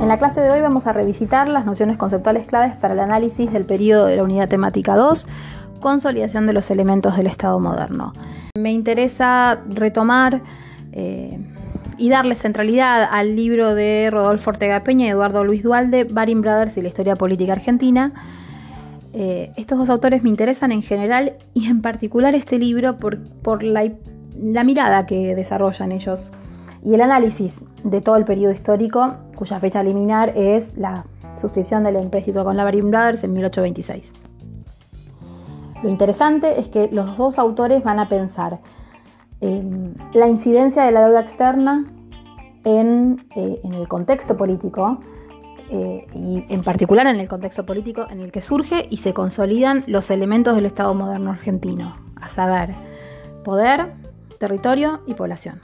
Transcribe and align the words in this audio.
En 0.00 0.06
la 0.06 0.18
clase 0.18 0.40
de 0.40 0.50
hoy 0.50 0.60
vamos 0.60 0.86
a 0.86 0.92
revisitar 0.92 1.48
las 1.48 1.66
nociones 1.66 1.96
conceptuales 1.96 2.46
claves 2.46 2.76
para 2.76 2.94
el 2.94 3.00
análisis 3.00 3.52
del 3.52 3.64
periodo 3.64 4.06
de 4.06 4.16
la 4.16 4.22
unidad 4.22 4.48
temática 4.48 4.94
2, 4.94 5.26
consolidación 5.80 6.46
de 6.46 6.52
los 6.52 6.70
elementos 6.70 7.16
del 7.16 7.26
Estado 7.26 7.58
moderno. 7.58 8.12
Me 8.56 8.70
interesa 8.70 9.60
retomar 9.68 10.40
eh, 10.92 11.40
y 11.98 12.10
darle 12.10 12.36
centralidad 12.36 13.08
al 13.10 13.34
libro 13.34 13.74
de 13.74 14.08
Rodolfo 14.12 14.50
Ortega 14.50 14.84
Peña 14.84 15.06
y 15.06 15.08
Eduardo 15.08 15.42
Luis 15.42 15.64
Dualde, 15.64 16.04
Baring 16.04 16.42
Brothers 16.42 16.76
y 16.76 16.82
la 16.82 16.88
historia 16.88 17.16
política 17.16 17.54
argentina. 17.54 18.12
Eh, 19.12 19.50
estos 19.56 19.78
dos 19.78 19.90
autores 19.90 20.22
me 20.22 20.28
interesan 20.28 20.70
en 20.70 20.82
general 20.82 21.34
y 21.54 21.66
en 21.66 21.82
particular 21.82 22.36
este 22.36 22.60
libro 22.60 22.98
por, 22.98 23.62
la, 23.64 23.90
la 24.40 24.62
mirada 24.62 25.06
que 25.06 25.34
desarrollan 25.34 25.90
ellos 25.90 26.30
y 26.84 26.94
el 26.94 27.00
análisis 27.00 27.56
de 27.82 28.00
todo 28.00 28.16
el 28.16 28.24
periodo 28.24 28.52
histórico, 28.52 29.16
cuya 29.38 29.60
fecha 29.60 29.82
liminar 29.84 30.32
es 30.36 30.76
la 30.76 31.04
suscripción 31.36 31.84
del 31.84 31.96
empréstito 31.96 32.44
con 32.44 32.56
la 32.56 32.64
Baring 32.64 32.90
Brothers 32.90 33.22
en 33.22 33.32
1826. 33.34 34.12
Lo 35.82 35.88
interesante 35.88 36.58
es 36.58 36.68
que 36.68 36.88
los 36.90 37.16
dos 37.16 37.38
autores 37.38 37.84
van 37.84 38.00
a 38.00 38.08
pensar 38.08 38.58
eh, 39.40 39.62
la 40.12 40.26
incidencia 40.26 40.84
de 40.84 40.90
la 40.90 41.06
deuda 41.06 41.20
externa 41.20 41.86
en, 42.64 43.24
eh, 43.36 43.60
el 43.62 43.86
contexto 43.86 44.36
político 44.36 44.98
eh, 45.70 46.04
y 46.12 46.44
en 46.48 46.62
particular 46.62 47.06
en 47.06 47.20
el 47.20 47.28
contexto 47.28 47.64
político 47.64 48.06
en 48.10 48.20
el 48.20 48.32
que 48.32 48.42
surge 48.42 48.88
y 48.90 48.96
se 48.96 49.14
consolidan 49.14 49.84
los 49.86 50.10
elementos 50.10 50.56
del 50.56 50.66
Estado 50.66 50.92
moderno 50.94 51.30
argentino, 51.30 51.96
a 52.20 52.28
saber, 52.28 52.74
poder, 53.44 53.92
territorio 54.40 55.00
y 55.06 55.14
población. 55.14 55.60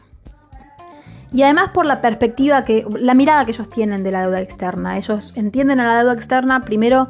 Y 1.32 1.42
además 1.42 1.70
por 1.70 1.86
la 1.86 2.00
perspectiva 2.00 2.64
que, 2.64 2.86
la 2.98 3.14
mirada 3.14 3.44
que 3.44 3.52
ellos 3.52 3.68
tienen 3.68 4.02
de 4.02 4.12
la 4.12 4.22
deuda 4.22 4.40
externa. 4.40 4.98
Ellos 4.98 5.32
entienden 5.34 5.80
a 5.80 5.86
la 5.86 5.98
deuda 5.98 6.12
externa 6.14 6.64
primero 6.64 7.08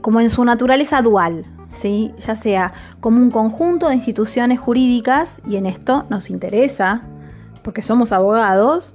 como 0.00 0.20
en 0.20 0.30
su 0.30 0.44
naturaleza 0.44 1.00
dual, 1.00 1.44
¿sí? 1.72 2.12
ya 2.26 2.34
sea 2.34 2.72
como 3.00 3.18
un 3.18 3.30
conjunto 3.30 3.88
de 3.88 3.94
instituciones 3.94 4.58
jurídicas, 4.58 5.40
y 5.46 5.56
en 5.56 5.66
esto 5.66 6.06
nos 6.10 6.28
interesa, 6.28 7.02
porque 7.62 7.80
somos 7.80 8.10
abogados, 8.10 8.94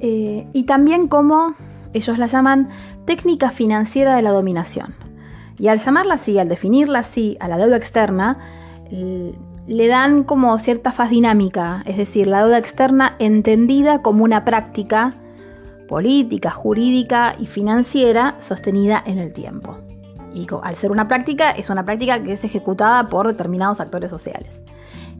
eh, 0.00 0.46
y 0.52 0.64
también 0.64 1.06
como 1.06 1.54
ellos 1.92 2.18
la 2.18 2.26
llaman 2.26 2.68
técnica 3.04 3.50
financiera 3.50 4.16
de 4.16 4.22
la 4.22 4.32
dominación. 4.32 4.94
Y 5.58 5.68
al 5.68 5.78
llamarla 5.78 6.14
así, 6.14 6.38
al 6.38 6.48
definirla 6.48 6.98
así 6.98 7.36
a 7.40 7.48
la 7.48 7.56
deuda 7.56 7.76
externa, 7.76 8.38
le 9.66 9.88
dan 9.88 10.24
como 10.24 10.56
cierta 10.58 10.92
faz 10.92 11.10
dinámica, 11.10 11.82
es 11.86 11.96
decir, 11.96 12.26
la 12.26 12.40
deuda 12.40 12.58
externa 12.58 13.16
entendida 13.18 14.00
como 14.02 14.24
una 14.24 14.44
práctica 14.44 15.14
política, 15.88 16.50
jurídica 16.50 17.34
y 17.38 17.46
financiera 17.46 18.36
sostenida 18.40 19.02
en 19.06 19.18
el 19.18 19.32
tiempo. 19.32 19.78
Y 20.34 20.46
al 20.62 20.76
ser 20.76 20.90
una 20.90 21.08
práctica, 21.08 21.50
es 21.50 21.70
una 21.70 21.84
práctica 21.84 22.22
que 22.22 22.32
es 22.34 22.44
ejecutada 22.44 23.08
por 23.08 23.26
determinados 23.26 23.80
actores 23.80 24.10
sociales, 24.10 24.62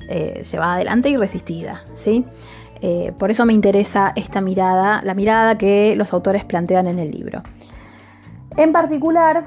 eh, 0.09 0.45
llevada 0.51 0.75
adelante 0.75 1.09
y 1.09 1.17
resistida. 1.17 1.85
¿sí? 1.95 2.25
Eh, 2.83 3.13
por 3.19 3.31
eso 3.31 3.47
me 3.47 3.53
interesa 3.53 4.13
esta 4.15 4.41
mirada, 4.41 5.01
la 5.03 5.15
mirada 5.15 5.57
que 5.57 5.95
los 5.97 6.13
autores 6.13 6.45
plantean 6.45 6.87
en 6.87 6.99
el 6.99 7.11
libro. 7.11 7.43
En 8.57 8.73
particular, 8.73 9.45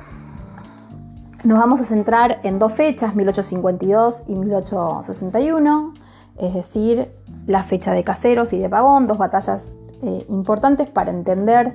nos 1.43 1.59
vamos 1.59 1.79
a 1.79 1.85
centrar 1.85 2.39
en 2.43 2.59
dos 2.59 2.73
fechas, 2.73 3.15
1852 3.15 4.23
y 4.27 4.35
1861, 4.35 5.93
es 6.37 6.53
decir, 6.53 7.11
la 7.47 7.63
fecha 7.63 7.93
de 7.93 8.03
Caseros 8.03 8.53
y 8.53 8.59
de 8.59 8.69
Pavón, 8.69 9.07
dos 9.07 9.17
batallas 9.17 9.73
eh, 10.01 10.25
importantes 10.29 10.89
para 10.89 11.11
entender, 11.11 11.73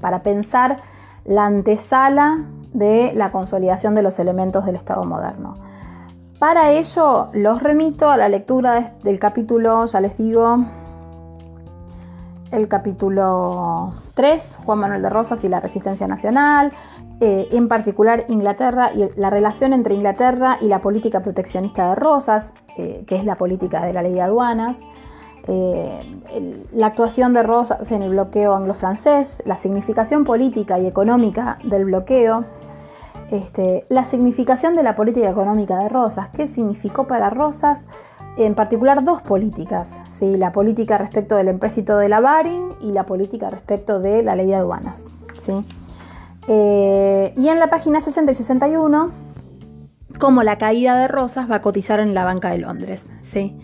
para 0.00 0.22
pensar 0.22 0.78
la 1.24 1.46
antesala 1.46 2.44
de 2.72 3.12
la 3.14 3.32
consolidación 3.32 3.94
de 3.94 4.02
los 4.02 4.18
elementos 4.18 4.64
del 4.64 4.76
Estado 4.76 5.04
moderno. 5.04 5.56
Para 6.38 6.72
ello 6.72 7.28
los 7.32 7.62
remito 7.62 8.10
a 8.10 8.16
la 8.16 8.28
lectura 8.28 8.94
del 9.04 9.18
capítulo, 9.18 9.86
ya 9.86 10.00
les 10.00 10.18
digo, 10.18 10.58
el 12.50 12.68
capítulo 12.68 13.94
3, 14.14 14.58
Juan 14.64 14.78
Manuel 14.80 15.02
de 15.02 15.08
Rosas 15.08 15.44
y 15.44 15.48
la 15.48 15.60
resistencia 15.60 16.06
nacional, 16.06 16.72
eh, 17.24 17.50
en 17.52 17.68
particular 17.68 18.24
Inglaterra 18.26 18.90
y 18.92 19.08
la 19.14 19.30
relación 19.30 19.72
entre 19.72 19.94
Inglaterra 19.94 20.58
y 20.60 20.66
la 20.66 20.80
política 20.80 21.20
proteccionista 21.20 21.90
de 21.90 21.94
Rosas, 21.94 22.50
eh, 22.76 23.04
que 23.06 23.14
es 23.14 23.24
la 23.24 23.36
política 23.36 23.86
de 23.86 23.92
la 23.92 24.02
ley 24.02 24.12
de 24.12 24.22
aduanas, 24.22 24.76
eh, 25.46 26.02
la 26.72 26.86
actuación 26.86 27.32
de 27.32 27.44
Rosas 27.44 27.92
en 27.92 28.02
el 28.02 28.10
bloqueo 28.10 28.56
anglo-francés, 28.56 29.40
la 29.46 29.56
significación 29.56 30.24
política 30.24 30.80
y 30.80 30.88
económica 30.88 31.58
del 31.62 31.84
bloqueo, 31.84 32.44
este, 33.30 33.84
la 33.88 34.02
significación 34.02 34.74
de 34.74 34.82
la 34.82 34.96
política 34.96 35.30
económica 35.30 35.78
de 35.78 35.88
Rosas, 35.88 36.28
qué 36.30 36.48
significó 36.48 37.06
para 37.06 37.30
Rosas 37.30 37.86
en 38.36 38.56
particular 38.56 39.04
dos 39.04 39.22
políticas, 39.22 39.92
¿sí? 40.10 40.36
la 40.36 40.50
política 40.50 40.98
respecto 40.98 41.36
del 41.36 41.46
empréstito 41.46 41.98
de 41.98 42.08
la 42.08 42.18
Baring 42.18 42.74
y 42.80 42.90
la 42.90 43.06
política 43.06 43.48
respecto 43.48 44.00
de 44.00 44.24
la 44.24 44.34
ley 44.34 44.48
de 44.48 44.56
aduanas. 44.56 45.04
¿sí? 45.38 45.64
Eh, 46.48 47.32
y 47.36 47.48
en 47.48 47.58
la 47.58 47.70
página 47.70 48.00
60 48.00 48.32
y 48.32 48.34
61, 48.34 49.12
cómo 50.18 50.42
la 50.42 50.58
caída 50.58 50.98
de 50.98 51.08
Rosas 51.08 51.50
va 51.50 51.56
a 51.56 51.62
cotizar 51.62 52.00
en 52.00 52.14
la 52.14 52.24
banca 52.24 52.50
de 52.50 52.58
Londres. 52.58 53.06
¿sí? 53.22 53.56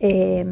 Eh, 0.00 0.44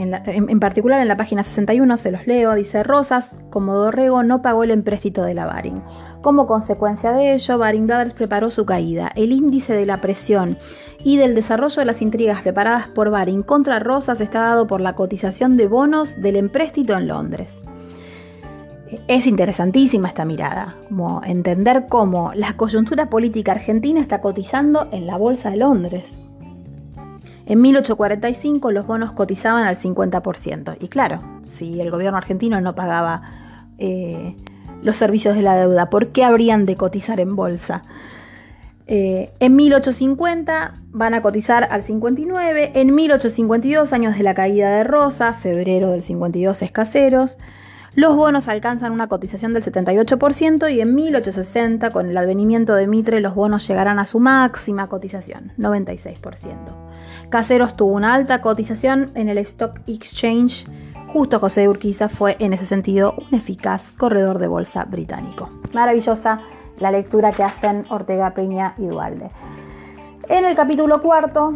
en, 0.00 0.60
particular 0.60 1.00
en 1.00 1.08
la 1.08 1.16
página 1.16 1.42
61 1.42 1.96
se 1.98 2.10
los 2.10 2.26
leo, 2.26 2.54
dice 2.54 2.82
Rosas, 2.82 3.30
como 3.50 3.74
Dorrego 3.74 4.22
no 4.22 4.40
pagó 4.40 4.64
el 4.64 4.70
empréstito 4.70 5.22
de 5.22 5.34
la 5.34 5.44
Baring. 5.44 5.82
Como 6.22 6.46
consecuencia 6.46 7.12
de 7.12 7.34
ello, 7.34 7.58
Baring 7.58 7.86
Brothers 7.86 8.14
preparó 8.14 8.50
su 8.50 8.64
caída. 8.64 9.12
El 9.14 9.32
índice 9.32 9.74
de 9.74 9.84
la 9.84 10.00
presión 10.00 10.56
y 11.04 11.18
del 11.18 11.34
desarrollo 11.34 11.80
de 11.80 11.84
las 11.84 12.00
intrigas 12.00 12.40
preparadas 12.40 12.88
por 12.88 13.10
Baring 13.10 13.42
contra 13.42 13.78
Rosas 13.78 14.20
está 14.22 14.40
dado 14.40 14.66
por 14.66 14.80
la 14.80 14.94
cotización 14.94 15.58
de 15.58 15.66
bonos 15.66 16.20
del 16.20 16.36
empréstito 16.36 16.96
en 16.96 17.06
Londres. 17.06 17.60
Es 19.06 19.26
interesantísima 19.26 20.08
esta 20.08 20.24
mirada, 20.24 20.74
como 20.88 21.22
entender 21.24 21.86
cómo 21.88 22.32
la 22.34 22.56
coyuntura 22.56 23.08
política 23.08 23.52
argentina 23.52 24.00
está 24.00 24.20
cotizando 24.20 24.88
en 24.90 25.06
la 25.06 25.16
Bolsa 25.16 25.50
de 25.50 25.58
Londres. 25.58 26.18
En 27.46 27.60
1845 27.60 28.70
los 28.70 28.86
bonos 28.86 29.12
cotizaban 29.12 29.66
al 29.66 29.76
50%. 29.76 30.76
Y 30.80 30.88
claro, 30.88 31.20
si 31.42 31.80
el 31.80 31.90
gobierno 31.90 32.18
argentino 32.18 32.60
no 32.60 32.74
pagaba 32.74 33.22
eh, 33.78 34.36
los 34.82 34.96
servicios 34.96 35.36
de 35.36 35.42
la 35.42 35.56
deuda, 35.56 35.90
¿por 35.90 36.08
qué 36.08 36.24
habrían 36.24 36.66
de 36.66 36.76
cotizar 36.76 37.20
en 37.20 37.36
bolsa? 37.36 37.82
Eh, 38.86 39.30
en 39.38 39.54
1850 39.54 40.80
van 40.88 41.14
a 41.14 41.22
cotizar 41.22 41.68
al 41.70 41.82
59, 41.82 42.72
en 42.74 42.94
1852, 42.94 43.92
años 43.92 44.16
de 44.16 44.24
la 44.24 44.34
caída 44.34 44.70
de 44.70 44.82
Rosa, 44.82 45.32
febrero 45.32 45.90
del 45.90 46.02
52 46.02 46.62
escaseros, 46.62 47.38
los 47.94 48.14
bonos 48.14 48.46
alcanzan 48.46 48.92
una 48.92 49.08
cotización 49.08 49.52
del 49.52 49.64
78% 49.64 50.72
y 50.72 50.80
en 50.80 50.94
1860, 50.94 51.90
con 51.90 52.08
el 52.08 52.16
advenimiento 52.16 52.74
de 52.74 52.86
Mitre, 52.86 53.20
los 53.20 53.34
bonos 53.34 53.66
llegarán 53.66 53.98
a 53.98 54.06
su 54.06 54.20
máxima 54.20 54.88
cotización, 54.88 55.52
96%. 55.58 56.20
Caseros 57.30 57.76
tuvo 57.76 57.92
una 57.92 58.14
alta 58.14 58.40
cotización 58.40 59.10
en 59.14 59.28
el 59.28 59.38
Stock 59.38 59.80
Exchange. 59.88 60.66
Justo 61.12 61.40
José 61.40 61.62
de 61.62 61.68
Urquiza 61.68 62.08
fue 62.08 62.36
en 62.38 62.52
ese 62.52 62.64
sentido 62.64 63.14
un 63.16 63.36
eficaz 63.36 63.92
corredor 63.92 64.38
de 64.38 64.46
bolsa 64.46 64.84
británico. 64.84 65.48
Maravillosa 65.72 66.40
la 66.78 66.92
lectura 66.92 67.32
que 67.32 67.42
hacen 67.42 67.86
Ortega 67.88 68.34
Peña 68.34 68.74
y 68.78 68.86
Dualde. 68.86 69.30
En 70.28 70.44
el 70.44 70.54
capítulo 70.54 71.02
cuarto 71.02 71.54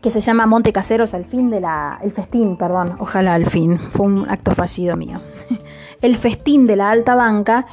que 0.00 0.10
se 0.10 0.20
llama 0.20 0.46
Monte 0.46 0.72
Caseros, 0.72 1.14
el 1.14 1.24
fin 1.24 1.50
de 1.50 1.60
la. 1.60 1.98
el 2.02 2.10
festín, 2.10 2.56
perdón, 2.56 2.96
ojalá 2.98 3.36
el 3.36 3.46
fin, 3.46 3.78
fue 3.78 4.06
un 4.06 4.28
acto 4.28 4.54
fallido 4.54 4.96
mío. 4.96 5.20
El 6.02 6.18
festín 6.18 6.66
de 6.66 6.76
la 6.76 6.90
alta 6.90 7.14
banca. 7.14 7.64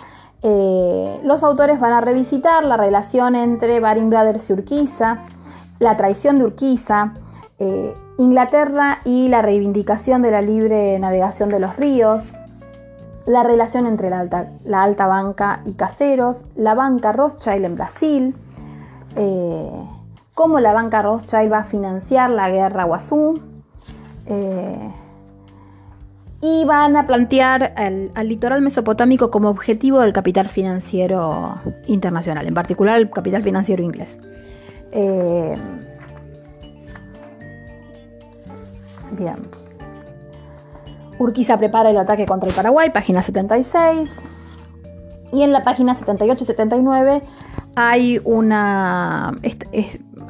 Eh, 0.42 1.20
los 1.24 1.44
autores 1.44 1.80
van 1.80 1.92
a 1.92 2.00
revisitar 2.00 2.64
la 2.64 2.78
relación 2.78 3.36
entre 3.36 3.81
Baring 3.81 4.10
Brothers 4.10 4.50
y 4.50 4.54
Urquiza, 4.54 5.20
la 5.80 5.98
traición 5.98 6.40
de 6.40 6.46
Urquiza, 6.46 7.14
eh, 7.60 7.94
Inglaterra 8.18 9.00
y 9.06 9.28
la 9.28 9.42
reivindicación 9.42 10.22
de 10.22 10.31
la 10.31 10.42
libre 10.42 10.98
navegación 11.00 11.50
de 11.50 11.60
los 11.60 11.76
ríos, 11.76 12.24
la 13.26 13.44
relación 13.44 13.88
entre 13.88 14.10
la 14.10 14.19
alta, 14.19 14.52
la 14.66 14.84
alta 14.84 15.08
banca 15.08 15.62
y 15.66 15.74
caseros, 15.74 16.46
la 16.56 16.76
banca 16.76 17.12
Rothschild 17.12 17.66
en 17.66 17.76
Brasil, 17.76 18.36
eh, 19.16 19.86
cómo 20.33 20.59
la 20.59 20.74
banca 20.74 21.01
Rothschild 21.01 21.51
va 21.51 21.59
a 21.59 21.63
financiar 21.63 22.30
la 22.30 22.50
guerra 22.50 22.83
Guazú. 22.83 23.39
Eh, 24.25 24.89
y 26.41 26.65
van 26.65 26.97
a 26.97 27.06
plantear 27.06 27.74
al, 27.77 28.12
litoral 28.27 28.62
mesopotámico 28.62 29.31
como 29.31 29.50
objetivo 29.50 30.01
del 30.01 30.12
capital 30.12 30.50
financiero 30.50 31.56
internacional, 31.88 32.45
en 32.45 32.53
particular 32.53 32.97
el 32.97 33.09
capital 33.09 33.44
financiero 33.44 33.81
inglés. 33.81 34.19
Eh, 34.91 35.56
bien. 39.12 39.38
Urquiza 41.18 41.57
prepara 41.57 41.91
el 41.91 41.97
ataque 41.97 42.25
contra 42.25 42.50
el 42.50 42.56
Paraguay, 42.56 42.89
página 42.89 43.21
76. 43.21 44.19
Y 45.31 45.44
en 45.44 45.53
la 45.53 45.63
página 45.63 45.95
78 45.95 46.44
y 46.44 46.47
79 46.47 47.21
hay 47.75 48.19
una, 48.25 49.31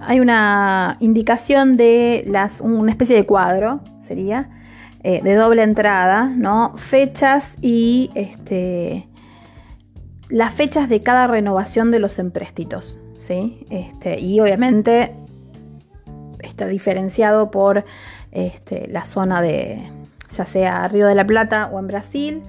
hay 0.05 0.19
una 0.19 0.97
indicación 1.00 1.77
de 1.77 2.23
las, 2.27 2.61
una 2.61 2.91
especie 2.91 3.15
de 3.15 3.25
cuadro, 3.25 3.81
sería, 4.01 4.50
eh, 5.03 5.21
de 5.21 5.35
doble 5.35 5.63
entrada, 5.63 6.25
¿no? 6.25 6.77
Fechas 6.77 7.50
y 7.61 8.09
este, 8.15 9.07
las 10.29 10.53
fechas 10.53 10.89
de 10.89 11.01
cada 11.01 11.27
renovación 11.27 11.91
de 11.91 12.00
los 12.00 12.19
empréstitos, 12.19 12.97
¿sí? 13.17 13.65
Este, 13.69 14.19
y 14.19 14.39
obviamente 14.39 15.15
está 16.39 16.67
diferenciado 16.67 17.51
por 17.51 17.85
este, 18.31 18.88
la 18.88 19.05
zona 19.05 19.41
de, 19.41 19.89
ya 20.35 20.45
sea 20.45 20.88
Río 20.88 21.07
de 21.07 21.15
la 21.15 21.25
Plata 21.25 21.69
o 21.71 21.79
en 21.79 21.88
Brasil. 21.88 22.44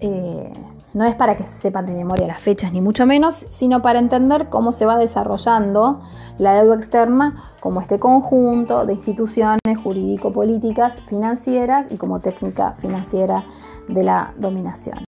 Eh, 0.00 0.52
no 0.94 1.04
es 1.04 1.16
para 1.16 1.36
que 1.36 1.44
se 1.44 1.58
sepan 1.58 1.86
de 1.86 1.92
memoria 1.92 2.28
las 2.28 2.40
fechas, 2.40 2.72
ni 2.72 2.80
mucho 2.80 3.04
menos, 3.04 3.46
sino 3.50 3.82
para 3.82 3.98
entender 3.98 4.48
cómo 4.48 4.70
se 4.70 4.86
va 4.86 4.96
desarrollando 4.96 6.00
la 6.38 6.54
deuda 6.54 6.76
externa 6.76 7.34
como 7.60 7.80
este 7.80 7.98
conjunto 7.98 8.86
de 8.86 8.94
instituciones 8.94 9.58
jurídico-políticas, 9.82 11.00
financieras 11.08 11.88
y 11.90 11.96
como 11.96 12.20
técnica 12.20 12.74
financiera 12.74 13.44
de 13.88 14.04
la 14.04 14.34
dominación. 14.38 15.04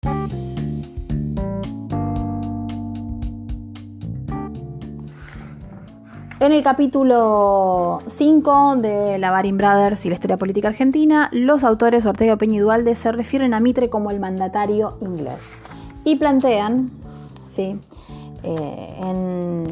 En 6.38 6.52
el 6.52 6.62
capítulo 6.62 8.02
5 8.08 8.76
de 8.76 9.18
La 9.18 9.30
Barin 9.30 9.56
Brothers 9.56 10.04
y 10.04 10.08
la 10.10 10.16
historia 10.16 10.36
política 10.36 10.68
argentina, 10.68 11.28
los 11.32 11.64
autores 11.64 12.04
Ortega 12.04 12.36
Peña 12.36 12.56
y 12.56 12.58
Dualde 12.58 12.94
se 12.94 13.10
refieren 13.10 13.54
a 13.54 13.60
Mitre 13.60 13.88
como 13.88 14.10
el 14.10 14.20
mandatario 14.20 14.98
inglés 15.00 15.65
y 16.06 16.16
plantean 16.16 16.90
¿sí? 17.48 17.78
Eh, 18.42 19.64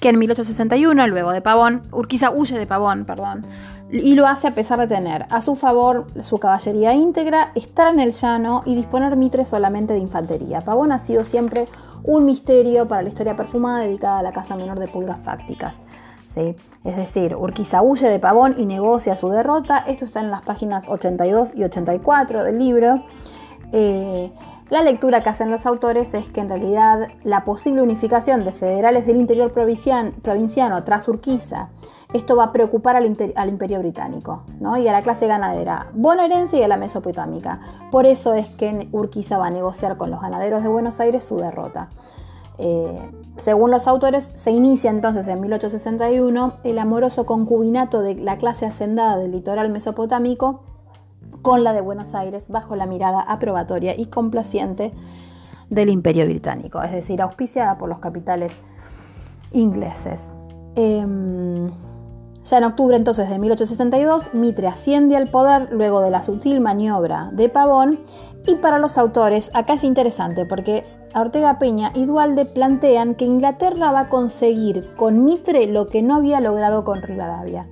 que 0.00 0.08
en 0.08 0.18
1861, 0.18 1.06
luego 1.06 1.30
de 1.30 1.40
Pavón, 1.40 1.82
Urquiza 1.92 2.30
huye 2.30 2.58
de 2.58 2.66
Pavón, 2.66 3.04
perdón, 3.04 3.46
y 3.92 4.14
lo 4.14 4.26
hace 4.26 4.48
a 4.48 4.54
pesar 4.54 4.80
de 4.80 4.88
tener 4.88 5.26
a 5.30 5.40
su 5.40 5.54
favor 5.54 6.06
su 6.20 6.38
caballería 6.38 6.94
íntegra, 6.94 7.52
estar 7.54 7.92
en 7.92 8.00
el 8.00 8.12
llano 8.12 8.62
y 8.66 8.74
disponer 8.74 9.14
Mitre 9.16 9.44
solamente 9.44 9.92
de 9.92 10.00
infantería. 10.00 10.62
Pavón 10.62 10.90
ha 10.90 10.98
sido 10.98 11.24
siempre 11.24 11.68
un 12.02 12.26
misterio 12.26 12.88
para 12.88 13.02
la 13.02 13.10
historia 13.10 13.36
perfumada 13.36 13.80
dedicada 13.80 14.18
a 14.18 14.22
la 14.22 14.32
casa 14.32 14.56
menor 14.56 14.80
de 14.80 14.88
pulgas 14.88 15.20
fácticas. 15.20 15.74
¿sí? 16.34 16.56
Es 16.84 16.96
decir, 16.96 17.36
Urquiza 17.36 17.82
huye 17.82 18.08
de 18.08 18.18
Pavón 18.18 18.56
y 18.58 18.66
negocia 18.66 19.14
su 19.14 19.28
derrota. 19.28 19.78
Esto 19.86 20.06
está 20.06 20.20
en 20.20 20.30
las 20.30 20.42
páginas 20.42 20.88
82 20.88 21.54
y 21.54 21.62
84 21.62 22.42
del 22.42 22.58
libro. 22.58 23.04
Eh, 23.72 24.32
la 24.70 24.82
lectura 24.82 25.22
que 25.22 25.28
hacen 25.28 25.50
los 25.50 25.66
autores 25.66 26.14
es 26.14 26.28
que 26.28 26.40
en 26.40 26.48
realidad 26.48 27.08
la 27.24 27.44
posible 27.44 27.82
unificación 27.82 28.44
de 28.44 28.52
federales 28.52 29.04
del 29.04 29.16
interior 29.16 29.52
provinciano 29.52 30.84
tras 30.84 31.08
Urquiza, 31.08 31.70
esto 32.12 32.36
va 32.36 32.44
a 32.44 32.52
preocupar 32.52 32.94
al, 32.94 33.04
imperio 33.04 33.78
británico 33.80 34.42
y 34.78 34.88
a 34.88 34.92
la 34.92 35.02
clase 35.02 35.26
ganadera 35.26 35.88
bonaerense 35.92 36.58
y 36.58 36.62
a 36.62 36.68
la 36.68 36.76
mesopotámica. 36.76 37.60
Por 37.90 38.06
eso 38.06 38.34
es 38.34 38.48
que 38.48 38.88
Urquiza 38.92 39.38
va 39.38 39.48
a 39.48 39.50
negociar 39.50 39.96
con 39.96 40.10
los 40.10 40.20
ganaderos 40.20 40.62
de 40.62 40.68
Buenos 40.68 41.00
Aires 41.00 41.24
su 41.24 41.36
derrota. 41.36 41.88
Eh, 42.58 43.10
según 43.38 43.70
los 43.70 43.88
autores, 43.88 44.28
se 44.34 44.50
inicia 44.50 44.90
entonces 44.90 45.26
en 45.28 45.40
1861 45.40 46.54
el 46.62 46.78
amoroso 46.78 47.26
concubinato 47.26 48.02
de 48.02 48.14
la 48.14 48.38
clase 48.38 48.66
hacendada 48.66 49.16
del 49.16 49.32
litoral 49.32 49.70
mesopotámico 49.70 50.60
con 51.42 51.64
la 51.64 51.72
de 51.72 51.80
Buenos 51.80 52.14
Aires 52.14 52.48
bajo 52.48 52.76
la 52.76 52.86
mirada 52.86 53.20
aprobatoria 53.20 53.94
y 53.96 54.06
complaciente 54.06 54.92
del 55.68 55.88
imperio 55.88 56.24
británico, 56.26 56.82
es 56.82 56.92
decir, 56.92 57.22
auspiciada 57.22 57.78
por 57.78 57.88
los 57.88 57.98
capitales 57.98 58.52
ingleses. 59.52 60.30
Em, 60.74 61.70
ya 62.44 62.58
en 62.58 62.64
octubre 62.64 62.96
entonces 62.96 63.28
de 63.28 63.38
1862, 63.38 64.34
Mitre 64.34 64.66
asciende 64.66 65.16
al 65.16 65.28
poder 65.28 65.68
luego 65.72 66.00
de 66.00 66.10
la 66.10 66.22
sutil 66.22 66.60
maniobra 66.60 67.30
de 67.32 67.48
Pavón 67.48 68.00
y 68.46 68.56
para 68.56 68.78
los 68.78 68.98
autores 68.98 69.50
acá 69.54 69.74
es 69.74 69.84
interesante 69.84 70.46
porque 70.46 70.84
Ortega 71.14 71.58
Peña 71.58 71.92
y 71.94 72.06
Dualde 72.06 72.46
plantean 72.46 73.14
que 73.14 73.24
Inglaterra 73.24 73.92
va 73.92 74.00
a 74.00 74.08
conseguir 74.08 74.94
con 74.96 75.24
Mitre 75.24 75.66
lo 75.66 75.86
que 75.86 76.02
no 76.02 76.16
había 76.16 76.40
logrado 76.40 76.84
con 76.84 77.02
Rivadavia 77.02 77.66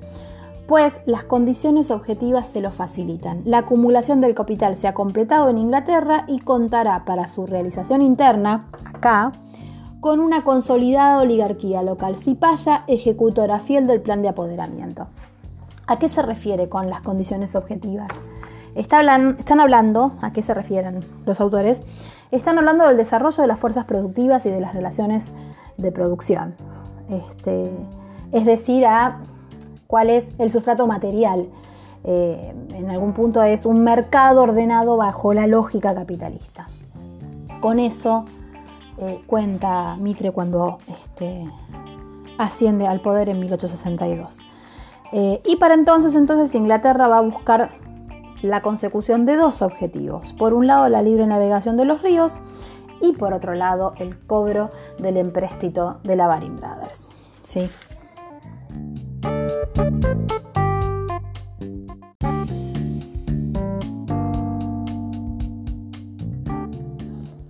pues 0.68 1.00
las 1.06 1.24
condiciones 1.24 1.90
objetivas 1.90 2.46
se 2.46 2.60
lo 2.60 2.70
facilitan. 2.70 3.40
La 3.46 3.60
acumulación 3.60 4.20
del 4.20 4.34
capital 4.34 4.76
se 4.76 4.86
ha 4.86 4.92
completado 4.92 5.48
en 5.48 5.56
Inglaterra 5.56 6.24
y 6.28 6.40
contará 6.40 7.06
para 7.06 7.30
su 7.30 7.46
realización 7.46 8.02
interna, 8.02 8.66
acá, 8.84 9.32
con 10.00 10.20
una 10.20 10.44
consolidada 10.44 11.22
oligarquía 11.22 11.82
local 11.82 12.18
cipaya, 12.18 12.84
ejecutora 12.86 13.60
fiel 13.60 13.86
del 13.86 14.02
plan 14.02 14.20
de 14.20 14.28
apoderamiento. 14.28 15.06
¿A 15.86 15.98
qué 15.98 16.10
se 16.10 16.20
refiere 16.20 16.68
con 16.68 16.90
las 16.90 17.00
condiciones 17.00 17.56
objetivas? 17.56 18.10
están 18.74 19.58
hablando, 19.60 20.12
¿a 20.20 20.32
qué 20.32 20.42
se 20.42 20.52
refieren 20.52 21.02
los 21.24 21.40
autores? 21.40 21.82
Están 22.30 22.58
hablando 22.58 22.86
del 22.86 22.98
desarrollo 22.98 23.40
de 23.40 23.48
las 23.48 23.58
fuerzas 23.58 23.86
productivas 23.86 24.44
y 24.44 24.50
de 24.50 24.60
las 24.60 24.74
relaciones 24.74 25.32
de 25.78 25.90
producción. 25.90 26.54
Este, 27.08 27.72
es 28.32 28.44
decir, 28.44 28.86
a 28.86 29.22
cuál 29.88 30.10
es 30.10 30.26
el 30.38 30.52
sustrato 30.52 30.86
material. 30.86 31.48
Eh, 32.04 32.54
en 32.74 32.90
algún 32.90 33.12
punto 33.12 33.42
es 33.42 33.66
un 33.66 33.82
mercado 33.82 34.42
ordenado 34.42 34.96
bajo 34.96 35.34
la 35.34 35.48
lógica 35.48 35.92
capitalista. 35.92 36.68
Con 37.60 37.80
eso 37.80 38.26
eh, 38.98 39.20
cuenta 39.26 39.96
Mitre 39.96 40.30
cuando 40.30 40.78
este, 40.86 41.44
asciende 42.38 42.86
al 42.86 43.00
poder 43.00 43.28
en 43.28 43.40
1862. 43.40 44.38
Eh, 45.10 45.40
y 45.44 45.56
para 45.56 45.74
entonces, 45.74 46.14
entonces 46.14 46.54
Inglaterra 46.54 47.08
va 47.08 47.18
a 47.18 47.22
buscar 47.22 47.70
la 48.42 48.62
consecución 48.62 49.24
de 49.24 49.36
dos 49.36 49.62
objetivos. 49.62 50.34
Por 50.34 50.52
un 50.52 50.66
lado, 50.66 50.88
la 50.88 51.02
libre 51.02 51.26
navegación 51.26 51.76
de 51.76 51.86
los 51.86 52.02
ríos 52.02 52.38
y 53.00 53.12
por 53.12 53.32
otro 53.32 53.54
lado, 53.54 53.94
el 53.96 54.18
cobro 54.26 54.70
del 54.98 55.16
empréstito 55.16 55.98
de 56.04 56.14
la 56.14 56.26
Baring 56.26 56.56
Brothers. 56.56 57.08
¿sí? 57.42 57.68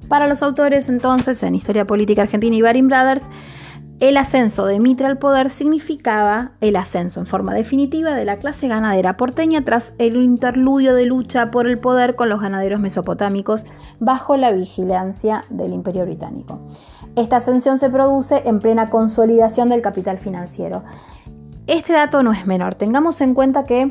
Para 0.08 0.26
los 0.26 0.42
autores 0.42 0.88
entonces, 0.88 1.42
en 1.42 1.54
Historia 1.54 1.86
Política 1.86 2.22
Argentina 2.22 2.56
y 2.56 2.62
Baring 2.62 2.88
Brothers, 2.88 3.24
el 4.00 4.16
ascenso 4.16 4.64
de 4.64 4.78
Mitre 4.78 5.06
al 5.06 5.18
poder 5.18 5.50
significaba 5.50 6.52
el 6.60 6.76
ascenso 6.76 7.18
en 7.18 7.26
forma 7.26 7.52
definitiva 7.52 8.14
de 8.14 8.24
la 8.24 8.38
clase 8.38 8.68
ganadera 8.68 9.16
porteña 9.16 9.64
tras 9.64 9.92
el 9.98 10.16
interludio 10.16 10.94
de 10.94 11.04
lucha 11.04 11.50
por 11.50 11.66
el 11.66 11.78
poder 11.80 12.14
con 12.14 12.28
los 12.28 12.40
ganaderos 12.40 12.78
mesopotámicos 12.78 13.66
bajo 13.98 14.36
la 14.36 14.52
vigilancia 14.52 15.44
del 15.50 15.72
Imperio 15.72 16.04
Británico. 16.04 16.60
Esta 17.16 17.38
ascensión 17.38 17.78
se 17.78 17.90
produce 17.90 18.42
en 18.46 18.60
plena 18.60 18.88
consolidación 18.88 19.68
del 19.68 19.82
capital 19.82 20.16
financiero. 20.16 20.84
Este 21.68 21.92
dato 21.92 22.22
no 22.22 22.32
es 22.32 22.46
menor. 22.46 22.76
Tengamos 22.76 23.20
en 23.20 23.34
cuenta 23.34 23.66
que 23.66 23.90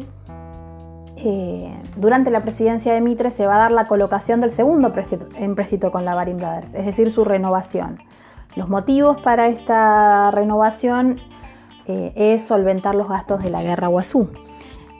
eh, 1.17 1.81
durante 1.95 2.31
la 2.31 2.41
presidencia 2.41 2.91
de 2.91 3.01
Mitre 3.01 3.29
se 3.29 3.45
va 3.45 3.57
a 3.57 3.59
dar 3.59 3.71
la 3.71 3.85
colocación 3.87 4.41
del 4.41 4.49
segundo 4.49 4.91
empréstito 5.35 5.91
con 5.91 6.03
la 6.03 6.15
Baring 6.15 6.37
Brothers, 6.37 6.73
es 6.73 6.87
decir, 6.87 7.11
su 7.11 7.23
renovación. 7.23 7.99
Los 8.55 8.67
motivos 8.67 9.21
para 9.21 9.47
esta 9.47 10.31
renovación 10.31 11.19
eh, 11.85 12.13
es 12.15 12.47
solventar 12.47 12.95
los 12.95 13.09
gastos 13.09 13.43
de 13.43 13.51
la 13.51 13.61
guerra 13.61 13.89
Guazú. 13.89 14.27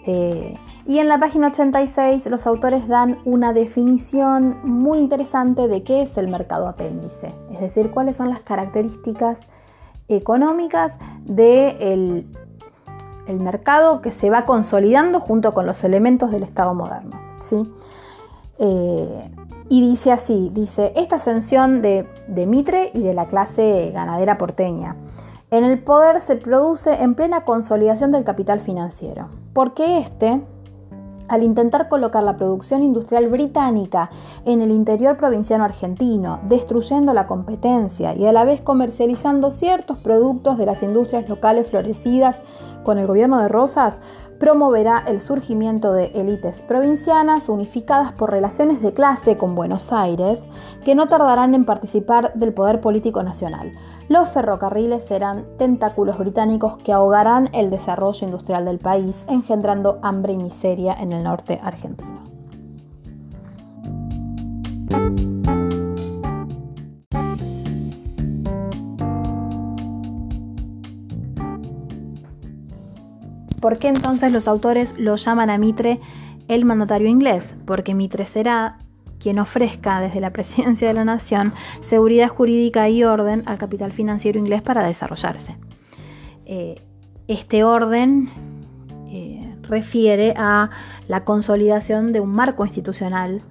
Eh, 0.06 0.56
y 0.86 1.00
en 1.00 1.08
la 1.08 1.18
página 1.20 1.48
86 1.48 2.28
los 2.28 2.46
autores 2.46 2.88
dan 2.88 3.18
una 3.26 3.54
definición 3.54 4.60
muy 4.64 5.00
interesante 5.00 5.68
de 5.68 5.82
qué 5.82 6.04
es 6.04 6.16
el 6.16 6.28
mercado 6.28 6.68
apéndice, 6.68 7.34
es 7.52 7.60
decir, 7.60 7.90
cuáles 7.90 8.18
son 8.18 8.30
las 8.30 8.42
características 8.42 9.40
económicas 10.08 10.94
del 11.26 12.28
el 13.28 13.40
mercado 13.40 14.02
que 14.02 14.12
se 14.12 14.30
va 14.30 14.46
consolidando 14.46 15.20
junto 15.20 15.54
con 15.54 15.66
los 15.66 15.84
elementos 15.84 16.32
del 16.32 16.44
Estado 16.44 16.74
moderno. 16.74 17.20
¿sí? 17.40 17.72
Eh, 18.60 19.32
y 19.70 19.82
dice 19.82 20.12
así, 20.12 20.50
dice, 20.54 20.94
esta 20.96 21.18
ascensión 21.18 21.82
de, 21.82 22.08
de 22.28 22.46
Mitre 22.46 22.92
y 22.94 23.04
de 23.04 23.14
la 23.14 23.28
clase 23.28 23.92
ganadera 23.94 24.38
porteña 24.38 24.96
en 25.50 25.64
el 25.64 25.82
poder 25.82 26.20
se 26.20 26.36
produce 26.36 27.02
en 27.02 27.16
plena 27.16 27.46
consolidación 27.46 28.12
del 28.12 28.26
capital 28.26 28.60
financiero, 28.60 29.30
porque 29.54 30.00
este 30.00 30.42
al 31.28 31.44
intentar 31.44 31.90
colocar 31.90 32.24
la 32.24 32.38
producción 32.38 32.84
industrial 32.84 33.28
británica 33.28 34.10
en 34.46 34.62
el 34.62 34.72
interior 34.72 35.18
provinciano 35.18 35.64
argentino, 35.64 36.40
destruyendo 36.44 37.14
la 37.14 37.28
competencia 37.28 38.16
y 38.16 38.26
a 38.26 38.32
la 38.32 38.46
vez 38.46 38.62
comercializando 38.62 39.52
ciertos 39.52 39.98
productos 39.98 40.58
de 40.58 40.66
las 40.66 40.84
industrias 40.84 41.28
locales 41.30 41.70
florecidas 41.70 42.40
con 42.84 42.98
el 42.98 43.08
gobierno 43.08 43.40
de 43.42 43.50
Rosas, 43.50 44.00
promoverá 44.40 45.04
el 45.08 45.20
surgimiento 45.20 45.94
de 45.94 46.12
élites 46.14 46.62
provincianas 46.62 47.50
unificadas 47.50 48.12
por 48.14 48.32
relaciones 48.32 48.82
de 48.82 48.94
clase 48.94 49.38
con 49.38 49.56
Buenos 49.56 49.92
Aires, 49.92 50.46
que 50.86 50.96
no 50.96 51.08
tardarán 51.08 51.56
en 51.56 51.66
participar 51.66 52.34
del 52.34 52.54
poder 52.54 52.82
político 52.82 53.24
nacional. 53.24 53.74
Los 54.10 54.30
ferrocarriles 54.30 55.04
serán 55.04 55.46
tentáculos 55.58 56.18
británicos 56.18 56.78
que 56.78 56.94
ahogarán 56.94 57.50
el 57.54 57.70
desarrollo 57.70 58.26
industrial 58.26 58.66
del 58.66 58.80
país, 58.80 59.24
engendrando 59.28 60.00
hambre 60.02 60.34
y 60.34 60.38
miseria 60.38 60.94
en 60.94 61.12
el 61.12 61.24
norte 61.24 61.60
argentino. 61.64 62.27
¿Por 73.62 73.80
qué 73.80 73.88
entonces 73.88 74.32
los 74.32 74.48
autores 74.48 74.94
lo 74.98 75.16
llaman 75.16 75.50
a 75.50 75.58
Mitre 75.58 76.00
el 76.48 76.66
mandatario 76.66 77.08
inglés? 77.08 77.56
Porque 77.66 77.96
Mitre 77.96 78.26
será 78.26 78.78
quien 79.20 79.40
ofrezca 79.40 80.00
desde 80.00 80.22
la 80.22 80.32
presidencia 80.32 80.88
de 80.88 80.94
la 80.94 81.06
nación 81.06 81.54
seguridad 81.82 82.28
jurídica 82.28 82.88
y 82.90 83.04
orden 83.04 83.44
al 83.46 83.58
capital 83.58 83.94
financiero 83.94 84.40
inglés 84.40 84.62
para 84.62 84.86
desarrollarse. 84.86 85.58
Eh, 86.46 86.82
este 87.28 87.64
orden 87.64 88.30
eh, 89.10 89.56
refiere 89.64 90.34
a 90.38 90.70
la 91.08 91.26
consolidación 91.26 92.14
de 92.14 92.20
un 92.20 92.30
marco 92.30 92.66
institucional 92.66 93.42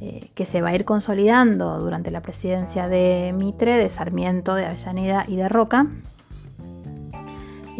eh, 0.00 0.30
que 0.34 0.44
se 0.44 0.62
va 0.62 0.68
a 0.68 0.74
ir 0.74 0.84
consolidando 0.84 1.78
durante 1.80 2.10
la 2.10 2.22
presidencia 2.22 2.88
de 2.88 3.34
Mitre, 3.36 3.76
de 3.76 3.90
Sarmiento, 3.90 4.54
de 4.54 4.66
Avellaneda 4.66 5.24
y 5.26 5.36
de 5.36 5.48
Roca, 5.48 5.88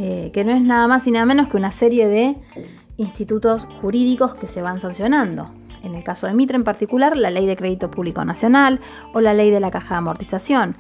eh, 0.01 0.31
que 0.33 0.45
no 0.45 0.53
es 0.53 0.63
nada 0.63 0.87
más 0.87 1.09
y 1.09 1.11
nada 1.11 1.27
menos 1.27 1.49
que 1.49 1.57
una 1.57 1.73
serie 1.73 2.07
de 2.07 2.37
institutos 2.99 3.67
jurídicos 3.81 4.33
que 4.37 4.47
se 4.47 4.63
van 4.63 4.79
sancionando. 4.79 5.51
En 5.83 5.97
el 5.97 6.05
caso 6.05 6.29
de 6.29 6.35
Mitre 6.35 6.55
en 6.55 6.63
particular, 6.63 7.17
la 7.17 7.31
Ley 7.31 7.47
de 7.47 7.57
Crédito 7.57 7.91
Público 7.91 8.25
Nacional 8.25 8.79
o 9.13 9.21
la 9.21 9.35
Ley 9.35 9.51
de 9.51 9.59
la 9.59 9.73
Caja 9.73 9.97
de 9.97 9.99
Amortización, 9.99 10.77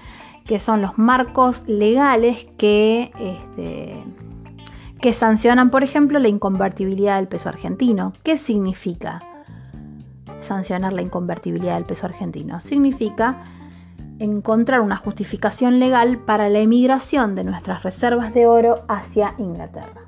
que 0.47 0.61
son 0.61 0.83
los 0.83 0.99
marcos 0.99 1.65
legales 1.67 2.47
que, 2.59 3.11
este, 3.19 4.05
que 5.01 5.13
sancionan, 5.13 5.71
por 5.71 5.83
ejemplo, 5.83 6.21
la 6.21 6.29
inconvertibilidad 6.29 7.17
del 7.17 7.27
peso 7.27 7.49
argentino. 7.49 8.13
¿Qué 8.23 8.37
significa 8.37 9.21
sancionar 10.41 10.93
la 10.93 11.03
inconvertibilidad 11.03 11.75
del 11.75 11.87
peso 11.87 12.07
argentino? 12.07 12.61
Significa 12.61 13.43
encontrar 14.19 14.81
una 14.81 14.97
justificación 14.97 15.79
legal 15.79 16.19
para 16.19 16.49
la 16.49 16.59
emigración 16.59 17.35
de 17.35 17.45
nuestras 17.45 17.83
reservas 17.83 18.35
de 18.35 18.47
oro 18.47 18.85
hacia 18.89 19.35
Inglaterra. 19.39 20.03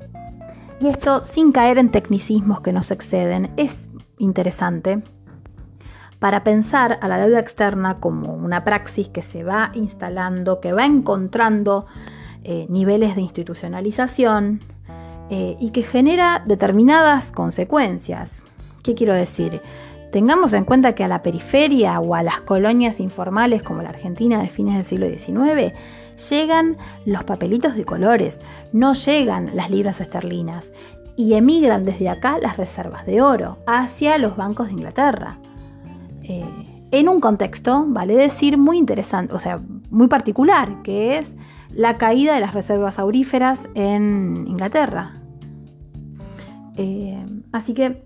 Y 0.81 0.89
esto 0.89 1.25
sin 1.25 1.53
caer 1.53 1.79
en 1.79 1.91
tecnicismos 1.91 2.61
que 2.61 2.73
nos 2.73 2.91
exceden, 2.91 3.53
es 3.57 3.89
interesante 4.19 5.03
para 6.19 6.45
pensar 6.45 6.99
a 7.01 7.09
la 7.09 7.19
deuda 7.19 7.41
externa 7.41 7.99
como 7.99 8.35
una 8.35 8.63
praxis 8.63 9.09
que 9.09 9.23
se 9.23 9.43
va 9.43 9.73
instalando, 9.75 10.61
que 10.61 10.73
va 10.73 10.85
encontrando 10.85 11.87
eh, 12.45 12.67
niveles 12.69 13.17
de 13.17 13.23
institucionalización 13.23 14.61
eh, 15.31 15.57
y 15.59 15.71
que 15.71 15.83
genera 15.83 16.43
determinadas 16.47 17.33
consecuencias. 17.33 18.45
¿Qué 18.83 18.95
quiero 18.95 19.15
decir? 19.15 19.61
Tengamos 20.11 20.53
en 20.55 20.65
cuenta 20.65 20.95
que 20.95 21.05
a 21.05 21.09
la 21.09 21.23
periferia 21.23 22.01
o 22.01 22.15
a 22.15 22.23
las 22.23 22.41
colonias 22.41 22.99
informales 22.99 23.63
como 23.63 23.83
la 23.83 23.91
Argentina 23.91 24.43
de 24.43 24.49
fines 24.49 24.75
del 24.75 24.85
siglo 24.85 25.09
XIX 25.09 25.73
llegan 26.29 26.77
los 27.07 27.23
papelitos 27.23 27.77
de 27.77 27.85
colores, 27.85 28.41
no 28.73 28.95
llegan 28.95 29.51
las 29.55 29.71
libras 29.71 30.01
esterlinas 30.01 30.73
y 31.17 31.35
emigran 31.35 31.85
desde 31.85 32.09
acá 32.09 32.39
las 32.39 32.57
reservas 32.57 33.07
de 33.07 33.23
oro 33.23 33.59
hacia 33.67 34.19
los 34.19 34.37
bancos 34.37 34.67
de 34.67 34.73
Inglaterra. 34.73 35.39
Eh, 36.25 36.45
en 36.91 37.09
un 37.09 37.21
contexto, 37.21 37.85
vale 37.87 38.17
decir, 38.17 38.59
muy 38.59 38.79
interesante, 38.79 39.33
o 39.35 39.39
sea, 39.39 39.61
muy 39.91 40.09
particular, 40.09 40.83
que 40.83 41.19
es 41.19 41.33
la 41.73 41.99
caída 41.99 42.35
de 42.35 42.41
las 42.41 42.53
reservas 42.53 42.99
auríferas 42.99 43.69
en 43.75 44.45
Inglaterra. 44.49 45.13
Eh, 46.77 47.25
así 47.53 47.75
que 47.75 48.03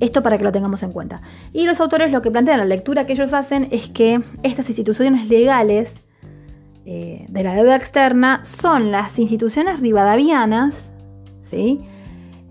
esto 0.00 0.22
para 0.22 0.38
que 0.38 0.44
lo 0.44 0.52
tengamos 0.52 0.82
en 0.82 0.92
cuenta. 0.92 1.22
Y 1.52 1.66
los 1.66 1.80
autores 1.80 2.10
lo 2.10 2.22
que 2.22 2.30
plantean, 2.30 2.58
la 2.58 2.64
lectura 2.64 3.06
que 3.06 3.12
ellos 3.14 3.32
hacen 3.32 3.68
es 3.70 3.88
que 3.88 4.22
estas 4.42 4.68
instituciones 4.68 5.28
legales 5.28 5.96
eh, 6.86 7.26
de 7.28 7.42
la 7.42 7.54
deuda 7.54 7.76
externa 7.76 8.40
son 8.44 8.90
las 8.90 9.18
instituciones 9.18 9.80
rivadavianas, 9.80 10.90
¿sí? 11.42 11.80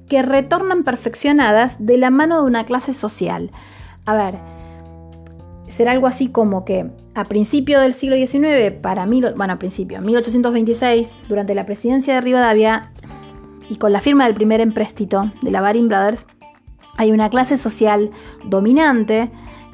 que 0.08 0.22
retornan 0.22 0.84
perfeccionadas 0.84 1.86
de 1.86 1.98
la 1.98 2.10
mano 2.10 2.42
de 2.42 2.48
una 2.48 2.66
clase 2.66 2.94
social. 2.94 3.52
A 4.06 4.16
ver, 4.16 4.36
será 5.68 5.92
algo 5.92 6.08
así 6.08 6.30
como 6.30 6.66
que 6.66 6.90
a 7.14 7.26
principio 7.26 7.80
del 7.82 7.94
siglo 7.94 8.16
XIX, 8.16 8.72
para 8.82 9.06
mil, 9.06 9.34
bueno, 9.36 9.54
a 9.54 9.60
principio, 9.60 10.02
1826, 10.02 11.10
durante 11.28 11.56
la 11.56 11.66
presidencia 11.66 12.14
de 12.14 12.22
Rivadavia 12.22 12.92
y 13.70 13.78
con 13.78 13.92
la 13.92 14.02
firma 14.02 14.26
del 14.26 14.34
primer 14.34 14.62
empréstito 14.62 15.32
de 15.42 15.52
la 15.52 15.62
Baring 15.62 15.88
Brothers, 15.88 16.26
hay 16.98 17.12
una 17.12 17.30
clase 17.30 17.58
social 17.58 18.12
dominante 18.44 19.32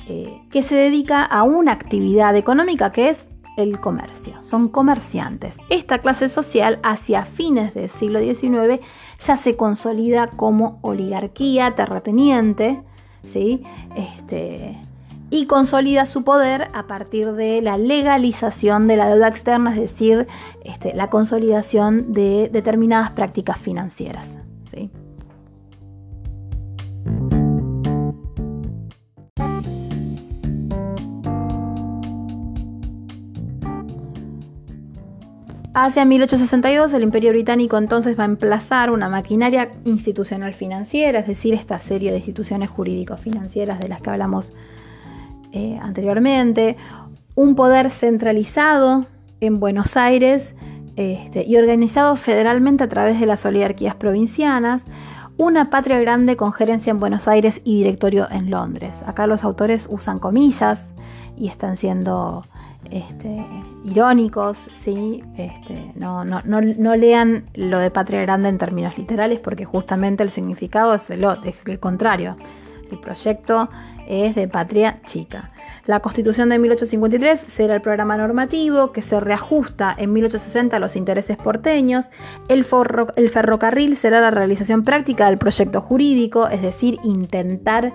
eh, 0.07 0.41
que 0.51 0.61
se 0.61 0.75
dedica 0.75 1.23
a 1.23 1.43
una 1.43 1.71
actividad 1.71 2.35
económica 2.35 2.91
que 2.91 3.09
es 3.09 3.31
el 3.55 3.79
comercio. 3.79 4.33
Son 4.43 4.67
comerciantes. 4.67 5.57
Esta 5.69 5.99
clase 5.99 6.27
social 6.27 6.79
hacia 6.83 7.23
fines 7.23 7.73
del 7.73 7.89
siglo 7.89 8.19
XIX 8.19 8.79
ya 9.19 9.37
se 9.37 9.55
consolida 9.55 10.27
como 10.27 10.79
oligarquía 10.81 11.75
terrateniente, 11.75 12.81
¿sí? 13.25 13.63
Este, 13.95 14.75
y 15.29 15.45
consolida 15.45 16.05
su 16.05 16.23
poder 16.23 16.69
a 16.73 16.87
partir 16.87 17.33
de 17.33 17.61
la 17.61 17.77
legalización 17.77 18.87
de 18.87 18.97
la 18.97 19.07
deuda 19.07 19.29
externa, 19.29 19.71
es 19.71 19.79
decir, 19.79 20.27
este, 20.63 20.93
la 20.93 21.09
consolidación 21.09 22.13
de 22.13 22.49
determinadas 22.51 23.11
prácticas 23.11 23.57
financieras. 23.57 24.35
¿sí? 24.71 24.91
Hacia 35.75 36.05
1862 36.05 36.93
el 36.93 37.01
Imperio 37.01 37.31
Británico 37.31 37.77
entonces 37.77 38.17
va 38.17 38.23
a 38.23 38.27
emplazar 38.27 38.91
una 38.91 39.09
maquinaria 39.09 39.71
institucional 39.85 40.53
financiera, 40.53 41.19
es 41.19 41.27
decir, 41.27 41.55
esta 41.55 41.79
serie 41.79 42.11
de 42.11 42.17
instituciones 42.17 42.69
jurídico-financieras 42.69 43.79
de 43.79 43.87
las 43.87 43.99
que 43.99 44.11
hablamos 44.11 44.53
eh, 45.51 45.79
anteriormente, 45.81 46.77
un 47.33 47.55
poder 47.55 47.89
centralizado 47.89 49.07
en 49.39 49.59
Buenos 49.59 49.97
Aires 49.97 50.53
este, 50.95 51.43
y 51.43 51.57
organizado 51.57 52.17
federalmente 52.17 52.83
a 52.83 52.89
través 52.89 53.19
de 53.19 53.25
las 53.25 53.43
oligarquías 53.43 53.95
provincianas, 53.95 54.83
una 55.37 55.71
patria 55.71 55.99
grande 55.99 56.37
con 56.37 56.53
gerencia 56.53 56.91
en 56.91 56.99
Buenos 56.99 57.27
Aires 57.27 57.61
y 57.63 57.77
directorio 57.77 58.27
en 58.29 58.51
Londres. 58.51 59.03
Acá 59.07 59.25
los 59.25 59.43
autores 59.43 59.87
usan 59.89 60.19
comillas 60.19 60.85
y 61.35 61.47
están 61.47 61.77
siendo 61.77 62.45
este, 62.91 63.45
irónicos, 63.83 64.57
¿sí? 64.73 65.23
Este, 65.37 65.91
no, 65.95 66.23
no, 66.23 66.41
no, 66.43 66.95
lean 66.95 67.45
lo 67.55 67.79
de 67.79 67.91
patria 67.91 68.21
grande 68.21 68.49
en 68.49 68.57
términos 68.57 68.97
literales 68.97 69.39
porque 69.39 69.65
justamente 69.65 70.23
el 70.23 70.29
significado 70.29 70.93
es 70.93 71.09
el, 71.09 71.23
es 71.43 71.55
el 71.65 71.79
contrario. 71.79 72.37
El 72.91 72.99
proyecto 72.99 73.69
es 74.07 74.35
de 74.35 74.47
patria 74.47 74.99
chica. 75.05 75.51
La 75.85 75.99
Constitución 75.99 76.49
de 76.49 76.59
1853 76.59 77.45
será 77.47 77.75
el 77.75 77.81
programa 77.81 78.15
normativo 78.15 78.91
que 78.91 79.01
se 79.01 79.19
reajusta 79.19 79.93
en 79.97 80.13
1860 80.13 80.77
a 80.77 80.79
los 80.79 80.95
intereses 80.95 81.37
porteños. 81.37 82.09
El, 82.47 82.65
el 83.15 83.29
ferrocarril 83.29 83.97
será 83.97 84.21
la 84.21 84.31
realización 84.31 84.83
práctica 84.83 85.25
del 85.25 85.37
proyecto 85.37 85.81
jurídico, 85.81 86.47
es 86.47 86.61
decir, 86.61 86.99
intentar 87.03 87.93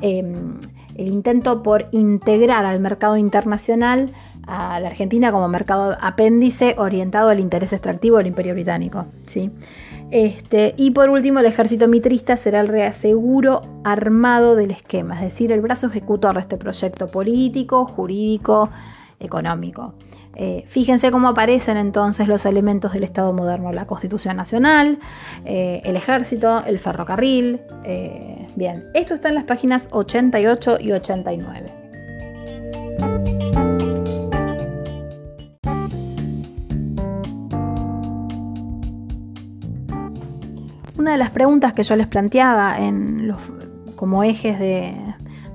em, 0.00 0.58
el 0.98 1.08
intento 1.08 1.62
por 1.62 1.86
integrar 1.92 2.64
al 2.64 2.80
mercado 2.80 3.16
internacional 3.16 4.10
a 4.46 4.78
la 4.80 4.88
Argentina 4.88 5.32
como 5.32 5.48
mercado 5.48 5.96
apéndice 6.00 6.76
orientado 6.78 7.28
al 7.28 7.40
interés 7.40 7.72
extractivo 7.72 8.18
del 8.18 8.28
Imperio 8.28 8.54
Británico. 8.54 9.06
¿sí? 9.26 9.50
Este, 10.10 10.74
y 10.76 10.92
por 10.92 11.10
último, 11.10 11.40
el 11.40 11.46
ejército 11.46 11.88
mitrista 11.88 12.36
será 12.36 12.60
el 12.60 12.68
reaseguro 12.68 13.62
armado 13.84 14.54
del 14.54 14.70
esquema, 14.70 15.16
es 15.16 15.32
decir, 15.32 15.50
el 15.50 15.60
brazo 15.60 15.88
ejecutor 15.88 16.34
de 16.34 16.42
este 16.42 16.56
proyecto 16.56 17.08
político, 17.08 17.86
jurídico, 17.86 18.70
económico. 19.18 19.94
Eh, 20.38 20.64
fíjense 20.66 21.10
cómo 21.10 21.28
aparecen 21.28 21.78
entonces 21.78 22.28
los 22.28 22.44
elementos 22.44 22.92
del 22.92 23.04
Estado 23.04 23.32
moderno, 23.32 23.72
la 23.72 23.86
Constitución 23.86 24.36
Nacional, 24.36 24.98
eh, 25.44 25.80
el 25.84 25.96
ejército, 25.96 26.62
el 26.66 26.78
ferrocarril, 26.78 27.60
eh, 27.84 28.36
Bien, 28.56 28.86
esto 28.94 29.12
está 29.12 29.28
en 29.28 29.34
las 29.34 29.44
páginas 29.44 29.86
88 29.90 30.78
y 30.80 30.92
89. 30.92 31.74
Una 40.98 41.12
de 41.12 41.18
las 41.18 41.30
preguntas 41.32 41.74
que 41.74 41.82
yo 41.82 41.96
les 41.96 42.06
planteaba 42.06 42.78
en 42.78 43.28
los, 43.28 43.36
como 43.94 44.24
ejes 44.24 44.58
de, 44.58 44.94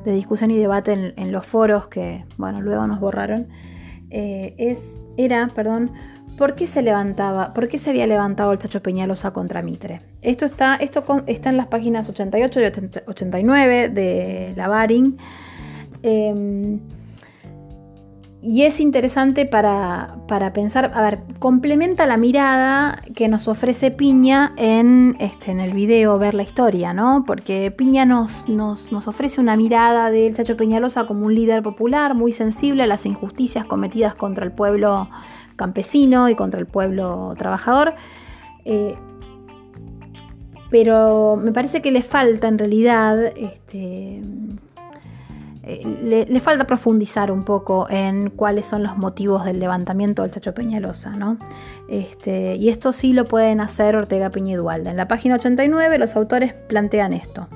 discusión 0.05 0.51
y 0.51 0.57
debate 0.59 1.13
en, 1.17 1.31
los 1.31 1.43
foros 1.43 1.87
que, 1.87 2.23
bueno, 2.37 2.61
luego 2.61 2.85
nos 2.85 2.99
borraron, 2.99 3.47
eh, 4.11 4.53
es, 4.57 4.79
era, 5.17 5.47
perdón, 5.53 5.91
¿por 6.37 6.55
qué 6.55 6.67
se 6.67 6.81
levantaba, 6.81 7.53
por 7.53 7.67
qué 7.67 7.77
se 7.77 7.89
había 7.89 8.07
levantado 8.07 8.51
el 8.51 8.59
Chacho 8.59 8.81
Peñalosa 8.81 9.31
contra 9.31 9.61
Mitre? 9.61 10.01
Esto 10.21 10.45
está, 10.45 10.75
esto 10.75 11.03
está 11.27 11.49
en 11.49 11.57
las 11.57 11.67
páginas 11.67 12.07
88 12.09 12.59
y 12.59 12.63
89 13.07 13.89
de 13.89 14.53
la 14.55 14.67
Baring. 14.67 15.17
Em, 16.03 16.79
y 18.43 18.63
es 18.63 18.79
interesante 18.79 19.45
para, 19.45 20.15
pensar, 20.53 20.91
a 20.95 21.01
ver, 21.01 21.19
complementa 21.37 22.07
la 22.07 22.17
mirada 22.17 23.03
que 23.15 23.27
nos 23.27 23.47
ofrece 23.47 23.91
Piña 23.91 24.53
en, 24.57 25.15
este, 25.19 25.51
en 25.51 25.59
el 25.59 25.73
video 25.73 26.17
Ver 26.17 26.33
la 26.33 26.41
Historia, 26.41 26.91
¿no? 26.91 27.23
Porque 27.27 27.69
Piña 27.69 28.05
nos, 28.05 28.49
nos, 28.49 28.91
nos 28.91 29.07
ofrece 29.07 29.39
una 29.39 29.55
mirada 29.55 30.09
del 30.09 30.33
Chacho 30.33 30.57
Peñalosa 30.57 31.05
como 31.05 31.27
un 31.27 31.35
líder 31.35 31.61
popular, 31.61 32.15
muy 32.15 32.33
sensible 32.33 32.81
a 32.81 32.87
las 32.87 33.05
injusticias 33.05 33.65
cometidas 33.65 34.15
contra 34.15 34.43
el 34.43 34.51
pueblo 34.51 35.07
campesino 35.55 36.27
y 36.27 36.35
contra 36.35 36.59
el 36.59 36.65
pueblo 36.65 37.35
trabajador. 37.37 37.93
Eh, 38.65 38.95
pero 40.71 41.35
me 41.35 41.51
parece 41.51 41.83
que 41.83 41.91
le 41.91 42.01
falta 42.01 42.47
en 42.47 42.57
realidad, 42.57 43.21
este, 43.37 44.21
eh, 45.63 46.25
le, 46.27 46.39
falta 46.39 46.65
profundizar 46.65 47.31
un 47.31 47.43
poco 47.43 47.87
en 47.89 48.31
cuáles 48.31 48.65
son 48.65 48.81
los 48.81 48.97
motivos 48.97 49.45
del 49.45 49.59
levantamiento 49.59 50.23
del 50.23 50.31
Chacho 50.31 50.55
Peñalosa, 50.55 51.11
¿no? 51.11 51.37
Este, 51.87 52.55
y 52.55 52.69
esto 52.69 52.93
sí 52.93 53.13
lo 53.13 53.25
pueden 53.25 53.61
hacer 53.61 53.95
Ortega 53.95 54.31
Piña 54.31 54.55
En 54.55 54.97
la 54.97 55.07
página 55.07 55.35
89 55.35 55.99
los 55.99 56.15
autores 56.15 56.53
plantean 56.53 57.13
esto. 57.13 57.47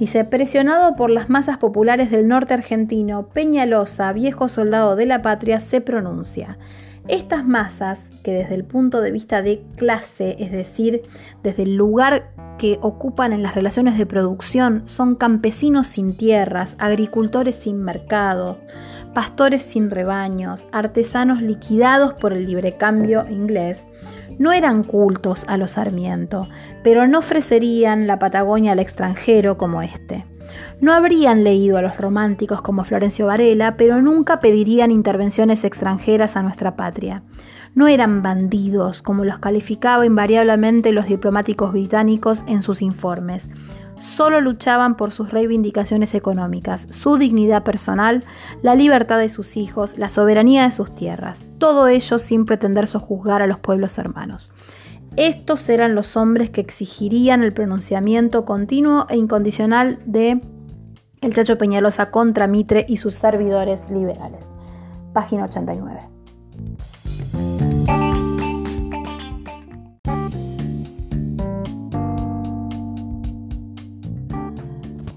Dice, 0.00 0.24
presionado 0.24 0.96
por 0.96 1.08
las 1.08 1.30
masas 1.30 1.56
populares 1.56 2.10
del 2.10 2.28
norte 2.28 2.52
argentino, 2.52 3.28
Peñalosa, 3.28 4.12
viejo 4.12 4.48
soldado 4.48 4.96
de 4.96 5.06
la 5.06 5.22
patria, 5.22 5.60
se 5.60 5.80
pronuncia. 5.80 6.58
Estas 7.08 7.44
masas, 7.46 8.00
que 8.24 8.32
desde 8.32 8.56
el 8.56 8.64
punto 8.64 9.00
de 9.00 9.12
vista 9.12 9.40
de 9.40 9.62
clase, 9.76 10.34
es 10.40 10.50
decir, 10.50 11.02
desde 11.44 11.62
el 11.62 11.76
lugar 11.76 12.32
que 12.58 12.78
ocupan 12.82 13.32
en 13.32 13.44
las 13.44 13.54
relaciones 13.54 13.96
de 13.96 14.06
producción, 14.06 14.82
son 14.86 15.14
campesinos 15.14 15.86
sin 15.86 16.16
tierras, 16.16 16.74
agricultores 16.78 17.54
sin 17.54 17.80
mercado, 17.80 18.58
pastores 19.14 19.62
sin 19.62 19.90
rebaños, 19.90 20.66
artesanos 20.72 21.42
liquidados 21.42 22.12
por 22.14 22.32
el 22.32 22.46
librecambio 22.46 23.24
inglés, 23.30 23.84
no 24.38 24.52
eran 24.52 24.82
cultos 24.82 25.44
a 25.46 25.56
los 25.56 25.72
Sarmiento, 25.72 26.48
pero 26.82 27.06
no 27.06 27.20
ofrecerían 27.20 28.06
la 28.06 28.18
Patagonia 28.18 28.72
al 28.72 28.80
extranjero 28.80 29.56
como 29.56 29.80
este. 29.80 30.24
No 30.80 30.92
habrían 30.92 31.44
leído 31.44 31.78
a 31.78 31.82
los 31.82 31.96
románticos 31.96 32.62
como 32.62 32.84
Florencio 32.84 33.26
Varela, 33.26 33.76
pero 33.76 34.02
nunca 34.02 34.40
pedirían 34.40 34.90
intervenciones 34.90 35.64
extranjeras 35.64 36.36
a 36.36 36.42
nuestra 36.42 36.76
patria. 36.76 37.22
No 37.74 37.88
eran 37.88 38.22
bandidos, 38.22 39.02
como 39.02 39.24
los 39.24 39.38
calificaba 39.38 40.06
invariablemente 40.06 40.92
los 40.92 41.06
diplomáticos 41.06 41.72
británicos 41.72 42.42
en 42.46 42.62
sus 42.62 42.80
informes. 42.80 43.48
Solo 43.98 44.40
luchaban 44.40 44.96
por 44.96 45.10
sus 45.10 45.30
reivindicaciones 45.30 46.14
económicas, 46.14 46.86
su 46.90 47.16
dignidad 47.16 47.64
personal, 47.64 48.24
la 48.62 48.74
libertad 48.74 49.18
de 49.18 49.30
sus 49.30 49.56
hijos, 49.56 49.96
la 49.96 50.10
soberanía 50.10 50.64
de 50.64 50.72
sus 50.72 50.94
tierras, 50.94 51.46
todo 51.58 51.88
ello 51.88 52.18
sin 52.18 52.44
pretender 52.44 52.86
sojuzgar 52.86 53.40
a 53.40 53.46
los 53.46 53.58
pueblos 53.58 53.96
hermanos. 53.96 54.52
Estos 55.16 55.66
eran 55.70 55.94
los 55.94 56.14
hombres 56.14 56.50
que 56.50 56.60
exigirían 56.60 57.42
el 57.42 57.54
pronunciamiento 57.54 58.44
continuo 58.44 59.06
e 59.08 59.16
incondicional 59.16 59.98
de 60.04 60.42
el 61.22 61.32
Chacho 61.32 61.56
Peñalosa 61.56 62.10
contra 62.10 62.46
Mitre 62.46 62.84
y 62.86 62.98
sus 62.98 63.14
servidores 63.14 63.86
liberales. 63.90 64.50
Página 65.14 65.44
89. 65.44 66.00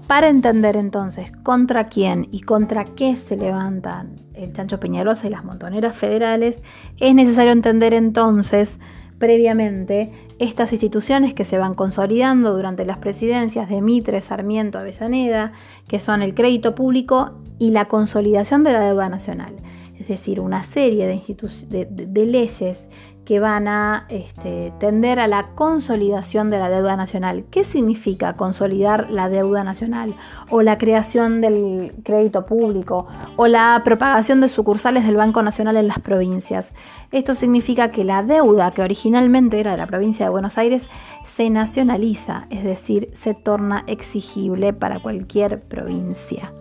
Para 0.06 0.30
entender 0.30 0.76
entonces 0.76 1.30
contra 1.42 1.84
quién 1.84 2.26
y 2.32 2.40
contra 2.40 2.86
qué 2.86 3.16
se 3.16 3.36
levantan 3.36 4.16
el 4.32 4.54
Chancho 4.54 4.80
Peñalosa 4.80 5.26
y 5.26 5.30
las 5.30 5.44
montoneras 5.44 5.94
federales, 5.94 6.56
es 6.96 7.14
necesario 7.14 7.52
entender 7.52 7.92
entonces 7.92 8.80
previamente 9.20 10.10
estas 10.38 10.72
instituciones 10.72 11.34
que 11.34 11.44
se 11.44 11.58
van 11.58 11.74
consolidando 11.74 12.54
durante 12.54 12.86
las 12.86 12.96
presidencias 12.96 13.68
de 13.68 13.82
Mitre, 13.82 14.22
Sarmiento, 14.22 14.78
Avellaneda, 14.78 15.52
que 15.86 16.00
son 16.00 16.22
el 16.22 16.34
crédito 16.34 16.74
público 16.74 17.32
y 17.58 17.70
la 17.70 17.84
consolidación 17.84 18.64
de 18.64 18.72
la 18.72 18.80
deuda 18.80 19.10
nacional. 19.10 19.54
Es 19.98 20.08
decir, 20.08 20.40
una 20.40 20.62
serie 20.62 21.06
de, 21.06 21.86
de 21.90 22.26
leyes 22.26 22.82
que 23.30 23.38
van 23.38 23.68
a 23.68 24.06
este, 24.08 24.72
tender 24.80 25.20
a 25.20 25.28
la 25.28 25.50
consolidación 25.54 26.50
de 26.50 26.58
la 26.58 26.68
deuda 26.68 26.96
nacional. 26.96 27.44
¿Qué 27.48 27.62
significa 27.62 28.32
consolidar 28.32 29.08
la 29.08 29.28
deuda 29.28 29.62
nacional? 29.62 30.16
O 30.48 30.62
la 30.62 30.78
creación 30.78 31.40
del 31.40 31.94
crédito 32.02 32.44
público, 32.44 33.06
o 33.36 33.46
la 33.46 33.82
propagación 33.84 34.40
de 34.40 34.48
sucursales 34.48 35.06
del 35.06 35.14
Banco 35.14 35.44
Nacional 35.44 35.76
en 35.76 35.86
las 35.86 36.00
provincias. 36.00 36.72
Esto 37.12 37.36
significa 37.36 37.92
que 37.92 38.02
la 38.02 38.24
deuda 38.24 38.72
que 38.72 38.82
originalmente 38.82 39.60
era 39.60 39.70
de 39.70 39.76
la 39.76 39.86
provincia 39.86 40.26
de 40.26 40.30
Buenos 40.30 40.58
Aires 40.58 40.88
se 41.24 41.50
nacionaliza, 41.50 42.46
es 42.50 42.64
decir, 42.64 43.10
se 43.12 43.34
torna 43.34 43.84
exigible 43.86 44.72
para 44.72 44.98
cualquier 44.98 45.60
provincia. 45.60 46.52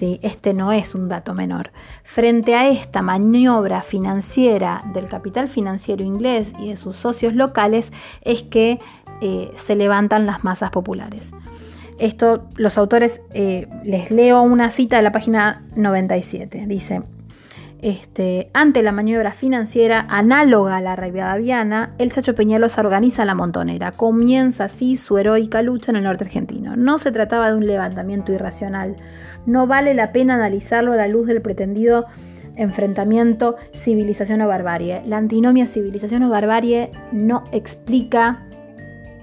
Este 0.00 0.52
no 0.52 0.72
es 0.72 0.94
un 0.94 1.08
dato 1.08 1.34
menor. 1.34 1.70
Frente 2.04 2.54
a 2.54 2.68
esta 2.68 3.02
maniobra 3.02 3.80
financiera 3.80 4.82
del 4.92 5.08
capital 5.08 5.48
financiero 5.48 6.04
inglés 6.04 6.52
y 6.58 6.68
de 6.68 6.76
sus 6.76 6.96
socios 6.96 7.34
locales 7.34 7.92
es 8.22 8.42
que 8.42 8.78
eh, 9.20 9.50
se 9.54 9.74
levantan 9.74 10.26
las 10.26 10.44
masas 10.44 10.70
populares. 10.70 11.30
Esto, 11.98 12.46
los 12.56 12.76
autores, 12.76 13.22
eh, 13.32 13.68
les 13.84 14.10
leo 14.10 14.42
una 14.42 14.70
cita 14.70 14.96
de 14.96 15.02
la 15.02 15.12
página 15.12 15.62
97. 15.76 16.66
Dice, 16.66 17.02
este, 17.80 18.50
ante 18.52 18.82
la 18.82 18.92
maniobra 18.92 19.32
financiera 19.32 20.06
análoga 20.10 20.76
a 20.76 20.80
la 20.80 20.96
Viana, 21.38 21.94
el 21.96 22.10
Chacho 22.10 22.34
Peñalosa 22.34 22.82
organiza 22.82 23.24
la 23.24 23.34
montonera. 23.34 23.92
Comienza 23.92 24.64
así 24.64 24.96
su 24.96 25.16
heroica 25.16 25.62
lucha 25.62 25.90
en 25.92 25.96
el 25.96 26.04
norte 26.04 26.24
argentino. 26.24 26.76
No 26.76 26.98
se 26.98 27.12
trataba 27.12 27.50
de 27.50 27.56
un 27.56 27.66
levantamiento 27.66 28.32
irracional, 28.32 28.96
no 29.46 29.66
vale 29.66 29.94
la 29.94 30.12
pena 30.12 30.34
analizarlo 30.34 30.92
a 30.92 30.96
la 30.96 31.08
luz 31.08 31.26
del 31.26 31.40
pretendido 31.40 32.06
enfrentamiento 32.56 33.56
civilización 33.74 34.40
o 34.42 34.48
barbarie. 34.48 35.02
La 35.06 35.18
antinomia 35.18 35.66
civilización 35.66 36.22
o 36.24 36.30
barbarie 36.30 36.90
no 37.12 37.44
explica 37.52 38.46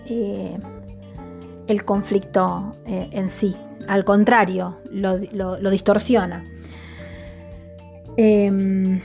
eh, 0.06 0.58
el 1.68 1.84
conflicto 1.84 2.76
eh, 2.86 3.10
en 3.12 3.30
sí, 3.30 3.56
al 3.88 4.06
contrario, 4.06 4.78
lo, 4.92 5.70
distorsiona. 5.70 6.44
Em, 8.16 9.02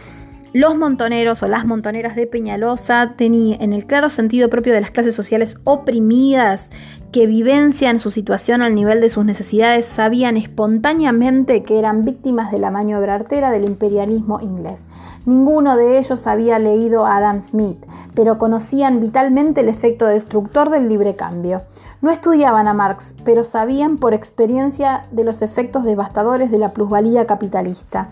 los 0.53 0.77
montoneros 0.77 1.43
o 1.43 1.49
las 1.49 1.67
montoneras 1.67 2.17
de 2.17 2.27
Peñalosa 2.27 3.15
tenían, 3.17 3.61
en 3.63 3.73
el 3.73 3.87
claro 3.87 4.11
sentido 4.11 4.49
propio 4.49 4.73
de 4.73 4.81
las 4.81 4.91
clases 4.91 5.15
sociales 5.15 5.57
oprimidas 5.65 6.71
que 7.13 7.27
vivencian 7.27 8.01
su 8.01 8.11
situación 8.11 8.63
al 8.63 8.75
nivel 8.75 9.01
de 9.01 9.11
sus 9.11 9.25
necesidades, 9.25 9.87
sabían 9.87 10.37
espontáneamente 10.37 11.63
que 11.63 11.79
eran 11.79 12.05
víctimas 12.05 12.51
de 12.51 12.59
la 12.59 12.71
maniobra 12.71 13.15
artera 13.15 13.51
del 13.51 13.65
imperialismo 13.65 14.41
inglés. 14.41 14.87
Ninguno 15.25 15.77
de 15.77 15.99
ellos 15.99 16.27
había 16.27 16.59
leído 16.59 17.07
a 17.07 17.17
Adam 17.17 17.41
Smith, 17.41 17.79
pero 18.15 18.39
conocían 18.39 19.01
vitalmente 19.01 19.61
el 19.61 19.69
efecto 19.69 20.07
destructor 20.07 20.71
del 20.71 20.89
libre 20.89 21.17
cambio. 21.17 21.63
No 22.03 22.11
estudiaban 22.11 22.69
a 22.69 22.75
Marx, 22.75 23.15
pero 23.25 23.45
sabían 23.45 23.97
por 23.97 24.15
experiencia 24.15 25.07
de 25.11 25.25
los 25.25 25.43
efectos 25.43 25.85
devastadores 25.85 26.51
de 26.51 26.59
la 26.59 26.73
plusvalía 26.73 27.27
capitalista. 27.27 28.09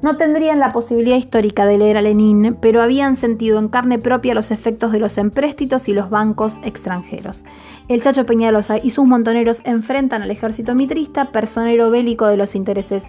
No 0.00 0.16
tendrían 0.16 0.60
la 0.60 0.72
posibilidad 0.72 1.16
histórica 1.16 1.66
de 1.66 1.76
leer 1.76 1.96
a 1.96 2.02
Lenin, 2.02 2.56
pero 2.60 2.82
habían 2.82 3.16
sentido 3.16 3.58
en 3.58 3.68
carne 3.68 3.98
propia 3.98 4.32
los 4.32 4.52
efectos 4.52 4.92
de 4.92 5.00
los 5.00 5.18
empréstitos 5.18 5.88
y 5.88 5.92
los 5.92 6.08
bancos 6.08 6.60
extranjeros. 6.62 7.44
El 7.88 8.00
Chacho 8.00 8.24
Peñalosa 8.24 8.78
y 8.78 8.90
sus 8.90 9.06
montoneros 9.06 9.60
enfrentan 9.64 10.22
al 10.22 10.30
ejército 10.30 10.76
mitrista, 10.76 11.32
personero 11.32 11.90
bélico 11.90 12.26
de 12.26 12.36
los 12.36 12.54
intereses 12.54 13.02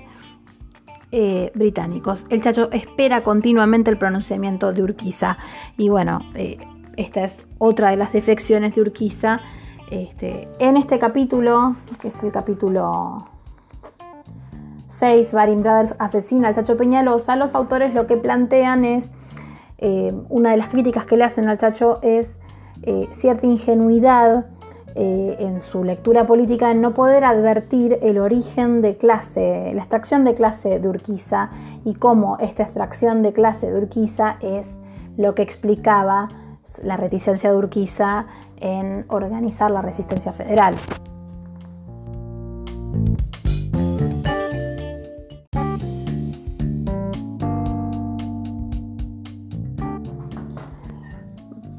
eh, 1.11 1.51
británicos. 1.53 2.25
El 2.29 2.41
Chacho 2.41 2.69
espera 2.71 3.23
continuamente 3.23 3.91
el 3.91 3.99
pronunciamiento 3.99 4.73
de 4.73 4.81
Urquiza. 4.81 5.37
Y 5.77 5.89
bueno, 5.89 6.21
eh, 6.33 6.57
esta 6.97 7.23
es 7.23 7.43
otra 7.59 7.91
de 7.91 7.97
las 7.97 8.13
defecciones 8.13 8.73
de 8.73 8.81
Urquiza 8.81 9.41
Este, 9.91 10.47
en 10.59 10.77
este 10.77 10.99
capítulo, 10.99 11.75
que 11.99 12.09
es 12.09 12.23
el 12.23 12.31
capítulo 12.31 13.25
6, 14.99 15.33
Baring 15.33 15.61
Brothers 15.61 15.95
asesina 15.97 16.49
al 16.49 16.55
Chacho 16.55 16.75
Peñalosa, 16.75 17.35
los 17.37 17.55
autores 17.55 17.93
lo 17.93 18.05
que 18.05 18.17
plantean 18.17 18.83
es, 18.83 19.09
eh, 19.77 20.13
una 20.27 20.51
de 20.51 20.57
las 20.57 20.67
críticas 20.67 21.05
que 21.05 21.15
le 21.15 21.23
hacen 21.23 21.47
al 21.47 21.57
Chacho 21.57 21.99
es 22.01 22.37
eh, 22.83 23.07
cierta 23.13 23.47
ingenuidad 23.47 24.47
eh, 24.95 25.37
en 25.39 25.61
su 25.61 25.83
lectura 25.85 26.27
política 26.27 26.71
en 26.71 26.81
no 26.81 26.93
poder 26.93 27.23
advertir 27.23 27.97
el 28.01 28.17
origen 28.17 28.81
de 28.81 28.97
clase, 28.97 29.71
la 29.73 29.81
extracción 29.81 30.25
de 30.25 30.33
clase 30.33 30.79
de 30.79 30.89
Urquiza 30.89 31.51
y 31.85 31.93
cómo 31.93 32.37
esta 32.39 32.63
extracción 32.63 33.21
de 33.21 33.31
clase 33.31 33.71
de 33.71 33.77
Urquiza 33.77 34.37
es 34.41 34.67
lo 35.15 35.35
que 35.35 35.43
explicaba 35.43 36.27
la 36.83 36.97
reticencia 36.97 37.51
de 37.51 37.57
Urquiza 37.57 38.25
en 38.57 39.05
organizar 39.07 39.71
la 39.71 39.81
resistencia 39.81 40.33
federal. 40.33 40.75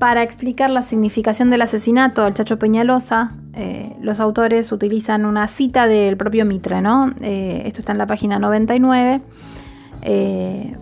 Para 0.01 0.23
explicar 0.23 0.71
la 0.71 0.81
significación 0.81 1.51
del 1.51 1.61
asesinato 1.61 2.25
del 2.25 2.33
Chacho 2.33 2.59
Peñalosa, 2.59 3.35
eh, 3.53 3.95
los 4.01 4.19
autores 4.19 4.73
utilizan 4.73 5.27
una 5.27 5.47
cita 5.47 5.87
del 5.87 6.17
propio 6.17 6.47
Mitre, 6.47 6.81
¿no? 6.81 7.13
Eh, 7.21 7.65
esto 7.67 7.81
está 7.81 7.93
en 7.93 7.99
la 7.99 8.07
página 8.07 8.39
99. 8.39 9.21
Eh, 10.01 10.75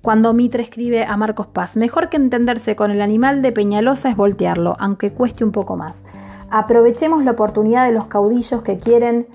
cuando 0.00 0.32
Mitre 0.32 0.62
escribe 0.62 1.04
a 1.04 1.18
Marcos 1.18 1.48
Paz, 1.48 1.76
mejor 1.76 2.08
que 2.08 2.16
entenderse 2.16 2.74
con 2.76 2.90
el 2.90 3.02
animal 3.02 3.42
de 3.42 3.52
Peñalosa 3.52 4.08
es 4.08 4.16
voltearlo, 4.16 4.74
aunque 4.78 5.12
cueste 5.12 5.44
un 5.44 5.52
poco 5.52 5.76
más. 5.76 6.02
Aprovechemos 6.48 7.24
la 7.24 7.32
oportunidad 7.32 7.84
de 7.84 7.92
los 7.92 8.06
caudillos 8.06 8.62
que 8.62 8.78
quieren 8.78 9.26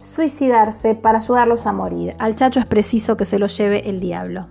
suicidarse 0.00 0.94
para 0.94 1.18
ayudarlos 1.18 1.66
a 1.66 1.72
morir. 1.72 2.14
Al 2.20 2.36
Chacho 2.36 2.60
es 2.60 2.66
preciso 2.66 3.16
que 3.16 3.24
se 3.24 3.40
lo 3.40 3.48
lleve 3.48 3.90
el 3.90 3.98
diablo. 3.98 4.46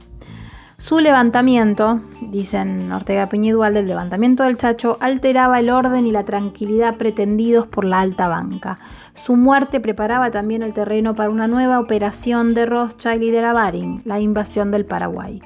Su 0.79 0.99
levantamiento, 0.99 2.01
dicen 2.21 2.91
Ortega 2.91 3.27
Peñidual, 3.29 3.73
del 3.73 3.87
levantamiento 3.87 4.43
del 4.43 4.57
Chacho, 4.57 4.97
alteraba 5.01 5.59
el 5.59 5.71
orden 5.71 6.05
y 6.05 6.11
la 6.11 6.23
tranquilidad 6.23 6.97
pretendidos 6.97 7.65
por 7.65 7.83
la 7.83 7.99
alta 7.99 8.27
banca. 8.27 8.77
Su 9.15 9.35
muerte 9.35 9.79
preparaba 9.79 10.29
también 10.29 10.61
el 10.61 10.73
terreno 10.73 11.15
para 11.15 11.31
una 11.31 11.47
nueva 11.47 11.79
operación 11.79 12.53
de 12.53 12.67
Rothschild 12.67 13.23
y 13.23 13.31
de 13.31 13.41
la 13.41 13.53
Baring, 13.53 14.03
la 14.05 14.19
invasión 14.19 14.69
del 14.69 14.85
Paraguay. 14.85 15.41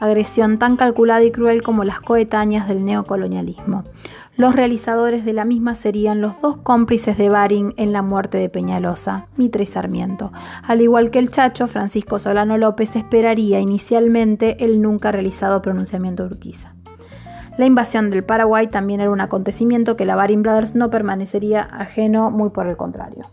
Agresión 0.00 0.58
tan 0.58 0.76
calculada 0.76 1.22
y 1.22 1.30
cruel 1.30 1.62
como 1.62 1.84
las 1.84 2.00
coetáneas 2.00 2.66
del 2.66 2.82
neocolonialismo. 2.82 3.84
Los 4.36 4.56
realizadores 4.56 5.26
de 5.26 5.34
la 5.34 5.44
misma 5.44 5.74
serían 5.74 6.22
los 6.22 6.40
dos 6.40 6.56
cómplices 6.56 7.18
de 7.18 7.28
Baring 7.28 7.74
en 7.76 7.92
la 7.92 8.00
muerte 8.00 8.38
de 8.38 8.48
Peñalosa, 8.48 9.26
Mitre 9.36 9.64
y 9.64 9.66
Sarmiento. 9.66 10.32
Al 10.62 10.80
igual 10.80 11.10
que 11.10 11.18
el 11.18 11.28
Chacho, 11.28 11.66
Francisco 11.66 12.18
Solano 12.18 12.56
López 12.56 12.96
esperaría 12.96 13.60
inicialmente 13.60 14.64
el 14.64 14.80
nunca 14.80 15.12
realizado 15.12 15.60
pronunciamiento 15.60 16.22
de 16.22 16.34
Urquiza. 16.34 16.74
La 17.58 17.66
invasión 17.66 18.08
del 18.08 18.24
Paraguay 18.24 18.68
también 18.68 19.02
era 19.02 19.10
un 19.10 19.20
acontecimiento 19.20 19.98
que 19.98 20.06
la 20.06 20.16
Baring 20.16 20.42
Brothers 20.42 20.74
no 20.74 20.88
permanecería 20.88 21.62
ajeno, 21.62 22.30
muy 22.30 22.48
por 22.48 22.66
el 22.66 22.78
contrario. 22.78 23.26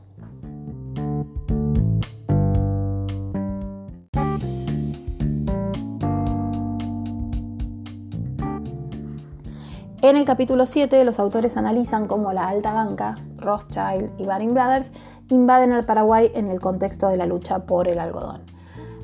En 10.01 10.15
el 10.15 10.23
capítulo 10.23 10.65
7, 10.65 11.03
los 11.03 11.19
autores 11.19 11.57
analizan 11.57 12.05
cómo 12.05 12.31
la 12.31 12.47
alta 12.47 12.71
banca, 12.71 13.15
Rothschild 13.35 14.11
y 14.17 14.23
Baring 14.23 14.53
Brothers, 14.53 14.93
invaden 15.27 15.73
el 15.73 15.83
Paraguay 15.83 16.31
en 16.35 16.49
el 16.49 16.61
contexto 16.61 17.09
de 17.09 17.17
la 17.17 17.25
lucha 17.25 17.65
por 17.65 17.89
el 17.89 17.99
algodón. 17.99 18.43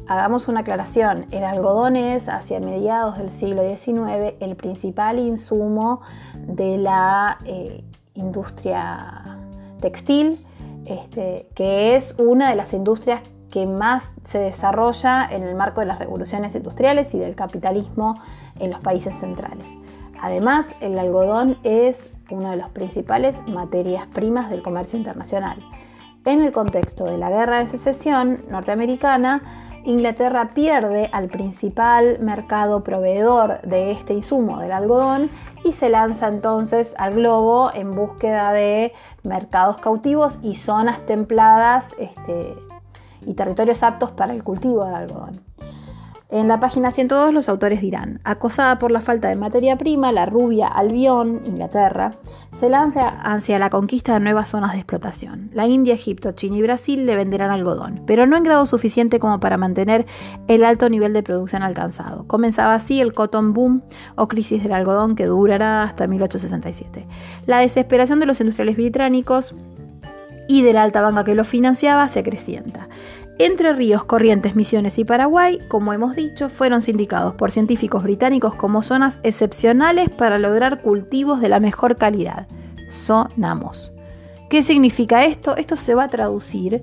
Hagamos 0.07 0.47
una 0.47 0.61
aclaración, 0.61 1.25
el 1.31 1.43
algodón 1.43 1.97
es 1.97 2.29
hacia 2.29 2.61
mediados 2.61 3.17
del 3.17 3.29
siglo 3.29 3.61
XIX 3.63 4.35
el 4.39 4.55
principal 4.55 5.19
insumo 5.19 5.99
de 6.47 6.77
la 6.77 7.39
eh, 7.43 7.83
industria 8.13 9.37
textil, 9.81 10.39
este, 10.85 11.49
que 11.55 11.97
es 11.97 12.15
una 12.17 12.49
de 12.49 12.55
las 12.55 12.73
industrias 12.73 13.21
que 13.51 13.65
más 13.65 14.11
se 14.23 14.39
desarrolla 14.39 15.27
en 15.29 15.43
el 15.43 15.55
marco 15.55 15.81
de 15.81 15.87
las 15.87 15.99
revoluciones 15.99 16.55
industriales 16.55 17.13
y 17.13 17.19
del 17.19 17.35
capitalismo 17.35 18.17
en 18.59 18.71
los 18.71 18.79
países 18.79 19.13
centrales. 19.15 19.84
Además, 20.21 20.65
el 20.81 20.97
algodón 20.97 21.57
es 21.63 21.99
una 22.29 22.51
de 22.51 22.57
las 22.57 22.69
principales 22.69 23.35
materias 23.47 24.07
primas 24.07 24.49
del 24.49 24.61
comercio 24.61 24.97
internacional. 24.97 25.57
En 26.25 26.41
el 26.41 26.51
contexto 26.51 27.05
de 27.05 27.17
la 27.17 27.29
guerra 27.29 27.59
de 27.59 27.67
secesión 27.67 28.43
norteamericana, 28.49 29.43
Inglaterra 29.85 30.49
pierde 30.55 31.09
al 31.11 31.27
principal 31.27 32.17
mercado 32.19 32.83
proveedor 32.83 33.61
de 33.61 33.91
este 33.91 34.15
insumo 34.15 34.59
del 34.59 34.71
algodón 34.71 35.29
y 35.63 35.73
se 35.73 35.89
lanza 35.89 36.27
entonces 36.27 36.95
al 36.97 37.13
globo 37.13 37.71
en 37.71 37.93
búsqueda 37.93 38.51
de 38.51 38.93
mercados 39.21 39.77
cautivos 39.77 40.39
y 40.41 40.55
zonas 40.55 41.05
templadas 41.05 41.85
este, 41.99 42.55
y 43.21 43.35
territorios 43.35 43.83
aptos 43.83 44.09
para 44.09 44.33
el 44.33 44.43
cultivo 44.43 44.85
del 44.85 44.95
algodón. 44.95 45.41
En 46.35 46.49
la 46.49 46.59
página 46.59 46.91
102 46.91 47.33
los 47.33 47.47
autores 47.47 47.79
dirán, 47.79 48.19
acosada 48.25 48.77
por 48.77 48.91
la 48.91 48.99
falta 48.99 49.29
de 49.29 49.37
materia 49.37 49.77
prima, 49.77 50.11
la 50.11 50.25
rubia 50.25 50.67
Albión, 50.67 51.43
Inglaterra, 51.45 52.17
se 52.59 52.69
lanza 52.69 53.07
hacia 53.07 53.57
la 53.57 53.69
conquista 53.69 54.15
de 54.15 54.19
nuevas 54.19 54.49
zonas 54.49 54.73
de 54.73 54.79
explotación. 54.79 55.49
La 55.53 55.65
India, 55.65 55.93
Egipto, 55.93 56.33
China 56.33 56.57
y 56.57 56.61
Brasil 56.61 57.05
le 57.05 57.15
venderán 57.15 57.51
algodón, 57.51 58.01
pero 58.05 58.25
no 58.25 58.35
en 58.35 58.43
grado 58.43 58.65
suficiente 58.65 59.17
como 59.17 59.39
para 59.39 59.55
mantener 59.55 60.05
el 60.49 60.65
alto 60.65 60.89
nivel 60.89 61.13
de 61.13 61.23
producción 61.23 61.63
alcanzado. 61.63 62.27
Comenzaba 62.27 62.73
así 62.73 62.99
el 62.99 63.13
cotton 63.13 63.53
boom 63.53 63.83
o 64.15 64.27
crisis 64.27 64.61
del 64.61 64.73
algodón 64.73 65.15
que 65.15 65.27
durará 65.27 65.83
hasta 65.83 66.05
1867. 66.05 67.07
La 67.45 67.59
desesperación 67.59 68.19
de 68.19 68.25
los 68.25 68.41
industriales 68.41 68.75
británicos 68.75 69.55
y 70.49 70.63
de 70.63 70.73
la 70.73 70.83
alta 70.83 71.01
banca 71.01 71.23
que 71.23 71.33
lo 71.33 71.45
financiaba 71.45 72.09
se 72.09 72.19
acrecienta. 72.19 72.89
Entre 73.37 73.73
Ríos, 73.73 74.05
Corrientes, 74.05 74.55
Misiones 74.55 74.97
y 74.97 75.03
Paraguay, 75.03 75.59
como 75.67 75.91
hemos 75.91 76.15
dicho, 76.15 76.47
fueron 76.47 76.81
sindicados 76.81 77.33
por 77.33 77.51
científicos 77.51 78.01
británicos 78.01 78.55
como 78.55 78.81
zonas 78.81 79.19
excepcionales 79.23 80.09
para 80.09 80.39
lograr 80.39 80.81
cultivos 80.81 81.41
de 81.41 81.49
la 81.49 81.59
mejor 81.59 81.97
calidad. 81.97 82.47
Sonamos. 82.91 83.91
¿Qué 84.49 84.61
significa 84.61 85.25
esto? 85.25 85.57
Esto 85.57 85.75
se 85.75 85.95
va 85.95 86.05
a 86.05 86.07
traducir 86.07 86.81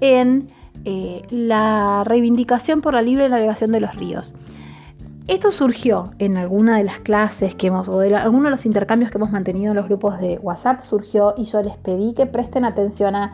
en 0.00 0.48
eh, 0.86 1.20
la 1.28 2.02
reivindicación 2.06 2.80
por 2.80 2.94
la 2.94 3.02
libre 3.02 3.28
navegación 3.28 3.70
de 3.70 3.80
los 3.80 3.94
ríos. 3.94 4.34
Esto 5.28 5.50
surgió 5.50 6.12
en 6.18 6.38
alguna 6.38 6.78
de 6.78 6.84
las 6.84 7.00
clases 7.00 7.54
que 7.54 7.66
hemos, 7.66 7.88
o 7.88 7.98
de 7.98 8.16
alguno 8.16 8.44
de 8.44 8.52
los 8.52 8.64
intercambios 8.64 9.10
que 9.10 9.18
hemos 9.18 9.32
mantenido 9.32 9.72
en 9.72 9.76
los 9.76 9.84
grupos 9.84 10.18
de 10.18 10.38
WhatsApp, 10.38 10.80
surgió 10.80 11.34
y 11.36 11.44
yo 11.44 11.62
les 11.62 11.76
pedí 11.76 12.14
que 12.14 12.24
presten 12.24 12.64
atención 12.64 13.14
a 13.14 13.32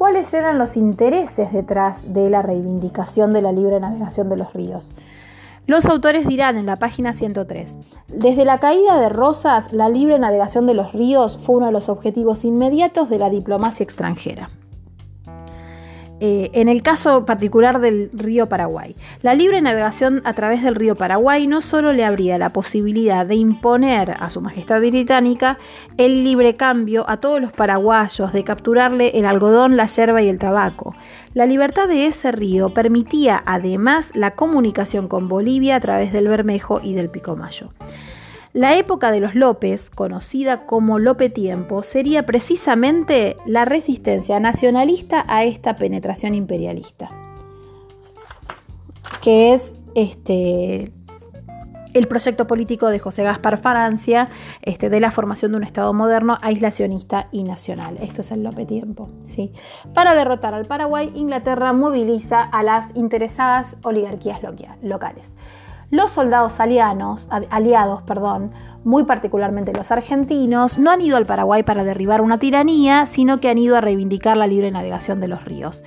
cuáles 0.00 0.32
eran 0.32 0.56
los 0.56 0.78
intereses 0.78 1.52
detrás 1.52 2.14
de 2.14 2.30
la 2.30 2.40
reivindicación 2.40 3.34
de 3.34 3.42
la 3.42 3.52
libre 3.52 3.78
navegación 3.80 4.30
de 4.30 4.38
los 4.38 4.54
ríos. 4.54 4.92
Los 5.66 5.84
autores 5.84 6.26
dirán 6.26 6.56
en 6.56 6.64
la 6.64 6.76
página 6.76 7.12
103, 7.12 7.76
desde 8.08 8.46
la 8.46 8.60
caída 8.60 8.98
de 8.98 9.10
Rosas, 9.10 9.74
la 9.74 9.90
libre 9.90 10.18
navegación 10.18 10.66
de 10.66 10.72
los 10.72 10.94
ríos 10.94 11.36
fue 11.36 11.56
uno 11.56 11.66
de 11.66 11.72
los 11.72 11.90
objetivos 11.90 12.46
inmediatos 12.46 13.10
de 13.10 13.18
la 13.18 13.28
diplomacia 13.28 13.84
extranjera. 13.84 14.48
Eh, 16.22 16.50
en 16.52 16.68
el 16.68 16.82
caso 16.82 17.24
particular 17.24 17.80
del 17.80 18.10
río 18.12 18.46
Paraguay. 18.46 18.94
La 19.22 19.34
libre 19.34 19.62
navegación 19.62 20.20
a 20.24 20.34
través 20.34 20.62
del 20.62 20.74
río 20.74 20.94
Paraguay 20.94 21.46
no 21.46 21.62
solo 21.62 21.94
le 21.94 22.04
abría 22.04 22.36
la 22.36 22.52
posibilidad 22.52 23.24
de 23.24 23.36
imponer 23.36 24.10
a 24.20 24.28
su 24.28 24.42
Majestad 24.42 24.80
Británica 24.80 25.56
el 25.96 26.22
libre 26.22 26.56
cambio 26.56 27.08
a 27.08 27.16
todos 27.18 27.40
los 27.40 27.52
paraguayos, 27.52 28.34
de 28.34 28.44
capturarle 28.44 29.18
el 29.18 29.24
algodón, 29.24 29.78
la 29.78 29.86
yerba 29.86 30.20
y 30.20 30.28
el 30.28 30.38
tabaco. 30.38 30.94
La 31.32 31.46
libertad 31.46 31.88
de 31.88 32.06
ese 32.06 32.32
río 32.32 32.74
permitía 32.74 33.42
además 33.46 34.10
la 34.12 34.32
comunicación 34.32 35.08
con 35.08 35.26
Bolivia 35.26 35.76
a 35.76 35.80
través 35.80 36.12
del 36.12 36.28
Bermejo 36.28 36.82
y 36.82 36.92
del 36.92 37.08
Picomayo. 37.08 37.70
La 38.52 38.76
época 38.76 39.12
de 39.12 39.20
los 39.20 39.36
López, 39.36 39.90
conocida 39.90 40.66
como 40.66 40.98
Lope 40.98 41.30
Tiempo, 41.30 41.84
sería 41.84 42.26
precisamente 42.26 43.36
la 43.46 43.64
resistencia 43.64 44.40
nacionalista 44.40 45.24
a 45.28 45.44
esta 45.44 45.76
penetración 45.76 46.34
imperialista, 46.34 47.10
que 49.22 49.54
es 49.54 49.76
este, 49.94 50.92
el 51.94 52.08
proyecto 52.08 52.48
político 52.48 52.88
de 52.88 52.98
José 52.98 53.22
Gaspar 53.22 53.58
Francia 53.58 54.28
este, 54.62 54.90
de 54.90 54.98
la 54.98 55.12
formación 55.12 55.52
de 55.52 55.58
un 55.58 55.64
Estado 55.64 55.92
moderno 55.92 56.36
aislacionista 56.42 57.28
y 57.30 57.44
nacional. 57.44 57.98
Esto 58.00 58.22
es 58.22 58.32
el 58.32 58.42
Lope 58.42 58.66
Tiempo. 58.66 59.10
¿sí? 59.24 59.52
Para 59.94 60.16
derrotar 60.16 60.54
al 60.54 60.66
Paraguay, 60.66 61.12
Inglaterra 61.14 61.72
moviliza 61.72 62.42
a 62.42 62.64
las 62.64 62.94
interesadas 62.96 63.76
oligarquías 63.82 64.40
locales. 64.82 65.32
Los 65.90 66.12
soldados 66.12 66.60
aliados, 66.60 67.26
aliados 67.50 68.02
perdón, 68.02 68.52
muy 68.84 69.02
particularmente 69.04 69.72
los 69.72 69.90
argentinos, 69.90 70.78
no 70.78 70.92
han 70.92 71.00
ido 71.00 71.16
al 71.16 71.26
Paraguay 71.26 71.64
para 71.64 71.82
derribar 71.82 72.20
una 72.20 72.38
tiranía, 72.38 73.06
sino 73.06 73.40
que 73.40 73.48
han 73.48 73.58
ido 73.58 73.76
a 73.76 73.80
reivindicar 73.80 74.36
la 74.36 74.46
libre 74.46 74.70
navegación 74.70 75.20
de 75.20 75.26
los 75.26 75.44
ríos. 75.44 75.82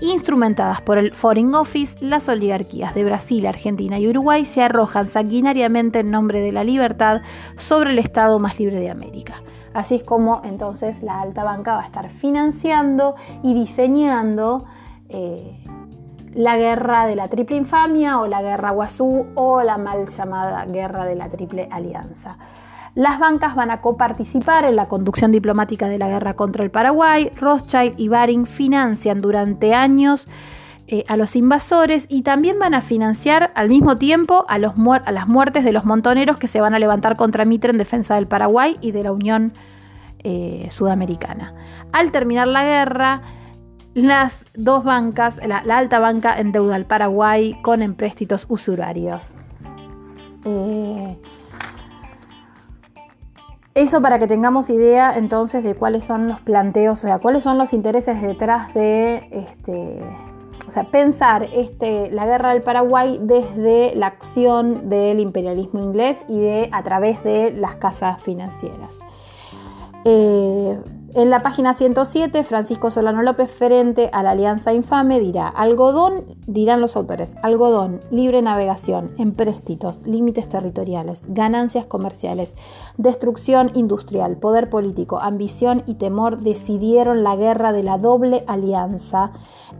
Instrumentadas 0.00 0.80
por 0.80 0.96
el 0.96 1.12
Foreign 1.12 1.52
Office, 1.56 1.96
las 1.98 2.28
oligarquías 2.28 2.94
de 2.94 3.04
Brasil, 3.04 3.44
Argentina 3.46 3.98
y 3.98 4.06
Uruguay 4.06 4.44
se 4.44 4.62
arrojan 4.62 5.08
sanguinariamente 5.08 5.98
en 5.98 6.12
nombre 6.12 6.40
de 6.40 6.52
la 6.52 6.62
libertad 6.62 7.22
sobre 7.56 7.90
el 7.90 7.98
Estado 7.98 8.38
más 8.38 8.60
libre 8.60 8.78
de 8.78 8.90
América. 8.90 9.42
Así 9.74 9.96
es 9.96 10.04
como 10.04 10.40
entonces 10.44 11.02
la 11.02 11.20
alta 11.20 11.42
banca 11.42 11.74
va 11.74 11.82
a 11.82 11.86
estar 11.86 12.10
financiando 12.10 13.16
y 13.42 13.54
diseñando 13.54 14.66
eh, 15.08 15.58
la 16.34 16.56
guerra 16.56 17.06
de 17.06 17.16
la 17.16 17.28
triple 17.28 17.56
infamia 17.56 18.20
o 18.20 18.26
la 18.26 18.42
guerra 18.42 18.70
Guazú 18.70 19.26
o 19.34 19.62
la 19.62 19.78
mal 19.78 20.08
llamada 20.08 20.64
guerra 20.66 21.04
de 21.04 21.14
la 21.14 21.28
triple 21.28 21.68
alianza. 21.70 22.36
Las 22.94 23.18
bancas 23.18 23.54
van 23.54 23.70
a 23.70 23.80
coparticipar 23.80 24.64
en 24.64 24.76
la 24.76 24.86
conducción 24.86 25.30
diplomática 25.30 25.88
de 25.88 25.98
la 25.98 26.08
guerra 26.08 26.34
contra 26.34 26.64
el 26.64 26.70
Paraguay. 26.70 27.30
Rothschild 27.36 27.94
y 27.96 28.08
Baring 28.08 28.46
financian 28.46 29.20
durante 29.20 29.72
años 29.72 30.26
eh, 30.88 31.04
a 31.06 31.16
los 31.16 31.36
invasores 31.36 32.06
y 32.08 32.22
también 32.22 32.58
van 32.58 32.74
a 32.74 32.80
financiar 32.80 33.52
al 33.54 33.68
mismo 33.68 33.98
tiempo 33.98 34.46
a, 34.48 34.58
las 34.58 34.76
muertes 35.28 35.62
de 35.62 35.72
los 35.72 35.84
montoneros 35.84 36.38
que 36.38 36.48
se 36.48 36.60
van 36.60 36.74
a 36.74 36.78
levantar 36.78 37.16
contra 37.16 37.44
Mitre 37.44 37.70
en 37.70 37.78
defensa 37.78 38.14
del 38.14 38.26
Paraguay 38.26 38.78
y 38.80 38.92
de 38.92 39.02
la 39.02 39.12
Unión 39.12 39.52
eh, 40.24 40.68
Sudamericana. 40.70 41.54
Al 41.92 42.10
terminar 42.10 42.48
la 42.48 42.64
guerra, 42.64 43.20
las 44.02 44.44
dos 44.54 44.84
bancas, 44.84 45.40
la, 45.44 45.58
alta 45.76 45.98
banca 45.98 46.38
endeuda 46.38 46.76
al 46.76 46.84
Paraguay 46.84 47.58
con 47.62 47.82
empréstitos 47.82 48.46
usurarios. 48.48 49.34
Eh, 50.44 51.16
eso 53.74 54.00
para 54.00 54.18
que 54.18 54.26
tengamos 54.26 54.70
idea 54.70 55.16
entonces 55.16 55.62
de 55.64 55.74
cuáles 55.74 56.04
son 56.04 56.28
los 56.28 56.40
planteos, 56.40 56.98
o 57.00 57.06
sea, 57.06 57.18
cuáles 57.18 57.42
son 57.42 57.58
los 57.58 57.72
intereses 57.72 58.20
detrás 58.22 58.72
de 58.74 59.28
este, 59.30 60.00
o 60.66 60.70
sea, 60.70 60.84
pensar 60.84 61.48
este, 61.52 62.10
la 62.10 62.26
guerra 62.26 62.52
del 62.52 62.62
Paraguay 62.62 63.18
desde 63.20 63.94
la 63.96 64.06
acción 64.06 64.88
del 64.88 65.20
imperialismo 65.20 65.80
inglés 65.80 66.20
y 66.28 66.38
de 66.38 66.68
a 66.72 66.82
través 66.82 67.22
de 67.24 67.52
las 67.52 67.76
casas 67.76 68.22
financieras. 68.22 68.98
Eh, 70.04 70.78
en 71.14 71.30
la 71.30 71.42
página 71.42 71.72
107, 71.72 72.44
Francisco 72.44 72.90
Solano 72.90 73.22
López, 73.22 73.50
frente 73.50 74.10
a 74.12 74.22
la 74.22 74.32
Alianza 74.32 74.74
Infame, 74.74 75.20
dirá, 75.20 75.48
algodón, 75.48 76.36
dirán 76.46 76.82
los 76.82 76.96
autores, 76.96 77.34
algodón, 77.42 78.02
libre 78.10 78.42
navegación, 78.42 79.12
empréstitos, 79.16 80.06
límites 80.06 80.50
territoriales, 80.50 81.22
ganancias 81.26 81.86
comerciales, 81.86 82.54
destrucción 82.98 83.70
industrial, 83.74 84.36
poder 84.36 84.68
político, 84.68 85.18
ambición 85.18 85.82
y 85.86 85.94
temor 85.94 86.42
decidieron 86.42 87.24
la 87.24 87.36
guerra 87.36 87.72
de 87.72 87.82
la 87.82 87.96
doble 87.96 88.44
alianza 88.46 89.32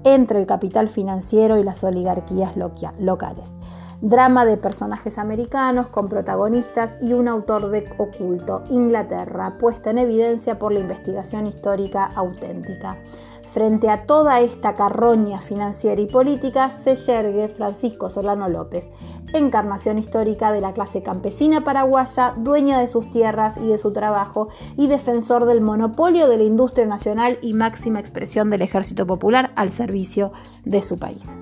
entre 0.05 0.41
el 0.41 0.47
capital 0.47 0.89
financiero 0.89 1.59
y 1.59 1.63
las 1.63 1.85
oligarquías 1.85 2.55
locales 2.57 3.53
drama 4.01 4.45
de 4.45 4.57
personajes 4.57 5.19
americanos 5.19 5.89
con 5.89 6.09
protagonistas 6.09 6.97
y 7.03 7.13
un 7.13 7.29
autor 7.29 7.71
de 7.71 7.89
oculto, 7.99 8.63
Inglaterra, 8.71 9.57
puesta 9.59 9.91
en 9.91 9.99
evidencia 9.99 10.59
por 10.59 10.73
la 10.73 10.81
investigación 10.81 11.47
histórica 11.47 12.05
auténtica. 12.15 12.97
Frente 13.53 13.89
a 13.89 14.05
toda 14.05 14.41
esta 14.41 14.77
carroña 14.77 15.41
financiera 15.41 16.01
y 16.01 16.07
política 16.07 16.71
se 16.71 16.95
yergue 16.95 17.49
Francisco 17.49 18.11
Solano 18.11 18.49
López, 18.49 18.89
encarnación 19.33 19.99
histórica 19.99 20.53
de 20.53 20.61
la 20.61 20.75
clase 20.75 21.03
campesina 21.03 21.65
paraguaya, 21.65 22.35
dueña 22.37 22.79
de 22.79 22.89
sus 22.89 23.11
tierras 23.11 23.57
y 23.57 23.67
de 23.67 23.79
su 23.79 23.93
trabajo 23.93 24.49
y 24.77 24.87
defensor 24.87 25.47
del 25.47 25.63
monopolio 25.63 26.29
de 26.29 26.37
la 26.37 26.45
industria 26.45 26.87
nacional 26.87 27.39
y 27.41 27.55
máxima 27.55 28.01
expresión 28.01 28.51
del 28.51 28.63
ejército 28.63 29.07
popular 29.07 29.51
al 29.57 29.71
servicio 29.71 30.31
de 30.65 30.83
su 30.83 30.99
país. 30.99 31.39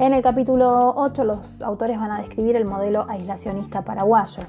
En 0.00 0.12
el 0.12 0.22
capítulo 0.22 0.94
8 0.94 1.24
los 1.24 1.60
autores 1.60 1.98
van 1.98 2.12
a 2.12 2.20
describir 2.20 2.54
el 2.54 2.64
modelo 2.64 3.06
aislacionista 3.08 3.82
paraguayo. 3.82 4.44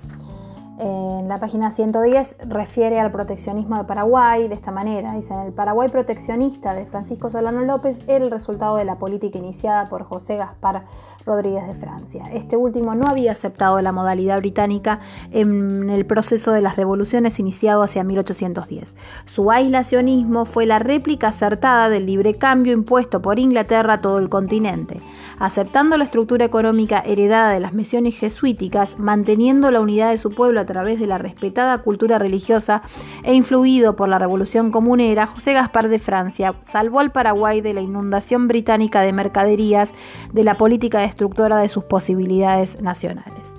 En 0.81 1.27
la 1.27 1.39
página 1.41 1.71
110 1.71 2.37
refiere 2.47 3.01
al 3.01 3.11
proteccionismo 3.11 3.77
de 3.77 3.83
Paraguay 3.83 4.47
de 4.47 4.55
esta 4.55 4.71
manera. 4.71 5.13
Dice, 5.13 5.33
el 5.45 5.51
Paraguay 5.51 5.89
proteccionista 5.89 6.73
de 6.73 6.85
Francisco 6.85 7.29
Solano 7.29 7.65
López 7.65 7.99
era 8.07 8.23
el 8.23 8.31
resultado 8.31 8.77
de 8.77 8.85
la 8.85 8.95
política 8.95 9.37
iniciada 9.37 9.89
por 9.89 10.03
José 10.03 10.37
Gaspar 10.37 10.85
Rodríguez 11.25 11.67
de 11.67 11.73
Francia. 11.73 12.23
Este 12.31 12.55
último 12.55 12.95
no 12.95 13.05
había 13.09 13.33
aceptado 13.33 13.81
la 13.81 13.91
modalidad 13.91 14.37
británica 14.37 15.01
en 15.31 15.89
el 15.89 16.05
proceso 16.05 16.53
de 16.53 16.61
las 16.61 16.77
revoluciones 16.77 17.39
iniciado 17.39 17.83
hacia 17.83 18.05
1810. 18.05 18.95
Su 19.25 19.51
aislacionismo 19.51 20.45
fue 20.45 20.65
la 20.65 20.79
réplica 20.79 21.27
acertada 21.27 21.89
del 21.89 22.05
libre 22.05 22.35
cambio 22.35 22.71
impuesto 22.71 23.21
por 23.21 23.37
Inglaterra 23.37 23.95
a 23.95 24.01
todo 24.01 24.17
el 24.17 24.29
continente, 24.29 25.01
aceptando 25.39 25.97
la 25.97 26.03
estructura 26.03 26.45
económica 26.45 26.99
heredada 26.99 27.51
de 27.51 27.59
las 27.59 27.73
misiones 27.73 28.17
jesuíticas, 28.17 28.99
manteniendo 28.99 29.71
la 29.71 29.79
unidad 29.79 30.11
de 30.11 30.17
su 30.17 30.31
pueblo 30.31 30.59
a 30.59 30.65
través 30.65 30.99
de 30.99 31.07
la 31.07 31.17
respetada 31.17 31.79
cultura 31.79 32.19
religiosa 32.19 32.81
e 33.23 33.33
influido 33.33 33.95
por 33.95 34.09
la 34.09 34.19
revolución 34.19 34.71
comunera, 34.71 35.25
José 35.25 35.53
Gaspar 35.53 35.87
de 35.87 35.99
Francia 35.99 36.55
salvó 36.61 36.99
al 36.99 37.11
Paraguay 37.11 37.61
de 37.61 37.73
la 37.73 37.81
inundación 37.81 38.47
británica 38.47 39.01
de 39.01 39.13
mercaderías, 39.13 39.93
de 40.33 40.43
la 40.43 40.57
política 40.57 40.99
de 40.99 41.05
estructura 41.05 41.57
de 41.57 41.69
sus 41.69 41.85
posibilidades 41.85 42.81
nacionales. 42.81 43.55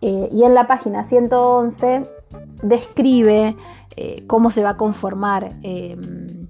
Eh, 0.00 0.28
y 0.32 0.44
en 0.44 0.54
la 0.54 0.66
página 0.66 1.04
111 1.04 2.06
describe 2.62 3.56
eh, 3.96 4.24
cómo 4.26 4.50
se 4.50 4.62
va 4.62 4.70
a 4.70 4.76
conformar 4.76 5.56
em, 5.62 6.45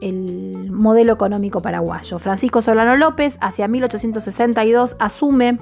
el 0.00 0.70
modelo 0.70 1.12
económico 1.12 1.62
paraguayo. 1.62 2.18
Francisco 2.18 2.62
Solano 2.62 2.96
López, 2.96 3.38
hacia 3.40 3.68
1862, 3.68 4.96
asume 4.98 5.58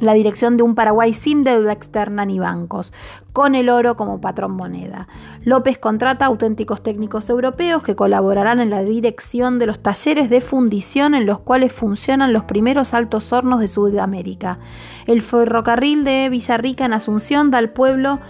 la 0.00 0.14
dirección 0.14 0.56
de 0.56 0.62
un 0.62 0.74
Paraguay 0.74 1.12
sin 1.12 1.44
deuda 1.44 1.72
externa 1.72 2.24
ni 2.24 2.38
bancos, 2.38 2.92
con 3.32 3.54
el 3.54 3.68
oro 3.68 3.96
como 3.96 4.20
patrón 4.20 4.52
moneda. 4.52 5.08
López 5.44 5.78
contrata 5.78 6.24
auténticos 6.24 6.82
técnicos 6.82 7.28
europeos 7.28 7.82
que 7.82 7.94
colaborarán 7.94 8.60
en 8.60 8.70
la 8.70 8.82
dirección 8.82 9.58
de 9.58 9.66
los 9.66 9.80
talleres 9.80 10.30
de 10.30 10.40
fundición 10.40 11.14
en 11.14 11.26
los 11.26 11.40
cuales 11.40 11.72
funcionan 11.72 12.32
los 12.32 12.44
primeros 12.44 12.94
altos 12.94 13.32
hornos 13.32 13.60
de 13.60 13.68
Sudamérica. 13.68 14.58
El 15.06 15.22
ferrocarril 15.22 16.04
de 16.04 16.28
Villarrica 16.30 16.86
en 16.86 16.94
Asunción 16.94 17.50
da 17.50 17.58
al 17.58 17.70
pueblo 17.70 18.20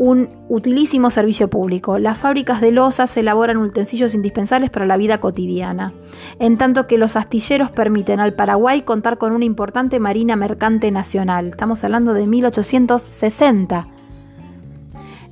un 0.00 0.30
utilísimo 0.48 1.10
servicio 1.10 1.50
público. 1.50 1.98
Las 1.98 2.16
fábricas 2.16 2.62
de 2.62 2.72
losas 2.72 3.14
elaboran 3.18 3.58
utensilios 3.58 4.14
indispensables 4.14 4.70
para 4.70 4.86
la 4.86 4.96
vida 4.96 5.20
cotidiana, 5.20 5.92
en 6.38 6.56
tanto 6.56 6.86
que 6.86 6.96
los 6.96 7.16
astilleros 7.16 7.70
permiten 7.70 8.18
al 8.18 8.32
Paraguay 8.32 8.80
contar 8.80 9.18
con 9.18 9.32
una 9.32 9.44
importante 9.44 10.00
marina 10.00 10.36
mercante 10.36 10.90
nacional. 10.90 11.48
Estamos 11.48 11.84
hablando 11.84 12.14
de 12.14 12.26
1860 12.26 13.99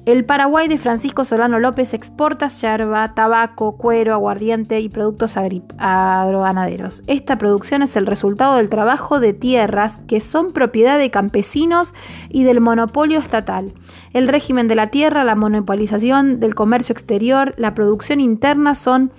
el 0.07 0.25
Paraguay 0.25 0.69
de 0.69 0.79
Francisco 0.79 1.25
Solano 1.25 1.59
López 1.59 1.93
exporta 1.93 2.49
yerba, 2.49 3.15
tabaco, 3.15 3.77
cuero, 3.77 4.15
aguardiente 4.15 4.81
y 4.81 4.89
productos 4.89 5.37
agroganaderos. 5.37 7.03
Esta 7.07 7.37
producción 7.37 7.83
es 7.83 7.95
el 7.95 8.07
resultado 8.07 8.57
del 8.57 8.71
trabajo 8.71 9.21
de 9.21 9.35
tierras 9.35 9.99
que 10.07 10.21
son 10.21 10.53
propiedad 10.53 10.99
de 10.99 11.11
campesinos 11.11 11.93
y 12.31 12.45
del 12.45 12.61
monopolio 12.61 13.19
estatal. 13.19 13.75
El 14.15 14.29
régimen 14.29 14.67
de 14.67 14.77
la 14.77 14.87
tierra, 14.87 15.25
la 15.25 15.35
monopolización 15.35 16.41
del 16.41 16.55
comercio 16.55 16.95
exterior, 16.95 17.55
la 17.59 17.75
producción 17.75 18.21
interna 18.21 18.75
son 18.75 19.13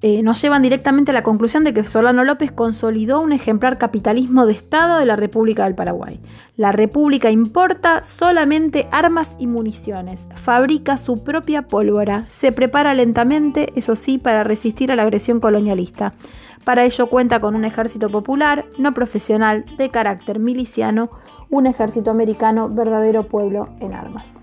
eh, 0.00 0.22
nos 0.22 0.40
llevan 0.40 0.62
directamente 0.62 1.10
a 1.10 1.14
la 1.14 1.24
conclusión 1.24 1.64
de 1.64 1.74
que 1.74 1.82
Solano 1.82 2.22
López 2.22 2.52
consolidó 2.52 3.20
un 3.20 3.32
ejemplar 3.32 3.78
capitalismo 3.78 4.46
de 4.46 4.52
Estado 4.52 4.96
de 4.98 5.06
la 5.06 5.16
República 5.16 5.64
del 5.64 5.74
Paraguay. 5.74 6.20
La 6.56 6.70
República 6.70 7.32
importa 7.32 8.04
solamente 8.04 8.86
armas 8.92 9.34
y 9.40 9.48
municiones, 9.48 10.28
fabrica 10.36 10.98
su 10.98 11.24
propia 11.24 11.62
pólvora, 11.62 12.26
se 12.28 12.52
prepara 12.52 12.94
lentamente, 12.94 13.72
eso 13.74 13.96
sí, 13.96 14.18
para 14.18 14.44
resistir 14.44 14.92
a 14.92 14.96
la 14.96 15.02
agresión 15.02 15.40
colonialista. 15.40 16.14
Para 16.62 16.84
ello 16.84 17.08
cuenta 17.08 17.40
con 17.40 17.56
un 17.56 17.64
ejército 17.64 18.08
popular, 18.08 18.66
no 18.78 18.94
profesional, 18.94 19.64
de 19.78 19.88
carácter 19.88 20.38
miliciano, 20.38 21.10
un 21.50 21.66
ejército 21.66 22.10
americano, 22.10 22.68
verdadero 22.68 23.24
pueblo 23.24 23.70
en 23.80 23.94
armas. 23.94 24.38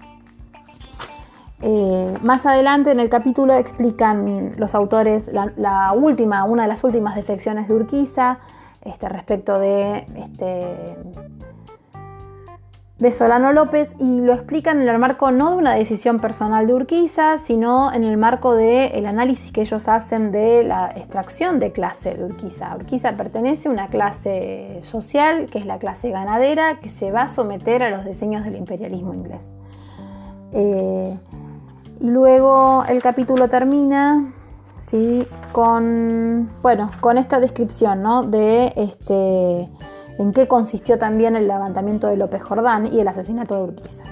Eh, 1.67 2.13
más 2.21 2.45
adelante 2.45 2.91
en 2.91 2.99
el 2.99 3.09
capítulo 3.09 3.55
explican 3.55 4.53
los 4.57 4.75
autores 4.75 5.31
la, 5.33 5.93
última, 5.93 6.43
una 6.43 6.61
de 6.61 6.67
las 6.67 6.83
últimas 6.83 7.15
defecciones 7.15 7.67
de 7.67 7.73
Urquiza 7.73 8.37
este, 8.83 9.09
respecto 9.09 9.57
de 9.57 10.05
este, 10.15 10.95
de 12.99 13.11
Solano 13.11 13.51
López 13.51 13.95
y 13.99 14.21
lo 14.21 14.33
explican 14.33 14.79
en 14.79 14.87
el 14.87 14.99
marco 14.99 15.31
no 15.31 15.49
de 15.49 15.55
una 15.55 15.73
decisión 15.73 16.19
personal 16.19 16.67
de 16.67 16.75
Urquiza, 16.75 17.39
sino 17.39 17.91
en 17.91 18.03
el 18.03 18.17
marco 18.17 18.53
del 18.53 19.03
análisis 19.07 19.51
que 19.51 19.61
ellos 19.61 19.87
hacen 19.87 20.31
de 20.31 20.63
la 20.63 20.91
extracción 20.95 21.59
de 21.59 21.71
clase 21.71 22.13
de 22.13 22.25
Urquiza. 22.25 22.75
Urquiza 22.75 23.13
pertenece 23.13 23.69
a 23.69 23.71
una 23.71 23.87
clase 23.87 24.81
social, 24.83 25.47
que 25.49 25.57
es 25.57 25.65
la 25.65 25.79
clase 25.79 26.11
ganadera, 26.11 26.79
que 26.79 26.91
se 26.91 27.09
va 27.09 27.23
a 27.23 27.27
someter 27.27 27.81
a 27.81 27.89
los 27.89 28.05
diseños 28.05 28.45
del 28.45 28.55
imperialismo 28.55 29.15
inglés. 29.15 29.51
Eh, 30.57 31.17
y 32.05 32.11
luego 32.11 32.83
el 32.87 33.01
capítulo 33.01 33.49
termina 33.49 34.31
¿sí? 34.77 35.27
con, 35.51 36.51
bueno, 36.61 36.91
con 36.99 37.17
esta 37.17 37.39
descripción 37.39 38.03
¿no? 38.03 38.21
de 38.21 38.73
este 38.75 39.71
en 40.19 40.31
qué 40.31 40.47
consistió 40.47 40.99
también 40.99 41.35
el 41.35 41.47
levantamiento 41.47 42.05
de 42.05 42.15
López 42.15 42.43
Jordán 42.43 42.93
y 42.93 42.99
el 42.99 43.07
asesinato 43.07 43.55
de 43.55 43.63
Urquiza. 43.63 44.03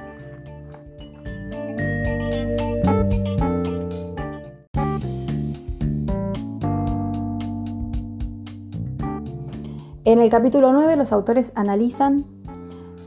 En 10.03 10.19
el 10.19 10.31
capítulo 10.31 10.73
9 10.73 10.95
los 10.95 11.11
autores 11.11 11.51
analizan 11.53 12.25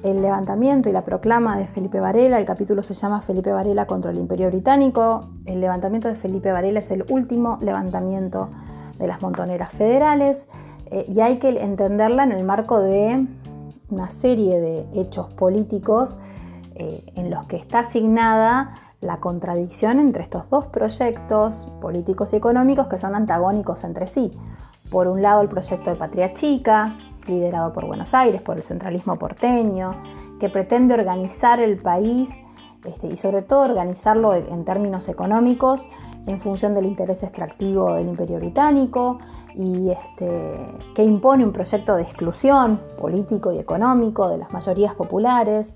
el 0.06 0.22
levantamiento 0.22 0.88
y 0.88 0.92
la 0.92 1.02
proclama 1.02 1.58
de 1.58 1.66
Felipe 1.66 1.98
Varela. 1.98 2.38
El 2.38 2.44
capítulo 2.44 2.82
se 2.82 2.94
llama 2.94 3.20
Felipe 3.20 3.50
Varela 3.50 3.86
contra 3.86 4.12
el 4.12 4.18
Imperio 4.18 4.48
Británico. 4.48 5.28
El 5.46 5.60
levantamiento 5.60 6.06
de 6.06 6.14
Felipe 6.14 6.52
Varela 6.52 6.78
es 6.78 6.90
el 6.92 7.04
último 7.08 7.58
levantamiento 7.60 8.48
de 8.98 9.06
las 9.08 9.20
montoneras 9.20 9.72
federales 9.72 10.46
eh, 10.90 11.06
y 11.08 11.20
hay 11.20 11.38
que 11.38 11.48
entenderla 11.60 12.22
en 12.22 12.32
el 12.32 12.44
marco 12.44 12.78
de 12.78 13.26
una 13.90 14.08
serie 14.08 14.60
de 14.60 14.86
hechos 14.94 15.32
políticos 15.34 16.16
eh, 16.76 17.04
en 17.16 17.30
los 17.30 17.44
que 17.46 17.56
está 17.56 17.80
asignada 17.80 18.74
la 19.00 19.18
contradicción 19.18 19.98
entre 19.98 20.22
estos 20.22 20.48
dos 20.50 20.66
proyectos 20.66 21.66
políticos 21.80 22.32
y 22.32 22.36
económicos 22.36 22.86
que 22.86 22.96
son 22.96 23.14
antagónicos 23.14 23.82
entre 23.82 24.06
sí. 24.06 24.32
Por 24.90 25.08
un 25.08 25.20
lado 25.20 25.42
el 25.42 25.48
proyecto 25.48 25.90
de 25.90 25.96
Patria 25.96 26.32
Chica, 26.32 26.96
liderado 27.26 27.72
por 27.72 27.86
Buenos 27.86 28.14
Aires, 28.14 28.42
por 28.42 28.56
el 28.56 28.62
centralismo 28.62 29.18
porteño, 29.18 30.02
que 30.40 30.48
pretende 30.48 30.94
organizar 30.94 31.60
el 31.60 31.78
país 31.78 32.34
este, 32.84 33.08
y 33.08 33.16
sobre 33.16 33.42
todo 33.42 33.62
organizarlo 33.62 34.34
en 34.34 34.64
términos 34.64 35.08
económicos 35.08 35.84
en 36.26 36.40
función 36.40 36.74
del 36.74 36.86
interés 36.86 37.22
extractivo 37.22 37.94
del 37.94 38.08
imperio 38.08 38.38
británico 38.38 39.18
y 39.54 39.90
este, 39.90 40.56
que 40.94 41.04
impone 41.04 41.44
un 41.44 41.52
proyecto 41.52 41.96
de 41.96 42.02
exclusión 42.02 42.80
político 42.98 43.52
y 43.52 43.58
económico 43.58 44.28
de 44.28 44.38
las 44.38 44.52
mayorías 44.52 44.94
populares. 44.94 45.74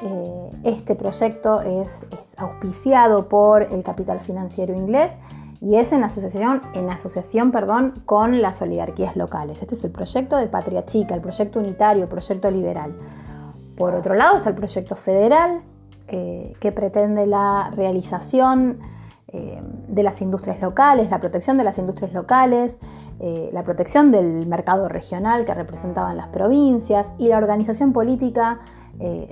Eh, 0.00 0.50
este 0.64 0.94
proyecto 0.94 1.60
es, 1.60 2.06
auspiciado 2.36 3.28
por 3.28 3.62
el 3.64 3.82
capital 3.82 4.20
financiero 4.20 4.74
inglés 4.74 5.12
y 5.60 5.76
es 5.76 5.92
en 5.92 6.04
asociación, 6.04 6.62
en 6.74 6.88
asociación 6.88 7.52
perdón, 7.52 8.02
con 8.06 8.40
las 8.40 8.62
oligarquías 8.62 9.16
locales. 9.16 9.60
Este 9.60 9.74
es 9.74 9.84
el 9.84 9.90
proyecto 9.90 10.36
de 10.36 10.46
Patria 10.46 10.86
Chica, 10.86 11.14
el 11.14 11.20
proyecto 11.20 11.58
unitario, 11.58 12.04
el 12.04 12.08
proyecto 12.08 12.50
liberal. 12.50 12.96
Por 13.76 13.94
otro 13.94 14.14
lado 14.14 14.38
está 14.38 14.50
el 14.50 14.56
proyecto 14.56 14.96
federal, 14.96 15.62
eh, 16.08 16.54
que 16.60 16.72
pretende 16.72 17.26
la 17.26 17.70
realización 17.74 18.80
eh, 19.28 19.62
de 19.86 20.02
las 20.02 20.20
industrias 20.22 20.60
locales, 20.60 21.10
la 21.10 21.20
protección 21.20 21.56
de 21.56 21.64
las 21.64 21.78
industrias 21.78 22.12
locales, 22.12 22.78
eh, 23.20 23.50
la 23.52 23.62
protección 23.62 24.10
del 24.10 24.46
mercado 24.46 24.88
regional 24.88 25.44
que 25.44 25.54
representaban 25.54 26.16
las 26.16 26.28
provincias 26.28 27.12
y 27.18 27.28
la 27.28 27.38
organización 27.38 27.92
política 27.92 28.60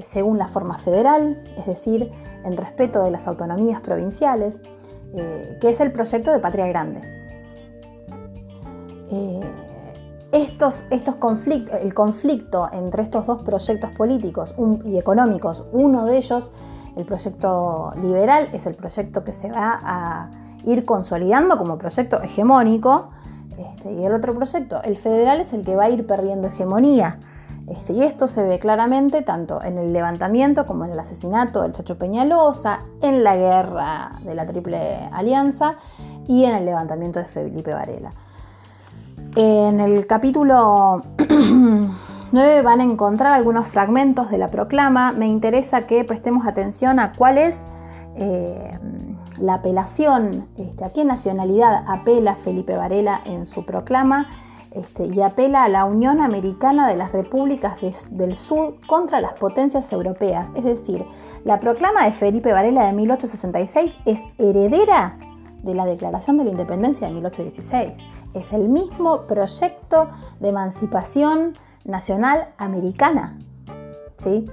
según 0.03 0.39
la 0.39 0.47
forma 0.47 0.79
federal, 0.79 1.43
es 1.59 1.67
decir, 1.67 2.11
en 2.43 2.57
respeto 2.57 3.03
de 3.03 3.11
las 3.11 3.27
autonomías 3.27 3.83
provinciales, 3.83 4.59
que 5.61 5.71
es 5.71 5.81
el 5.81 5.93
proyecto 5.93 6.33
de 6.33 6.39
Patria 6.39 6.67
Grande. 6.67 7.01
Estos, 10.31 10.85
estos 10.91 11.15
conflictos, 11.15 11.77
el 11.81 11.95
conflicto 11.95 12.69
entre 12.73 13.03
estos 13.03 13.27
dos 13.27 13.43
proyectos 13.43 13.91
políticos 13.93 14.55
y 14.85 14.99
económicos, 14.99 15.65
uno 15.73 16.05
de 16.05 16.19
ellos 16.19 16.51
el 16.99 17.05
proyecto 17.05 17.93
liberal 18.03 18.49
es 18.53 18.67
el 18.67 18.75
proyecto 18.75 19.23
que 19.23 19.33
se 19.33 19.49
va 19.51 19.79
a 19.83 20.31
ir 20.67 20.85
consolidando 20.85 21.57
como 21.57 21.79
proyecto 21.79 22.21
hegemónico. 22.21 23.11
Este, 23.57 23.93
y 23.93 24.05
el 24.05 24.13
otro 24.13 24.35
proyecto, 24.35 24.83
el 24.83 24.97
federal, 24.97 25.41
es 25.41 25.53
el 25.53 25.65
que 25.65 25.77
va 25.77 25.85
a 25.85 25.91
ir 25.91 26.07
perdiendo 26.07 26.49
hegemonía. 26.49 27.21
Este, 27.71 27.93
y 27.93 28.03
esto 28.03 28.29
se 28.29 28.43
ve 28.45 28.59
claramente 28.59 29.21
tanto 29.23 29.63
en 29.63 29.77
el 29.77 29.93
levantamiento 29.93 30.67
como 30.67 30.87
en 30.87 30.93
el 30.93 30.99
asesinato 30.99 31.63
del 31.63 31.73
Chacho 31.73 31.99
Peñalosa, 31.99 32.81
en 33.03 33.23
la 33.23 33.37
guerra 33.37 34.13
de 34.23 34.35
la 34.35 34.47
Triple 34.47 35.09
Alianza 35.13 35.75
y 36.27 36.45
en 36.45 36.55
el 36.55 36.65
levantamiento 36.65 37.19
de 37.19 37.27
Felipe 37.27 37.75
Varela. 37.75 38.13
En 39.37 39.81
el 39.81 40.07
capítulo 40.07 41.03
9 42.33 42.63
van 42.63 42.81
a 42.81 42.85
encontrar 42.85 43.35
algunos 43.35 43.69
fragmentos 43.69 44.31
de 44.31 44.39
la 44.39 44.51
proclama. 44.51 45.13
Me 45.13 45.27
interesa 45.27 45.87
que 45.87 46.05
prestemos 46.05 46.47
atención 46.47 46.99
a 46.99 47.13
cuál 47.13 47.37
es 47.37 47.65
eh, 48.17 48.79
la 49.41 49.55
apelación, 49.55 50.49
este, 50.57 50.85
a 50.85 50.91
qué 50.91 51.05
nacionalidad 51.05 51.85
apela 51.87 52.35
Felipe 52.37 52.77
Varela 52.77 53.21
en 53.25 53.45
su 53.45 53.67
proclama. 53.67 54.27
Este, 54.71 55.07
y 55.07 55.23
apela 55.23 55.65
a 55.65 55.69
la 55.69 55.85
Unión 55.87 56.21
Americana 56.21 56.87
de 56.87 56.97
las 56.97 57.13
Repúblicas 57.13 57.79
del 58.11 58.37
Sur 58.37 58.77
contra 58.87 59.21
las 59.21 59.35
potencias 59.35 59.91
europeas. 59.93 60.49
Es 60.55 60.65
decir, 60.65 61.05
la 61.45 61.59
proclama 61.59 62.05
de 62.05 62.13
Felipe 62.13 62.53
Varela 62.53 62.87
de 62.87 62.93
1866 62.93 63.93
es 64.05 64.21
heredera 64.37 65.19
de 65.63 65.75
la 65.75 65.87
Declaración 65.87 66.37
de 66.37 66.45
la 66.45 66.51
Independencia 66.51 67.07
de 67.07 67.15
1816. 67.15 67.97
Es 68.35 68.53
el 68.53 68.69
mismo 68.69 69.23
proyecto 69.23 70.09
de 70.39 70.51
emancipación 70.51 71.55
nacional 71.85 72.49
americana. 72.59 73.39
¿sí? 74.19 74.51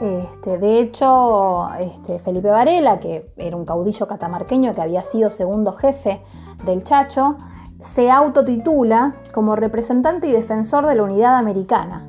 Este, 0.00 0.58
de 0.58 0.80
hecho, 0.80 1.70
este, 1.78 2.18
Felipe 2.18 2.48
Varela, 2.48 3.00
que 3.00 3.32
era 3.36 3.56
un 3.56 3.64
caudillo 3.64 4.06
catamarqueño 4.06 4.74
que 4.74 4.82
había 4.82 5.04
sido 5.04 5.30
segundo 5.30 5.72
jefe 5.72 6.20
del 6.64 6.84
Chacho, 6.84 7.36
se 7.84 8.10
autotitula 8.10 9.14
como 9.32 9.56
representante 9.56 10.26
y 10.26 10.32
defensor 10.32 10.86
de 10.86 10.94
la 10.94 11.02
unidad 11.02 11.36
americana. 11.36 12.06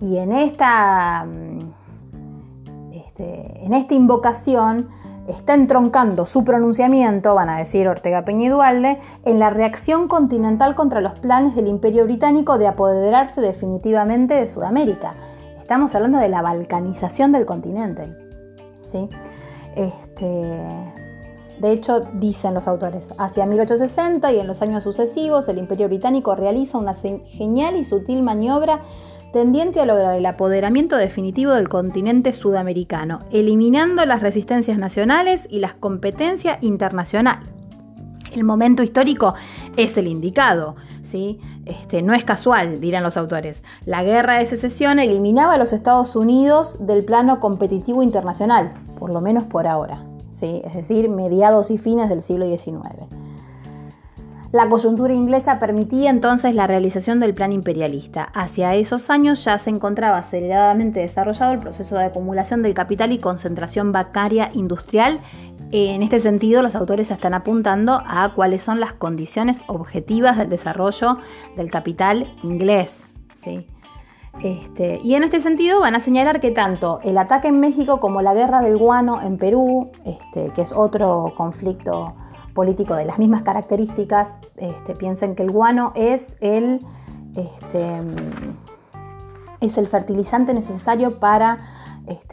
Y 0.00 0.16
en 0.16 0.32
esta, 0.32 1.24
mm, 1.24 2.92
este, 2.92 3.64
en 3.64 3.74
esta 3.74 3.94
invocación 3.94 4.88
está 5.28 5.54
entroncando 5.54 6.24
su 6.24 6.42
pronunciamiento, 6.42 7.34
van 7.34 7.50
a 7.50 7.58
decir 7.58 7.86
Ortega 7.86 8.24
Peña 8.24 8.46
y 8.46 9.30
en 9.30 9.38
la 9.38 9.50
reacción 9.50 10.08
continental 10.08 10.74
contra 10.74 11.02
los 11.02 11.18
planes 11.18 11.54
del 11.54 11.66
Imperio 11.66 12.04
Británico 12.04 12.56
de 12.56 12.66
apoderarse 12.66 13.42
definitivamente 13.42 14.34
de 14.34 14.48
Sudamérica. 14.48 15.12
Estamos 15.60 15.94
hablando 15.94 16.18
de 16.18 16.30
la 16.30 16.40
balcanización 16.40 17.30
del 17.32 17.44
continente. 17.44 18.04
¿sí? 18.84 19.08
Este, 19.76 20.58
de 21.60 21.72
hecho, 21.72 22.06
dicen 22.14 22.54
los 22.54 22.68
autores, 22.68 23.10
hacia 23.18 23.44
1860 23.44 24.32
y 24.32 24.38
en 24.38 24.46
los 24.46 24.62
años 24.62 24.84
sucesivos 24.84 25.48
el 25.48 25.58
Imperio 25.58 25.88
Británico 25.88 26.36
realiza 26.36 26.78
una 26.78 26.94
genial 26.94 27.76
y 27.76 27.84
sutil 27.84 28.22
maniobra 28.22 28.82
tendiente 29.32 29.80
a 29.80 29.86
lograr 29.86 30.16
el 30.16 30.26
apoderamiento 30.26 30.96
definitivo 30.96 31.52
del 31.52 31.68
continente 31.68 32.32
sudamericano, 32.32 33.20
eliminando 33.30 34.06
las 34.06 34.22
resistencias 34.22 34.78
nacionales 34.78 35.46
y 35.50 35.58
las 35.58 35.74
competencias 35.74 36.58
internacionales. 36.62 37.48
El 38.32 38.44
momento 38.44 38.82
histórico 38.82 39.34
es 39.76 39.96
el 39.96 40.06
indicado, 40.06 40.76
¿sí? 41.10 41.40
Este, 41.66 42.02
no 42.02 42.14
es 42.14 42.24
casual, 42.24 42.80
dirán 42.80 43.02
los 43.02 43.16
autores. 43.16 43.62
La 43.84 44.02
guerra 44.02 44.38
de 44.38 44.46
secesión 44.46 44.98
eliminaba 44.98 45.54
a 45.54 45.58
los 45.58 45.72
Estados 45.72 46.14
Unidos 46.14 46.76
del 46.78 47.04
plano 47.04 47.40
competitivo 47.40 48.02
internacional, 48.02 48.74
por 48.98 49.10
lo 49.10 49.20
menos 49.20 49.44
por 49.44 49.66
ahora, 49.66 50.04
¿sí? 50.38 50.62
es 50.64 50.74
decir, 50.74 51.08
mediados 51.08 51.70
y 51.70 51.78
fines 51.78 52.08
del 52.08 52.22
siglo 52.22 52.46
XIX. 52.46 53.08
La 54.50 54.66
coyuntura 54.66 55.12
inglesa 55.12 55.58
permitía 55.58 56.08
entonces 56.08 56.54
la 56.54 56.66
realización 56.66 57.20
del 57.20 57.34
plan 57.34 57.52
imperialista. 57.52 58.24
Hacia 58.32 58.74
esos 58.76 59.10
años 59.10 59.44
ya 59.44 59.58
se 59.58 59.68
encontraba 59.68 60.16
aceleradamente 60.16 61.00
desarrollado 61.00 61.52
el 61.52 61.58
proceso 61.58 61.98
de 61.98 62.04
acumulación 62.04 62.62
del 62.62 62.72
capital 62.72 63.12
y 63.12 63.18
concentración 63.18 63.92
bancaria 63.92 64.50
industrial. 64.54 65.20
En 65.70 66.02
este 66.02 66.18
sentido, 66.18 66.62
los 66.62 66.74
autores 66.76 67.10
están 67.10 67.34
apuntando 67.34 68.00
a 68.06 68.32
cuáles 68.34 68.62
son 68.62 68.80
las 68.80 68.94
condiciones 68.94 69.60
objetivas 69.66 70.38
del 70.38 70.48
desarrollo 70.48 71.18
del 71.54 71.70
capital 71.70 72.32
inglés. 72.42 73.02
Este, 74.42 75.00
y 75.02 75.14
en 75.14 75.24
este 75.24 75.40
sentido 75.40 75.80
van 75.80 75.96
a 75.96 76.00
señalar 76.00 76.40
que 76.40 76.50
tanto 76.50 77.00
el 77.02 77.18
ataque 77.18 77.48
en 77.48 77.58
México 77.58 77.98
como 77.98 78.22
la 78.22 78.34
guerra 78.34 78.62
del 78.62 78.76
guano 78.76 79.20
en 79.20 79.36
Perú, 79.36 79.90
este, 80.04 80.50
que 80.50 80.62
es 80.62 80.72
otro 80.72 81.32
conflicto 81.36 82.14
político 82.54 82.94
de 82.94 83.04
las 83.04 83.18
mismas 83.18 83.42
características, 83.42 84.28
este, 84.56 84.94
piensen 84.94 85.34
que 85.34 85.42
el 85.42 85.50
guano 85.50 85.92
es 85.96 86.36
el, 86.40 86.84
este, 87.34 87.86
es 89.60 89.76
el 89.76 89.86
fertilizante 89.88 90.54
necesario 90.54 91.18
para 91.18 91.58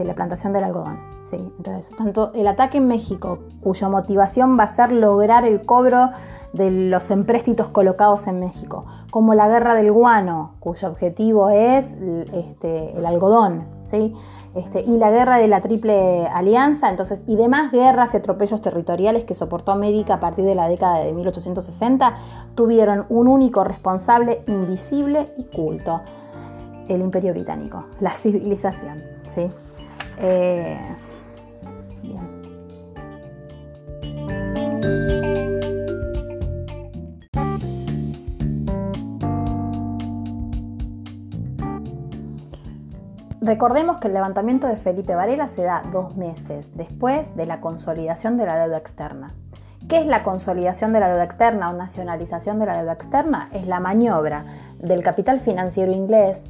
la 0.04 0.14
plantación 0.14 0.54
del 0.54 0.64
algodón. 0.64 1.00
¿sí? 1.22 1.38
Entonces, 1.58 1.96
tanto 1.98 2.32
el 2.34 2.48
ataque 2.48 2.78
en 2.78 2.88
México, 2.88 3.40
cuya 3.62 3.90
motivación 3.90 4.58
va 4.58 4.64
a 4.64 4.68
ser 4.68 4.92
lograr 4.92 5.46
el 5.46 5.66
cobro 5.66 6.12
de 6.56 6.72
los 6.72 7.12
empréstitos 7.12 7.70
colocados 7.70 8.28
en 8.28 8.40
México, 8.40 8.86
como 9.12 9.34
la 9.34 9.48
guerra 9.48 9.76
del 9.76 9.92
guano, 9.92 10.56
cuyo 10.60 10.88
objetivo 10.88 11.50
es 11.50 11.96
este, 12.34 12.98
el 12.98 13.06
algodón, 13.06 13.66
¿sí? 13.82 14.14
Este, 14.56 14.82
y 14.82 14.98
la 14.98 15.12
guerra 15.12 15.38
de 15.38 15.50
la 15.50 15.60
Triple 15.60 16.28
Alianza, 16.28 16.90
entonces, 16.90 17.24
y 17.28 17.36
demás 17.36 17.74
guerras 17.74 18.14
y 18.14 18.18
atropellos 18.18 18.62
territoriales 18.62 19.26
que 19.26 19.36
soportó 19.36 19.74
América 19.74 20.16
a 20.16 20.20
partir 20.22 20.46
de 20.46 20.56
la 20.56 20.70
década 20.70 21.00
de 21.00 21.12
1860, 21.12 22.16
tuvieron 22.56 23.06
un 23.10 23.28
único 23.28 23.66
responsable 23.66 24.44
invisible 24.48 25.34
y 25.38 25.44
culto, 25.44 26.02
el 26.88 27.02
Imperio 27.02 27.34
Británico, 27.34 27.84
la 28.00 28.12
civilización. 28.12 29.04
¿sí? 29.28 29.50
Eh, 30.20 30.80
Recordemos 43.46 43.98
que 43.98 44.08
el 44.08 44.16
levantamiento 44.16 44.66
de 44.66 44.76
Felipe 44.76 45.14
Varela 45.14 45.46
se 45.46 45.62
da 45.62 45.84
dos 45.92 46.18
meses 46.18 46.76
después 46.76 47.36
de 47.36 47.46
la 47.46 47.62
consolidación 47.62 48.38
de 48.38 48.46
la 48.48 48.58
deuda 48.58 48.80
externa. 48.80 49.36
¿Qué 49.88 50.00
es 50.00 50.08
la 50.08 50.24
consolidación 50.24 50.94
de 50.94 51.00
la 51.00 51.10
deuda 51.10 51.26
externa 51.26 51.70
o 51.70 51.74
nacionalización 51.74 52.58
de 52.58 52.66
la 52.66 52.78
deuda 52.78 52.94
externa? 52.94 53.50
Es 53.54 53.68
la 53.68 53.80
maniobra 53.80 54.46
del 54.80 55.04
capital 55.04 55.40
financiero 55.40 55.92
inglés, 55.92 56.44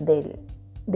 de 0.00 0.42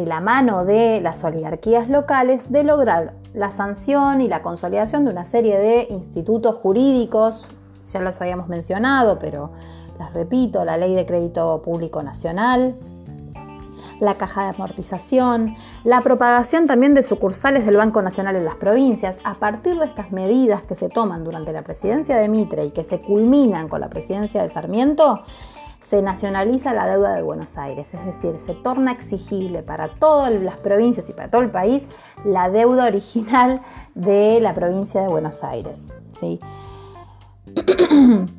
la 0.05 0.19
mano 0.19 0.65
de 0.65 1.01
las 1.01 1.23
oligarquías 1.23 1.89
locales 1.89 2.51
de 2.51 2.65
lograr 2.65 3.13
la 3.33 3.53
sanción 3.53 4.21
y 4.21 4.27
la 4.27 4.43
consolidación 4.43 5.05
de 5.05 5.13
una 5.13 5.27
serie 5.27 5.61
de 5.61 5.87
institutos 5.91 6.57
jurídicos, 6.57 7.53
ya 7.87 8.01
los 8.01 8.21
habíamos 8.21 8.49
mencionado, 8.49 9.21
pero 9.21 9.53
las 9.97 10.13
repito, 10.13 10.65
la 10.65 10.77
Ley 10.77 10.97
de 10.97 11.07
Crédito 11.07 11.63
Público 11.63 12.03
Nacional, 12.03 12.75
la 14.01 14.17
caja 14.17 14.45
de 14.45 14.49
amortización, 14.51 15.57
la 15.85 16.03
propagación 16.03 16.67
también 16.67 16.95
de 16.95 17.03
sucursales 17.03 17.67
del 17.67 17.77
Banco 17.77 18.03
Nacional 18.03 18.37
en 18.37 18.45
las 18.45 18.57
provincias. 18.57 19.19
A 19.25 19.35
partir 19.35 19.79
de 19.79 19.87
estas 19.87 20.13
medidas 20.13 20.63
que 20.63 20.75
se 20.75 20.89
toman 20.89 21.25
durante 21.25 21.53
la 21.53 21.63
presidencia 21.63 22.17
de 22.17 22.29
Mitre 22.29 22.67
y 22.67 22.71
que 22.71 22.85
se 22.85 23.01
culminan 23.01 23.69
con 23.69 23.81
la 23.81 23.89
presidencia 23.89 24.43
de 24.43 24.51
Sarmiento, 24.51 25.23
se 25.81 26.03
nacionaliza 26.03 26.75
la 26.75 26.87
deuda 26.87 27.15
de 27.15 27.23
Buenos 27.23 27.57
Aires, 27.59 27.95
es 27.95 28.05
decir, 28.05 28.41
se 28.41 28.55
torna 28.55 28.91
exigible 28.91 29.63
para 29.63 29.89
todas 29.89 30.33
las 30.33 30.57
provincias 30.57 31.09
y 31.09 31.13
para 31.13 31.31
todo 31.31 31.43
el 31.43 31.51
país 31.51 31.87
la 32.25 32.51
deuda 32.51 32.87
original 32.87 33.63
de 33.95 34.41
la 34.41 34.53
provincia 34.53 35.01
de 35.01 35.09
Buenos 35.09 35.45
Aires. 35.45 35.87
¿sí? 36.19 36.41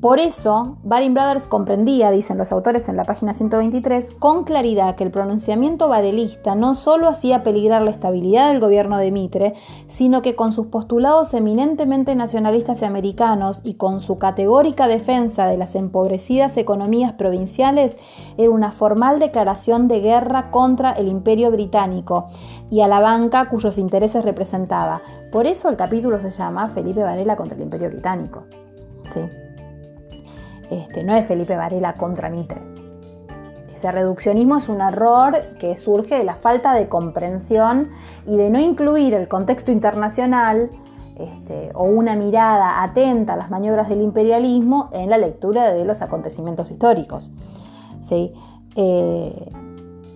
Por 0.00 0.20
eso, 0.20 0.76
Baring 0.84 1.12
Brothers 1.12 1.48
comprendía, 1.48 2.12
dicen 2.12 2.38
los 2.38 2.52
autores 2.52 2.88
en 2.88 2.96
la 2.96 3.02
página 3.02 3.34
123, 3.34 4.06
con 4.20 4.44
claridad 4.44 4.94
que 4.94 5.02
el 5.02 5.10
pronunciamiento 5.10 5.88
varelista 5.88 6.54
no 6.54 6.76
solo 6.76 7.08
hacía 7.08 7.42
peligrar 7.42 7.82
la 7.82 7.90
estabilidad 7.90 8.52
del 8.52 8.60
gobierno 8.60 8.96
de 8.96 9.10
Mitre, 9.10 9.54
sino 9.88 10.22
que 10.22 10.36
con 10.36 10.52
sus 10.52 10.68
postulados 10.68 11.34
eminentemente 11.34 12.14
nacionalistas 12.14 12.80
y 12.80 12.84
americanos 12.84 13.60
y 13.64 13.74
con 13.74 14.00
su 14.00 14.18
categórica 14.18 14.86
defensa 14.86 15.48
de 15.48 15.56
las 15.56 15.74
empobrecidas 15.74 16.56
economías 16.58 17.14
provinciales, 17.14 17.96
era 18.36 18.50
una 18.50 18.70
formal 18.70 19.18
declaración 19.18 19.88
de 19.88 19.98
guerra 19.98 20.52
contra 20.52 20.92
el 20.92 21.08
imperio 21.08 21.50
británico 21.50 22.28
y 22.70 22.82
a 22.82 22.88
la 22.88 23.00
banca 23.00 23.48
cuyos 23.48 23.78
intereses 23.78 24.24
representaba. 24.24 25.02
Por 25.32 25.48
eso 25.48 25.68
el 25.68 25.76
capítulo 25.76 26.20
se 26.20 26.30
llama 26.30 26.68
Felipe 26.68 27.02
Varela 27.02 27.34
contra 27.34 27.56
el 27.56 27.64
imperio 27.64 27.90
británico. 27.90 28.44
Sí. 29.02 29.22
Este, 30.70 31.02
no 31.02 31.14
es 31.14 31.26
Felipe 31.26 31.56
Varela 31.56 31.94
contra 31.94 32.28
Mitre. 32.28 32.60
Ese 33.72 33.92
reduccionismo 33.92 34.56
es 34.56 34.68
un 34.68 34.80
error 34.80 35.56
que 35.60 35.76
surge 35.76 36.16
de 36.16 36.24
la 36.24 36.34
falta 36.34 36.72
de 36.72 36.88
comprensión 36.88 37.90
y 38.26 38.36
de 38.36 38.50
no 38.50 38.58
incluir 38.58 39.14
el 39.14 39.28
contexto 39.28 39.70
internacional 39.70 40.68
este, 41.18 41.70
o 41.74 41.84
una 41.84 42.16
mirada 42.16 42.82
atenta 42.82 43.34
a 43.34 43.36
las 43.36 43.50
maniobras 43.50 43.88
del 43.88 44.02
imperialismo 44.02 44.88
en 44.92 45.10
la 45.10 45.18
lectura 45.18 45.72
de 45.72 45.84
los 45.84 46.02
acontecimientos 46.02 46.70
históricos. 46.70 47.32
Eh, 48.76 49.52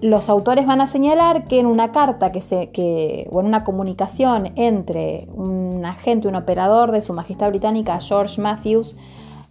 los 0.01 0.29
autores 0.29 0.67
van 0.67 0.81
a 0.81 0.87
señalar 0.87 1.47
que 1.47 1.61
en 1.61 1.67
una 1.67 1.93
carta 1.93 2.33
que 2.33 2.41
se, 2.41 2.73
o 3.31 3.41
en 3.41 3.47
una 3.47 3.63
comunicación 3.63 4.53
entre 4.57 5.29
un 5.33 5.85
agente, 5.85 6.27
un 6.27 6.35
operador 6.35 6.91
de 6.91 7.03
Su 7.03 7.13
Majestad 7.13 7.51
Británica, 7.51 8.01
George 8.01 8.41
Matthews, 8.41 8.97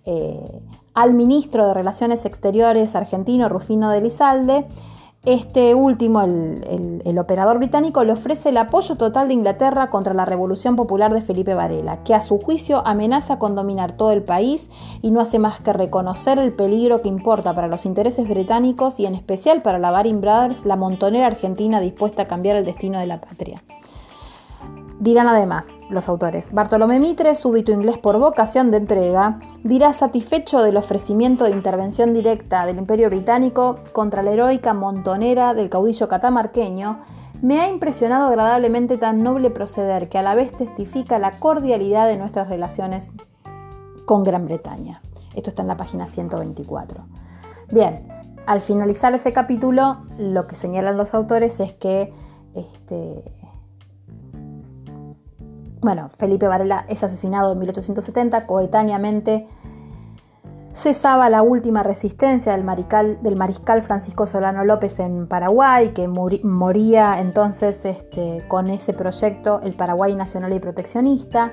eh, 0.06 0.62
al 1.02 1.16
ministro 1.16 1.66
de 1.66 1.74
Relaciones 1.74 2.26
Exteriores 2.26 2.93
argentino 2.93 3.49
Rufino 3.49 3.89
de 3.89 4.02
Lizalde. 4.02 4.68
Este 5.26 5.74
último, 5.74 6.22
el, 6.22 7.18
operador 7.18 7.58
británico, 7.58 8.04
le 8.04 8.14
ofrece 8.14 8.49
el 8.49 8.58
apoyo 8.58 8.97
total 8.97 9.28
de 9.28 9.34
Inglaterra 9.34 9.89
contra 9.89 10.14
la 10.14 10.26
Revolución 10.26 10.76
Popular 10.76 11.12
de 11.12 11.22
Felipe 11.22 11.56
Varela, 11.56 12.04
que 12.04 12.14
a 12.14 12.22
su 12.22 12.39
juicio 12.39 12.84
amenaza 12.86 13.39
con 13.39 13.56
dominar 13.56 13.93
todo 13.93 14.12
el 14.12 14.22
país 14.22 14.70
y 15.02 15.10
no 15.10 15.22
hace 15.22 15.39
más 15.39 15.60
que 15.60 15.74
reconocer 15.74 16.38
el 16.38 16.54
peligro 16.54 17.02
que 17.02 17.10
importa 17.10 17.56
para 17.56 17.68
los 17.68 17.88
intereses 17.88 18.30
británicos 18.30 18.99
y 18.99 19.08
en 19.08 19.16
especial 19.16 19.64
para 19.64 19.80
la 19.80 19.89
Baring 19.89 20.22
Brothers, 20.22 20.66
la 20.68 20.76
montonera 20.76 21.26
argentina 21.26 21.80
dispuesta 21.80 22.24
a 22.24 22.28
cambiar 22.28 22.58
el 22.58 22.66
destino 22.66 22.99
de 22.99 23.08
la 23.08 23.22
patria. 23.22 23.64
Dirán 25.02 25.28
además 25.28 25.82
los 25.89 26.08
autores, 26.08 26.54
Bartolomé 26.54 26.99
Mitre, 26.99 27.34
súbito 27.34 27.72
inglés 27.72 27.97
por 27.97 28.20
vocación 28.20 28.70
de 28.70 28.78
entrega, 28.78 29.39
dirá 29.64 29.93
satisfecho 29.93 30.62
del 30.62 30.78
ofrecimiento 30.78 31.45
de 31.45 31.49
intervención 31.49 32.14
directa 32.14 32.68
del 32.68 32.78
Imperio 32.78 33.10
Británico 33.10 33.80
contra 33.93 34.22
la 34.22 34.30
heroica 34.30 34.76
montonera 34.76 35.56
del 35.56 35.72
caudillo 35.72 36.08
catamarqueño, 36.08 36.99
me 37.41 37.60
ha 37.62 37.68
impresionado 37.68 38.28
agradablemente 38.28 38.99
tan 38.99 39.24
noble 39.24 39.49
proceder 39.49 40.08
que 40.08 40.20
a 40.20 40.22
la 40.22 40.36
vez 40.36 40.56
testifica 40.56 41.18
la 41.18 41.39
cordialidad 41.39 42.08
de 42.08 42.18
nuestras 42.18 42.47
relaciones 42.47 43.10
con 44.06 44.24
Gran 44.24 44.45
Bretaña. 44.45 45.02
Esto 45.34 45.49
está 45.49 45.64
en 45.64 45.70
la 45.70 45.78
página 45.78 46.06
124. 46.06 47.06
Bien, 47.72 48.08
al 48.45 48.62
finalizar 48.62 49.16
ese 49.16 49.34
capítulo, 49.34 49.97
lo 50.20 50.45
que 50.45 50.56
señalan 50.56 50.95
los 50.95 51.16
autores 51.16 51.60
es 51.60 51.74
que 51.74 52.14
este, 52.54 53.24
bueno, 55.82 56.10
Felipe 56.10 56.48
Varela 56.48 56.86
es 56.88 57.04
asesinado 57.04 57.54
en 57.54 57.60
1870, 57.60 58.46
coetáneamente 58.46 59.48
cesaba 60.74 61.30
la 61.30 61.42
última 61.42 61.84
resistencia 61.84 62.54
del, 62.54 62.64
mariscal 62.64 63.82
Francisco 63.82 64.26
Solano 64.26 64.64
López 64.64 65.00
en 65.00 65.28
Paraguay, 65.28 65.90
que 65.90 66.08
moría 66.08 67.20
entonces 67.20 67.84
este, 67.84 68.44
con 68.48 68.70
ese 68.70 68.94
proyecto, 68.94 69.60
el 69.64 69.74
Paraguay 69.74 70.16
Nacional 70.16 70.54
y 70.54 70.60
Proteccionista. 70.60 71.52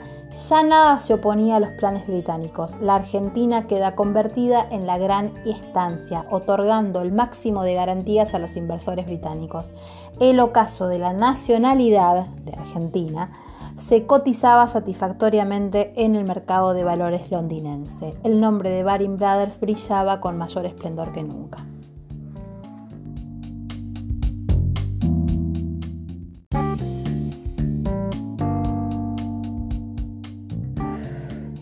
Ya 0.48 0.62
nada 0.62 1.00
se 1.00 1.14
oponía 1.14 1.56
a 1.56 1.60
los 1.60 1.70
planes 1.70 2.06
británicos. 2.06 2.76
La 2.80 2.96
Argentina 2.96 3.66
queda 3.66 3.94
convertida 3.94 4.64
en 4.70 4.86
la 4.86 4.98
gran 4.98 5.32
estancia, 5.46 6.26
otorgando 6.30 7.00
el 7.00 7.12
máximo 7.12 7.64
de 7.64 7.74
garantías 7.74 8.34
a 8.34 8.38
los 8.38 8.56
inversores 8.56 9.06
británicos. 9.06 9.72
El 10.20 10.38
ocaso 10.40 10.86
de 10.86 10.98
la 10.98 11.12
nacionalidad 11.12 12.26
de 12.44 12.52
Argentina 12.52 13.30
se 13.78 14.06
cotizaba 14.06 14.66
satisfactoriamente 14.66 15.92
en 15.96 16.16
el 16.16 16.24
mercado 16.24 16.74
de 16.74 16.84
valores 16.84 17.30
londinense. 17.30 18.14
El 18.24 18.40
nombre 18.40 18.70
de 18.70 18.82
Baring 18.82 19.16
Brothers 19.16 19.60
brillaba 19.60 20.20
con 20.20 20.36
mayor 20.36 20.66
esplendor 20.66 21.12
que 21.12 21.22
nunca. 21.22 21.64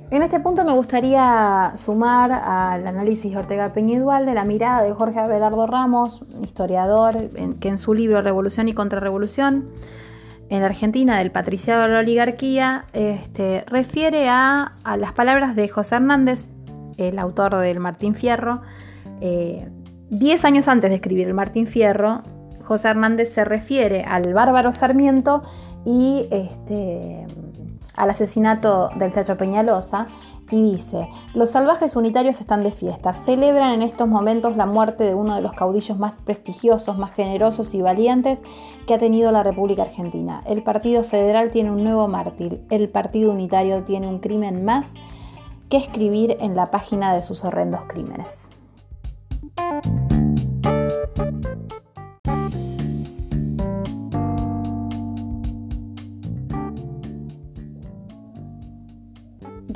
En 0.08 0.22
este 0.22 0.40
punto 0.40 0.64
me 0.64 0.72
gustaría 0.72 1.72
sumar 1.76 2.32
al 2.32 2.86
análisis 2.86 3.32
de 3.32 3.38
Ortega 3.38 3.74
Peñidual 3.74 4.24
de 4.24 4.32
la 4.32 4.44
mirada 4.44 4.82
de 4.82 4.94
Jorge 4.94 5.20
Abelardo 5.20 5.66
Ramos, 5.66 6.24
historiador, 6.42 7.16
que 7.60 7.68
en 7.68 7.76
su 7.76 7.92
libro 7.92 8.22
Revolución 8.22 8.68
y 8.68 8.72
Contrarrevolución 8.72 9.68
en 10.48 10.62
Argentina 10.62 11.18
del 11.18 11.30
patriciado 11.30 11.82
de 11.82 11.88
la 11.88 11.98
oligarquía 12.00 12.84
este, 12.92 13.64
refiere 13.66 14.28
a, 14.28 14.72
las 14.98 15.12
palabras 15.12 15.56
de 15.56 15.68
José 15.68 15.96
Hernández, 15.96 16.46
el 16.96 17.18
autor 17.18 17.56
del 17.56 17.80
Martín 17.80 18.14
Fierro. 18.14 18.62
Eh, 19.20 19.68
diez 20.08 20.44
años 20.44 20.68
antes 20.68 20.90
de 20.90 20.96
escribir 20.96 21.26
el 21.26 21.34
Martín 21.34 21.66
Fierro, 21.66 22.22
José 22.62 22.88
Hernández 22.88 23.32
se 23.32 23.44
refiere 23.44 24.02
al 24.02 24.32
bárbaro 24.32 24.72
Sarmiento 24.72 25.42
y 25.84 26.26
este, 26.30 27.26
al 27.94 28.10
asesinato 28.10 28.90
del 28.96 29.12
Chacho 29.12 29.36
Peñalosa 29.36 30.08
y 30.50 30.62
dice, 30.62 31.08
los 31.34 31.50
salvajes 31.50 31.96
unitarios 31.96 32.40
están 32.40 32.62
de 32.62 32.70
fiesta, 32.70 33.12
celebran 33.12 33.74
en 33.74 33.82
estos 33.82 34.08
momentos 34.08 34.56
la 34.56 34.66
muerte 34.66 35.04
de 35.04 35.14
uno 35.14 35.34
de 35.34 35.40
los 35.40 35.52
caudillos 35.52 35.98
más 35.98 36.14
prestigiosos, 36.24 36.98
más 36.98 37.12
generosos 37.12 37.74
y 37.74 37.82
valientes 37.82 38.42
que 38.86 38.94
ha 38.94 38.98
tenido 38.98 39.32
la 39.32 39.42
República 39.42 39.82
Argentina. 39.82 40.42
El 40.46 40.62
Partido 40.62 41.02
Federal 41.02 41.50
tiene 41.50 41.70
un 41.70 41.82
nuevo 41.82 42.06
mártir, 42.08 42.64
el 42.70 42.88
Partido 42.88 43.32
Unitario 43.32 43.82
tiene 43.82 44.08
un 44.08 44.20
crimen 44.20 44.64
más 44.64 44.92
que 45.68 45.78
escribir 45.78 46.36
en 46.40 46.54
la 46.54 46.70
página 46.70 47.14
de 47.14 47.22
sus 47.22 47.44
horrendos 47.44 47.80
crímenes. 47.88 48.48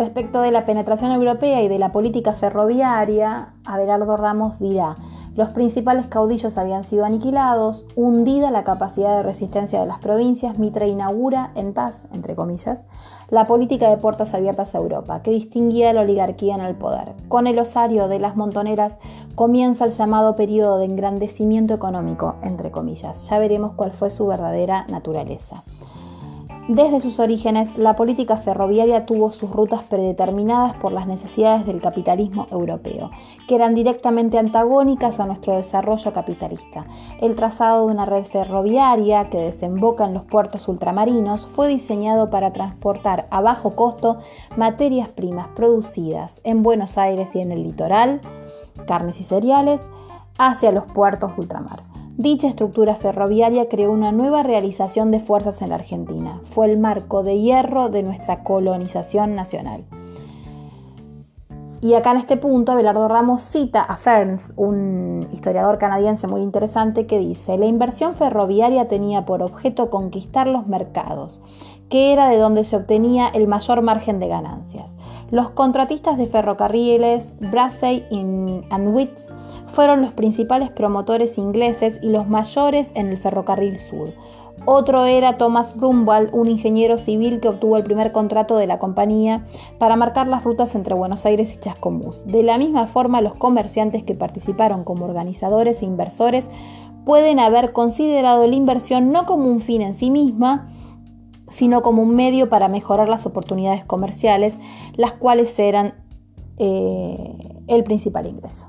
Respecto 0.01 0.41
de 0.41 0.51
la 0.51 0.65
penetración 0.65 1.13
europea 1.13 1.63
y 1.63 1.69
de 1.69 1.79
la 1.79 1.93
política 1.93 2.33
ferroviaria, 2.33 3.53
Abelardo 3.67 4.17
Ramos 4.17 4.59
dirá, 4.59 4.97
los 5.37 5.51
principales 5.51 6.07
caudillos 6.07 6.57
habían 6.57 6.85
sido 6.85 7.05
aniquilados, 7.05 7.85
hundida 7.97 8.51
la 8.51 8.65
capacidad 8.65 9.15
de 9.19 9.23
resistencia 9.23 9.79
de 9.79 9.85
las 9.85 9.99
provincias, 9.99 10.59
Mitre 10.59 10.89
inaugura, 10.89 11.51
en 11.55 11.75
paz, 11.75 12.05
entre 12.15 12.35
comillas, 12.35 12.81
la 13.29 13.47
política 13.47 13.91
de 13.91 13.99
puertas 13.99 14.33
abiertas 14.33 14.75
a 14.75 14.79
Europa, 14.79 15.21
que 15.23 15.33
distinguía 15.33 15.91
a 15.91 15.93
la 15.93 16.01
oligarquía 16.01 16.55
en 16.55 16.63
el 16.63 16.77
poder. 16.77 17.13
Con 17.29 17.47
el 17.47 17.59
osario 17.59 18.09
de 18.09 18.21
las 18.21 18.37
montoneras 18.37 18.97
comienza 19.35 19.85
el 19.85 19.91
llamado 19.91 20.35
periodo 20.35 20.79
de 20.79 20.87
engrandecimiento 20.87 21.75
económico, 21.75 22.37
entre 22.43 22.71
comillas. 22.71 23.29
Ya 23.29 23.39
veremos 23.39 23.75
cuál 23.75 23.93
fue 23.93 24.09
su 24.09 24.27
verdadera 24.27 24.87
naturaleza. 24.89 25.63
Desde 26.71 27.01
sus 27.01 27.19
orígenes, 27.19 27.77
la 27.77 27.97
política 27.97 28.37
ferroviaria 28.37 29.05
tuvo 29.05 29.33
sus 29.33 29.51
rutas 29.51 29.83
predeterminadas 29.83 30.77
por 30.77 30.93
las 30.93 31.09
necesidades 31.09 31.67
del 31.67 31.81
capitalismo 31.81 32.47
europeo, 32.53 33.11
que 33.49 33.57
eran 33.57 33.75
directamente 33.75 34.39
antagónicas 34.39 35.19
a 35.19 35.27
nuestro 35.27 35.57
desarrollo 35.57 36.13
capitalista. 36.13 36.87
El 37.21 37.35
trazado 37.35 37.85
de 37.85 37.93
una 37.93 38.05
red 38.05 38.23
ferroviaria 38.23 39.31
que 39.31 39.39
desemboca 39.39 40.05
en 40.05 40.15
los 40.15 40.23
puertos 40.23 40.69
ultramarinos 40.69 41.45
fue 41.45 41.67
diseñado 41.67 42.31
para 42.31 42.53
transportar 42.53 43.27
a 43.33 43.41
bajo 43.41 43.75
costo 43.75 44.19
materias 44.57 45.09
primas 45.09 45.49
producidas 45.49 46.41
en 46.45 46.63
Buenos 46.63 46.99
Aires 46.99 47.35
y 47.35 47.41
en 47.41 47.51
el 47.51 47.65
litoral, 47.65 48.21
carnes 48.87 49.19
y 49.19 49.25
cereales, 49.25 49.83
hacia 50.39 50.71
los 50.71 50.85
puertos 50.85 51.33
ultramar. 51.37 51.90
Dicha 52.21 52.49
estructura 52.49 52.97
ferroviaria 52.97 53.71
creó 53.71 53.91
una 53.91 54.13
nueva 54.13 54.43
realización 54.43 55.11
de 55.11 55.21
fuerzas 55.21 55.63
en 55.63 55.71
la 55.71 55.77
Argentina. 55.77 56.43
Fue 56.45 56.71
el 56.71 56.79
marco 56.79 57.23
de 57.23 57.41
hierro 57.41 57.89
de 57.89 58.03
nuestra 58.03 58.45
colonización 58.45 59.35
nacional. 59.35 59.87
Y 61.81 61.95
acá 61.95 62.11
en 62.11 62.19
este 62.19 62.37
punto, 62.37 62.73
Abelardo 62.73 63.09
Ramos 63.09 63.41
cita 63.41 63.81
a 63.81 63.97
Ferns, 63.97 64.53
un 64.57 65.29
historiador 65.33 65.79
canadiense 65.79 66.27
muy 66.27 66.43
interesante, 66.43 67.07
que 67.07 67.19
dice, 67.19 67.57
la 67.57 67.65
inversión 67.65 68.15
ferroviaria 68.15 68.87
tenía 68.87 69.25
por 69.25 69.43
objeto 69.43 69.89
conquistar 69.89 70.47
los 70.47 70.67
mercados, 70.67 71.41
que 71.89 72.13
era 72.13 72.29
de 72.29 72.37
donde 72.37 72.65
se 72.67 72.77
obtenía 72.77 73.29
el 73.29 73.49
mayor 73.49 73.81
margen 73.81 74.21
de 74.21 74.29
ganancias. 74.29 74.95
Los 75.31 75.49
contratistas 75.49 76.19
de 76.19 76.27
ferrocarriles, 76.27 77.33
Brassey 77.41 78.05
y 78.11 78.23
Witts, 78.77 79.29
fueron 79.71 80.03
los 80.03 80.13
principales 80.13 80.71
promotores 80.71 81.39
ingleses 81.39 81.99
y 82.03 82.09
los 82.09 82.29
mayores 82.29 82.91
en 82.95 83.09
el 83.09 83.17
ferrocarril 83.17 83.79
sur. 83.79 84.13
Otro 84.67 85.07
era 85.07 85.39
Thomas 85.39 85.75
Brumwald, 85.75 86.35
un 86.35 86.49
ingeniero 86.49 86.99
civil 86.99 87.41
que 87.41 87.49
obtuvo 87.49 87.79
el 87.79 87.83
primer 87.83 88.13
contrato 88.13 88.57
de 88.57 88.67
la 88.67 88.79
compañía 88.79 89.47
para 89.79 89.97
marcar 89.97 90.27
las 90.27 90.45
rutas 90.45 90.75
entre 90.75 90.95
Buenos 90.95 91.25
Aires 91.25 91.55
y 91.55 91.61
Chascomús. 91.61 92.27
De 92.27 92.43
la 92.43 92.59
misma 92.59 92.87
forma, 92.87 93.23
los 93.23 93.35
comerciantes 93.35 94.03
que 94.03 94.15
participaron 94.15 94.85
como 94.85 95.07
organizadores 95.07 95.81
e 95.81 95.87
inversores 95.87 96.51
pueden 97.07 97.41
haber 97.41 97.73
considerado 97.73 98.47
la 98.47 98.55
inversión 98.55 99.13
no 99.13 99.25
como 99.25 99.47
un 99.47 99.61
fin 99.61 99.81
en 99.81 99.95
sí 99.95 100.11
misma, 100.11 100.69
sino 101.49 101.83
como 101.83 102.03
un 102.03 102.15
medio 102.15 102.51
para 102.51 102.69
mejorar 102.69 103.09
las 103.09 103.25
oportunidades 103.25 103.85
comerciales, 103.85 104.59
las 104.95 105.13
cuales 105.13 105.59
eran 105.59 105.95
eh, 106.59 107.63
el 107.67 107.83
principal 107.83 108.27
ingreso. 108.27 108.69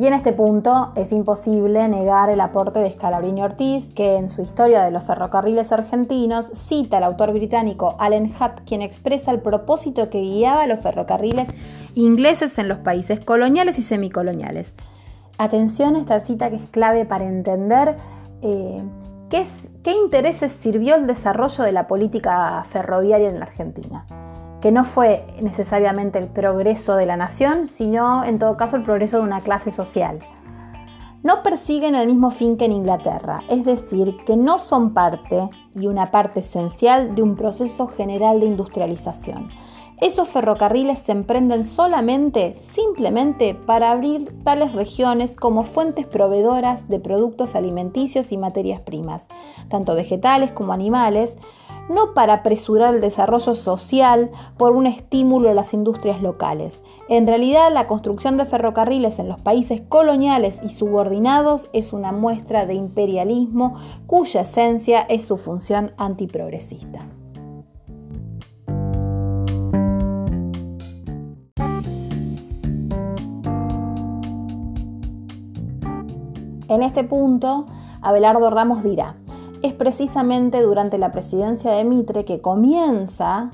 Y 0.00 0.06
en 0.06 0.14
este 0.14 0.32
punto 0.32 0.92
es 0.96 1.12
imposible 1.12 1.86
negar 1.86 2.30
el 2.30 2.40
aporte 2.40 2.78
de 2.78 2.90
Scalabrini 2.90 3.42
Ortiz, 3.42 3.90
que 3.90 4.16
en 4.16 4.30
su 4.30 4.40
historia 4.40 4.82
de 4.82 4.90
los 4.90 5.04
ferrocarriles 5.04 5.72
argentinos 5.72 6.50
cita 6.54 6.96
al 6.96 7.04
autor 7.04 7.34
británico 7.34 7.96
Allen 7.98 8.32
Hutt, 8.32 8.62
quien 8.66 8.80
expresa 8.80 9.30
el 9.30 9.40
propósito 9.40 10.08
que 10.08 10.22
guiaba 10.22 10.62
a 10.62 10.66
los 10.66 10.80
ferrocarriles 10.80 11.48
ingleses 11.94 12.56
en 12.56 12.68
los 12.68 12.78
países 12.78 13.20
coloniales 13.20 13.78
y 13.78 13.82
semicoloniales. 13.82 14.74
Atención 15.36 15.96
a 15.96 15.98
esta 15.98 16.20
cita 16.20 16.48
que 16.48 16.56
es 16.56 16.70
clave 16.70 17.04
para 17.04 17.26
entender 17.26 17.96
eh, 18.40 18.82
qué, 19.28 19.46
qué 19.84 19.92
intereses 19.92 20.50
sirvió 20.52 20.94
el 20.94 21.06
desarrollo 21.06 21.62
de 21.62 21.72
la 21.72 21.86
política 21.88 22.64
ferroviaria 22.70 23.28
en 23.28 23.38
la 23.38 23.44
Argentina 23.44 24.06
que 24.60 24.72
no 24.72 24.84
fue 24.84 25.24
necesariamente 25.40 26.18
el 26.18 26.28
progreso 26.28 26.96
de 26.96 27.06
la 27.06 27.16
nación, 27.16 27.66
sino 27.66 28.24
en 28.24 28.38
todo 28.38 28.56
caso 28.56 28.76
el 28.76 28.84
progreso 28.84 29.18
de 29.18 29.22
una 29.24 29.42
clase 29.42 29.70
social. 29.70 30.20
No 31.22 31.42
persiguen 31.42 31.94
el 31.94 32.06
mismo 32.06 32.30
fin 32.30 32.56
que 32.56 32.64
en 32.64 32.72
Inglaterra, 32.72 33.42
es 33.48 33.64
decir, 33.64 34.16
que 34.24 34.36
no 34.36 34.58
son 34.58 34.94
parte 34.94 35.50
y 35.74 35.86
una 35.86 36.10
parte 36.10 36.40
esencial 36.40 37.14
de 37.14 37.22
un 37.22 37.36
proceso 37.36 37.88
general 37.88 38.40
de 38.40 38.46
industrialización. 38.46 39.50
Esos 40.00 40.28
ferrocarriles 40.28 41.00
se 41.00 41.12
emprenden 41.12 41.64
solamente, 41.64 42.54
simplemente, 42.54 43.54
para 43.54 43.90
abrir 43.90 44.42
tales 44.44 44.72
regiones 44.72 45.34
como 45.34 45.64
fuentes 45.64 46.06
proveedoras 46.06 46.88
de 46.88 47.00
productos 47.00 47.54
alimenticios 47.54 48.32
y 48.32 48.38
materias 48.38 48.80
primas, 48.80 49.28
tanto 49.68 49.94
vegetales 49.94 50.52
como 50.52 50.72
animales, 50.72 51.36
no 51.90 52.14
para 52.14 52.34
apresurar 52.34 52.94
el 52.94 53.00
desarrollo 53.00 53.52
social 53.54 54.30
por 54.56 54.76
un 54.76 54.86
estímulo 54.86 55.50
a 55.50 55.54
las 55.54 55.74
industrias 55.74 56.22
locales. 56.22 56.82
En 57.08 57.26
realidad, 57.26 57.70
la 57.72 57.88
construcción 57.88 58.36
de 58.36 58.44
ferrocarriles 58.44 59.18
en 59.18 59.28
los 59.28 59.40
países 59.40 59.82
coloniales 59.88 60.60
y 60.62 60.70
subordinados 60.70 61.68
es 61.72 61.92
una 61.92 62.12
muestra 62.12 62.64
de 62.64 62.74
imperialismo 62.74 63.74
cuya 64.06 64.42
esencia 64.42 65.00
es 65.00 65.24
su 65.24 65.36
función 65.36 65.92
antiprogresista. 65.98 67.00
En 76.68 76.84
este 76.84 77.02
punto, 77.02 77.66
Abelardo 78.00 78.48
Ramos 78.48 78.84
dirá, 78.84 79.16
es 79.62 79.74
precisamente 79.74 80.62
durante 80.62 80.98
la 80.98 81.12
presidencia 81.12 81.72
de 81.72 81.84
Mitre 81.84 82.24
que 82.24 82.40
comienza 82.40 83.50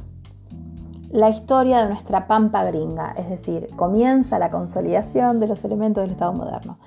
la 1.11 1.31
historia 1.31 1.83
de 1.83 1.89
nuestra 1.89 2.27
pampa 2.27 2.65
gringa, 2.65 3.15
es 3.17 3.29
decir, 3.29 3.69
comienza 3.77 4.39
la 4.39 4.51
consolidación 4.51 5.41
de 5.41 5.49
los 5.49 5.65
elementos 5.65 6.03
del 6.03 6.13
Estado 6.13 6.33
moderno. 6.33 6.79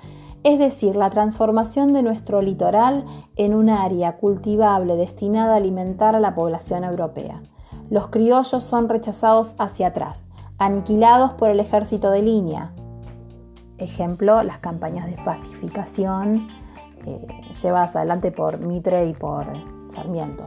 Es 0.42 0.58
decir, 0.58 0.96
la 0.96 1.10
transformación 1.10 1.92
de 1.92 2.02
nuestro 2.02 2.40
litoral 2.40 3.04
en 3.36 3.54
un 3.54 3.68
área 3.68 4.16
cultivable 4.16 4.96
destinada 4.96 5.54
a 5.54 5.56
alimentar 5.56 6.16
a 6.16 6.20
la 6.20 6.34
población 6.34 6.84
europea. 6.84 7.42
Los 7.90 8.08
criollos 8.08 8.62
son 8.62 8.88
rechazados 8.88 9.54
hacia 9.58 9.88
atrás, 9.88 10.24
aniquilados 10.58 11.32
por 11.32 11.50
el 11.50 11.60
ejército 11.60 12.10
de 12.10 12.22
línea. 12.22 12.72
Ejemplo, 13.76 14.42
las 14.42 14.58
campañas 14.58 15.06
de 15.06 15.16
pacificación 15.24 16.48
eh, 17.06 17.26
llevadas 17.62 17.96
adelante 17.96 18.32
por 18.32 18.58
Mitre 18.58 19.06
y 19.06 19.14
por 19.14 19.46
Sarmiento, 19.88 20.46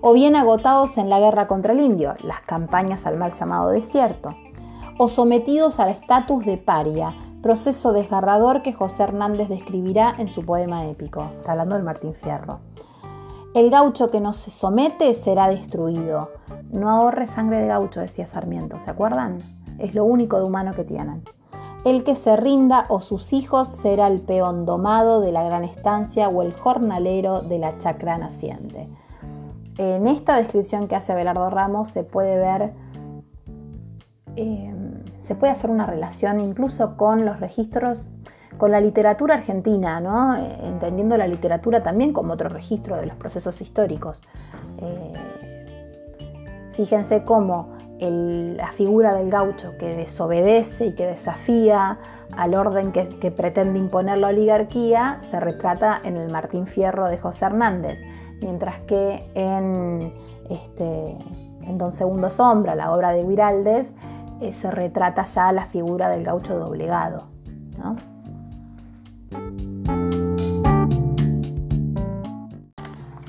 o 0.00 0.12
bien 0.12 0.36
agotados 0.36 0.96
en 0.98 1.10
la 1.10 1.20
guerra 1.20 1.46
contra 1.46 1.72
el 1.72 1.80
indio, 1.80 2.14
las 2.22 2.40
campañas 2.42 3.06
al 3.06 3.16
mal 3.16 3.32
llamado 3.32 3.70
desierto, 3.70 4.34
o 4.98 5.08
sometidos 5.08 5.80
al 5.80 5.90
estatus 5.90 6.44
de 6.44 6.56
paria, 6.56 7.14
proceso 7.42 7.92
desgarrador 7.92 8.62
que 8.62 8.72
José 8.72 9.02
Hernández 9.02 9.48
describirá 9.48 10.14
en 10.18 10.28
su 10.28 10.44
poema 10.44 10.86
épico, 10.86 11.30
está 11.38 11.52
hablando 11.52 11.74
del 11.74 11.84
Martín 11.84 12.14
Fierro. 12.14 12.60
El 13.54 13.70
gaucho 13.70 14.10
que 14.10 14.20
no 14.20 14.32
se 14.32 14.50
somete 14.50 15.14
será 15.14 15.46
destruido. 15.48 16.30
No 16.72 16.90
ahorre 16.90 17.28
sangre 17.28 17.58
de 17.58 17.68
gaucho, 17.68 18.00
decía 18.00 18.26
Sarmiento, 18.26 18.80
¿se 18.84 18.90
acuerdan? 18.90 19.42
Es 19.78 19.94
lo 19.94 20.04
único 20.04 20.38
de 20.38 20.44
humano 20.44 20.72
que 20.74 20.82
tienen. 20.82 21.22
El 21.84 22.02
que 22.02 22.14
se 22.14 22.34
rinda 22.36 22.86
o 22.88 23.00
sus 23.00 23.34
hijos 23.34 23.68
será 23.68 24.06
el 24.06 24.20
peón 24.20 24.64
domado 24.64 25.20
de 25.20 25.32
la 25.32 25.42
gran 25.42 25.64
estancia 25.64 26.28
o 26.28 26.42
el 26.42 26.54
jornalero 26.54 27.42
de 27.42 27.58
la 27.58 27.76
chacra 27.76 28.16
naciente. 28.16 28.88
En 29.76 30.06
esta 30.06 30.36
descripción 30.36 30.88
que 30.88 30.96
hace 30.96 31.12
Abelardo 31.12 31.50
Ramos 31.50 31.88
se 31.88 32.02
puede 32.02 32.38
ver, 32.38 32.72
em, 34.36 35.02
se 35.20 35.34
puede 35.34 35.52
hacer 35.52 35.68
una 35.68 35.84
relación 35.84 36.40
incluso 36.40 36.96
con 36.96 37.26
los 37.26 37.38
registros 37.40 38.08
con 38.56 38.70
la 38.70 38.80
literatura 38.80 39.34
argentina, 39.34 40.00
¿no? 40.00 40.36
Eh, 40.36 40.58
entendiendo 40.62 41.16
la 41.16 41.26
literatura 41.26 41.82
también 41.82 42.12
como 42.12 42.34
otro 42.34 42.48
registro 42.48 42.96
de 42.96 43.06
los 43.06 43.16
procesos 43.16 43.60
históricos. 43.60 44.22
Eh, 44.78 45.12
fíjense 46.70 47.24
cómo 47.24 47.73
la 48.00 48.72
figura 48.72 49.14
del 49.14 49.30
gaucho 49.30 49.76
que 49.78 49.94
desobedece 49.94 50.86
y 50.86 50.94
que 50.94 51.06
desafía 51.06 51.98
al 52.36 52.54
orden 52.54 52.92
que, 52.92 53.30
pretende 53.30 53.78
imponer 53.78 54.18
la 54.18 54.28
oligarquía 54.28 55.18
se 55.30 55.38
retrata 55.40 56.00
en 56.02 56.16
el 56.16 56.30
Martín 56.30 56.66
Fierro 56.66 57.06
de 57.06 57.18
José 57.18 57.46
Hernández, 57.46 58.00
mientras 58.40 58.80
que 58.80 59.30
en, 59.34 60.12
este, 60.50 61.16
en 61.62 61.78
Don 61.78 61.92
Segundo 61.92 62.30
Sombra, 62.30 62.74
la 62.74 62.92
obra 62.92 63.10
de 63.12 63.24
Guiraldes, 63.24 63.94
eh, 64.40 64.52
se 64.52 64.70
retrata 64.70 65.24
ya 65.24 65.52
la 65.52 65.66
figura 65.66 66.08
del 66.08 66.24
gaucho 66.24 66.58
doblegado. 66.58 67.24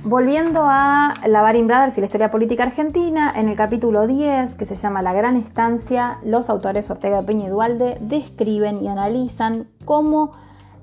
Volviendo 0.08 0.62
a 0.66 1.16
la 1.26 1.41
Baring 1.41 1.66
Brothers 1.66 1.97
y 1.97 1.99
la 1.99 2.06
historia 2.06 2.30
política 2.30 2.62
argentina, 2.62 3.34
en 3.36 3.49
el 3.49 3.56
capítulo 3.56 4.06
10, 4.06 4.53
que 4.53 4.66
se 4.66 4.76
llama 4.76 5.01
La 5.01 5.14
Gran 5.14 5.36
Estancia, 5.36 6.20
los 6.24 6.51
autores 6.51 6.91
Ortega 6.91 7.24
Peña 7.24 7.47
y 7.47 7.49
Dualde 7.49 7.97
describen 8.01 8.78
y 8.84 8.88
analizan 8.88 9.68
cómo 9.84 10.34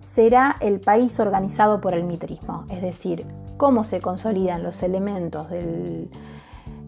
será 0.00 0.56
el 0.58 0.80
país 0.80 1.20
organizado 1.20 1.80
por 1.80 1.94
el 1.94 2.02
mitrismo, 2.02 2.64
es 2.68 2.82
decir, 2.82 3.24
cómo 3.58 3.84
se 3.84 4.00
consolidan 4.00 4.64
los 4.64 4.82
elementos 4.82 5.48
del 5.50 6.10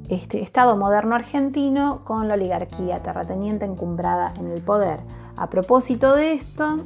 este, 0.08 0.42
Estado 0.42 0.76
moderno 0.76 1.14
argentino 1.14 2.00
con 2.02 2.26
la 2.26 2.34
oligarquía 2.34 3.00
terrateniente 3.00 3.64
encumbrada 3.64 4.34
en 4.40 4.50
el 4.50 4.60
poder. 4.60 4.98
A 5.36 5.46
propósito 5.50 6.16
de 6.16 6.32
esto, 6.32 6.78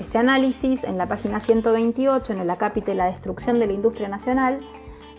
este 0.00 0.18
análisis, 0.18 0.82
en 0.84 0.98
la 0.98 1.06
página 1.06 1.40
128, 1.40 2.32
en 2.32 2.40
el 2.40 2.50
acápite 2.50 2.94
La 2.94 3.06
destrucción 3.06 3.58
de 3.58 3.66
la 3.66 3.72
industria 3.72 4.08
nacional, 4.08 4.60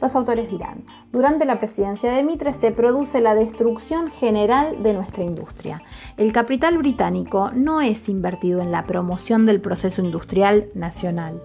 los 0.02 0.16
autores 0.16 0.50
dirán, 0.50 0.86
durante 1.12 1.46
la 1.46 1.60
presidencia 1.60 2.14
de 2.14 2.24
Mitre 2.24 2.54
se 2.54 2.72
produce 2.72 3.20
la 3.20 3.36
destrucción 3.36 4.10
general 4.10 4.82
de 4.82 4.94
nuestra 4.94 5.24
industria. 5.24 5.82
El 6.16 6.32
capital 6.32 6.78
británico 6.78 7.52
no 7.54 7.82
es 7.82 8.08
invertido 8.08 8.62
en 8.62 8.72
la 8.72 8.86
promoción 8.86 9.46
del 9.46 9.60
proceso 9.60 10.02
industrial 10.02 10.70
nacional. 10.74 11.42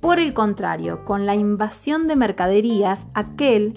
Por 0.00 0.18
el 0.18 0.34
contrario, 0.34 1.04
con 1.04 1.26
la 1.26 1.36
invasión 1.36 2.08
de 2.08 2.16
mercaderías, 2.16 3.06
aquel 3.14 3.74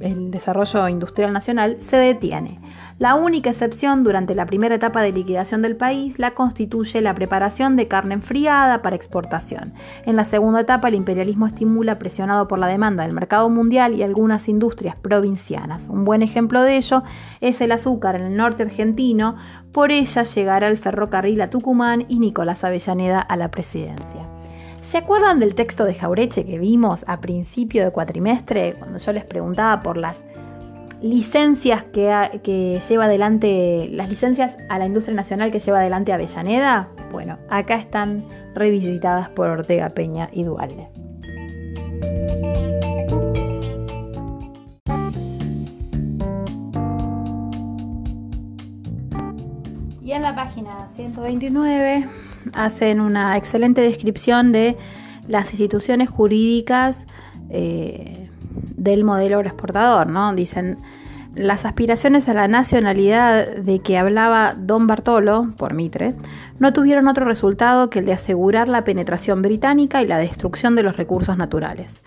el 0.00 0.30
desarrollo 0.30 0.88
industrial 0.88 1.32
nacional 1.32 1.76
se 1.80 1.96
detiene. 1.96 2.60
La 2.98 3.14
única 3.14 3.50
excepción 3.50 4.04
durante 4.04 4.34
la 4.34 4.46
primera 4.46 4.74
etapa 4.74 5.02
de 5.02 5.12
liquidación 5.12 5.62
del 5.62 5.76
país 5.76 6.18
la 6.18 6.32
constituye 6.32 7.00
la 7.00 7.14
preparación 7.14 7.76
de 7.76 7.88
carne 7.88 8.14
enfriada 8.14 8.82
para 8.82 8.96
exportación. 8.96 9.74
En 10.04 10.16
la 10.16 10.24
segunda 10.24 10.60
etapa 10.60 10.88
el 10.88 10.94
imperialismo 10.94 11.46
estimula 11.46 11.98
presionado 11.98 12.48
por 12.48 12.58
la 12.58 12.68
demanda 12.68 13.02
del 13.02 13.12
mercado 13.12 13.50
mundial 13.50 13.94
y 13.94 14.02
algunas 14.02 14.48
industrias 14.48 14.96
provincianas. 14.96 15.88
Un 15.88 16.04
buen 16.04 16.22
ejemplo 16.22 16.62
de 16.62 16.76
ello 16.76 17.02
es 17.40 17.60
el 17.60 17.72
azúcar 17.72 18.16
en 18.16 18.22
el 18.22 18.36
norte 18.36 18.62
argentino, 18.62 19.36
por 19.72 19.92
ella 19.92 20.22
llegará 20.22 20.68
el 20.68 20.78
ferrocarril 20.78 21.40
a 21.42 21.50
Tucumán 21.50 22.06
y 22.08 22.18
Nicolás 22.18 22.64
Avellaneda 22.64 23.20
a 23.20 23.36
la 23.36 23.50
presidencia. 23.50 24.35
¿Se 24.90 24.98
acuerdan 24.98 25.40
del 25.40 25.56
texto 25.56 25.84
de 25.84 25.94
Jaureche 25.94 26.44
que 26.44 26.58
vimos 26.58 27.04
a 27.08 27.20
principio 27.20 27.84
de 27.84 27.90
cuatrimestre 27.90 28.74
cuando 28.78 28.98
yo 28.98 29.12
les 29.12 29.24
preguntaba 29.24 29.82
por 29.82 29.96
las 29.96 30.16
licencias 31.02 31.82
que, 31.82 32.80
lleva 32.88 33.04
adelante, 33.04 33.88
las 33.90 34.08
licencias 34.08 34.56
a 34.68 34.78
la 34.78 34.86
industria 34.86 35.16
nacional 35.16 35.50
que 35.50 35.58
lleva 35.58 35.80
adelante 35.80 36.12
Avellaneda? 36.12 36.88
Bueno, 37.10 37.36
acá 37.50 37.74
están 37.76 38.24
revisitadas 38.54 39.28
por 39.28 39.50
Ortega 39.50 39.88
Peña 39.90 40.30
y 40.32 40.44
Dualde. 40.44 40.88
Y 50.06 50.12
en 50.12 50.22
la 50.22 50.36
página 50.36 50.86
129 50.94 52.08
hacen 52.52 53.00
una 53.00 53.36
excelente 53.36 53.80
descripción 53.80 54.52
de 54.52 54.76
las 55.26 55.50
instituciones 55.50 56.08
jurídicas 56.08 57.08
eh, 57.50 58.28
del 58.76 59.02
modelo 59.02 59.38
agroexportador, 59.38 60.06
¿no? 60.06 60.32
Dicen, 60.32 60.78
las 61.34 61.64
aspiraciones 61.64 62.28
a 62.28 62.34
la 62.34 62.46
nacionalidad 62.46 63.48
de 63.56 63.80
que 63.80 63.98
hablaba 63.98 64.54
don 64.56 64.86
Bartolo, 64.86 65.48
por 65.56 65.74
Mitre, 65.74 66.14
no 66.60 66.72
tuvieron 66.72 67.08
otro 67.08 67.24
resultado 67.24 67.90
que 67.90 67.98
el 67.98 68.06
de 68.06 68.12
asegurar 68.12 68.68
la 68.68 68.84
penetración 68.84 69.42
británica 69.42 70.02
y 70.02 70.06
la 70.06 70.18
destrucción 70.18 70.76
de 70.76 70.84
los 70.84 70.96
recursos 70.96 71.36
naturales. 71.36 72.00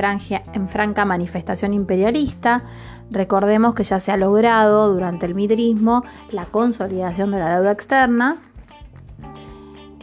en 0.53 0.67
franca 0.67 1.05
manifestación 1.05 1.73
imperialista, 1.73 2.63
recordemos 3.11 3.75
que 3.75 3.83
ya 3.83 3.99
se 3.99 4.11
ha 4.11 4.17
logrado 4.17 4.93
durante 4.93 5.25
el 5.25 5.35
midrismo 5.35 6.03
la 6.31 6.45
consolidación 6.45 7.31
de 7.31 7.39
la 7.39 7.55
deuda 7.55 7.71
externa, 7.71 8.41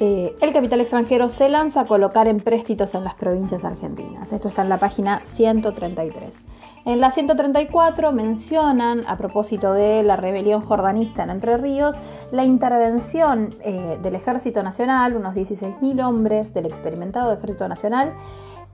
eh, 0.02 0.34
el 0.40 0.54
capital 0.54 0.80
extranjero 0.80 1.28
se 1.28 1.50
lanza 1.50 1.82
a 1.82 1.84
colocar 1.84 2.26
empréstitos 2.26 2.94
en 2.94 3.04
las 3.04 3.14
provincias 3.14 3.64
argentinas. 3.66 4.32
Esto 4.32 4.48
está 4.48 4.62
en 4.62 4.70
la 4.70 4.78
página 4.78 5.18
133. 5.18 6.32
En 6.86 7.00
la 7.00 7.10
134 7.10 8.10
mencionan, 8.10 9.04
a 9.06 9.18
propósito 9.18 9.74
de 9.74 10.02
la 10.02 10.16
rebelión 10.16 10.62
jordanista 10.62 11.22
en 11.22 11.28
Entre 11.28 11.58
Ríos, 11.58 11.96
la 12.32 12.46
intervención 12.46 13.54
eh, 13.60 13.98
del 14.02 14.14
Ejército 14.14 14.62
Nacional, 14.62 15.14
unos 15.14 15.34
16.000 15.34 16.02
hombres 16.02 16.54
del 16.54 16.64
experimentado 16.64 17.34
Ejército 17.34 17.68
Nacional, 17.68 18.14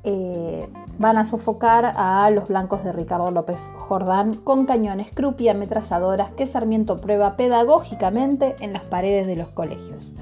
eh, 0.08 0.68
van 1.00 1.18
a 1.18 1.24
sofocar 1.24 1.92
a 1.96 2.30
los 2.30 2.46
blancos 2.46 2.84
de 2.84 2.92
Ricardo 2.92 3.32
López 3.32 3.60
Jordán 3.76 4.36
con 4.36 4.64
cañones 4.64 5.10
Krupp 5.12 5.40
y 5.40 5.48
ametralladoras 5.48 6.30
que 6.30 6.46
Sarmiento 6.46 7.00
prueba 7.00 7.36
pedagógicamente 7.36 8.54
en 8.60 8.72
las 8.72 8.84
paredes 8.84 9.26
de 9.26 9.34
los 9.34 9.48
colegios. 9.48 10.12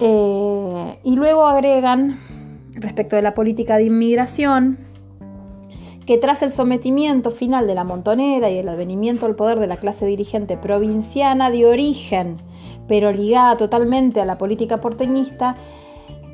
Eh, 0.00 0.98
y 1.04 1.14
luego 1.14 1.46
agregan, 1.46 2.18
respecto 2.72 3.14
de 3.14 3.22
la 3.22 3.34
política 3.34 3.76
de 3.76 3.84
inmigración, 3.84 4.78
que 6.04 6.18
tras 6.18 6.42
el 6.42 6.50
sometimiento 6.50 7.30
final 7.30 7.68
de 7.68 7.76
la 7.76 7.84
montonera 7.84 8.50
y 8.50 8.58
el 8.58 8.68
advenimiento 8.68 9.26
al 9.26 9.36
poder 9.36 9.60
de 9.60 9.68
la 9.68 9.76
clase 9.76 10.04
dirigente 10.04 10.56
provinciana 10.56 11.48
de 11.48 11.64
origen, 11.64 12.38
pero 12.88 13.12
ligada 13.12 13.56
totalmente 13.56 14.20
a 14.20 14.24
la 14.24 14.36
política 14.36 14.80
porteñista, 14.80 15.54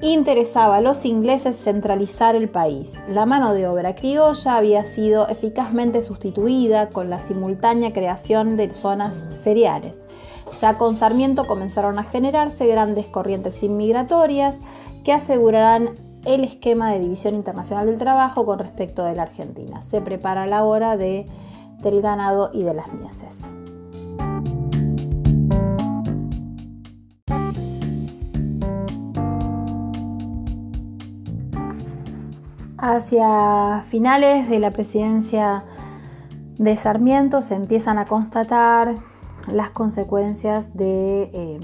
interesaba 0.00 0.76
a 0.76 0.80
los 0.80 1.04
ingleses 1.04 1.56
centralizar 1.56 2.34
el 2.34 2.48
país. 2.48 2.92
La 3.08 3.26
mano 3.26 3.52
de 3.52 3.68
obra 3.68 3.94
criolla 3.94 4.56
había 4.56 4.84
sido 4.84 5.28
eficazmente 5.28 6.02
sustituida 6.02 6.88
con 6.88 7.10
la 7.10 7.18
simultánea 7.18 7.92
creación 7.92 8.56
de 8.56 8.72
zonas 8.72 9.24
cereales. 9.42 10.00
Ya 10.60 10.78
con 10.78 10.96
Sarmiento 10.96 11.46
comenzaron 11.46 11.98
a 11.98 12.04
generarse 12.04 12.66
grandes 12.66 13.06
corrientes 13.06 13.62
inmigratorias 13.62 14.56
que 15.04 15.12
asegurarán 15.12 15.96
el 16.24 16.44
esquema 16.44 16.92
de 16.92 17.00
división 17.00 17.34
internacional 17.34 17.86
del 17.86 17.98
trabajo 17.98 18.44
con 18.44 18.58
respecto 18.58 19.04
de 19.04 19.14
la 19.14 19.22
Argentina. 19.22 19.82
Se 19.82 20.00
prepara 20.00 20.46
la 20.46 20.64
hora 20.64 20.96
de 20.96 21.26
del 21.82 22.02
ganado 22.02 22.50
y 22.52 22.62
de 22.62 22.74
las 22.74 22.92
mieses. 22.92 23.54
Hacia 32.82 33.84
finales 33.90 34.48
de 34.48 34.58
la 34.58 34.70
presidencia 34.70 35.64
de 36.56 36.78
Sarmiento 36.78 37.42
se 37.42 37.54
empiezan 37.54 37.98
a 37.98 38.06
constatar 38.06 38.94
las 39.52 39.68
consecuencias 39.70 40.74
de 40.74 41.30
eh, 41.34 41.60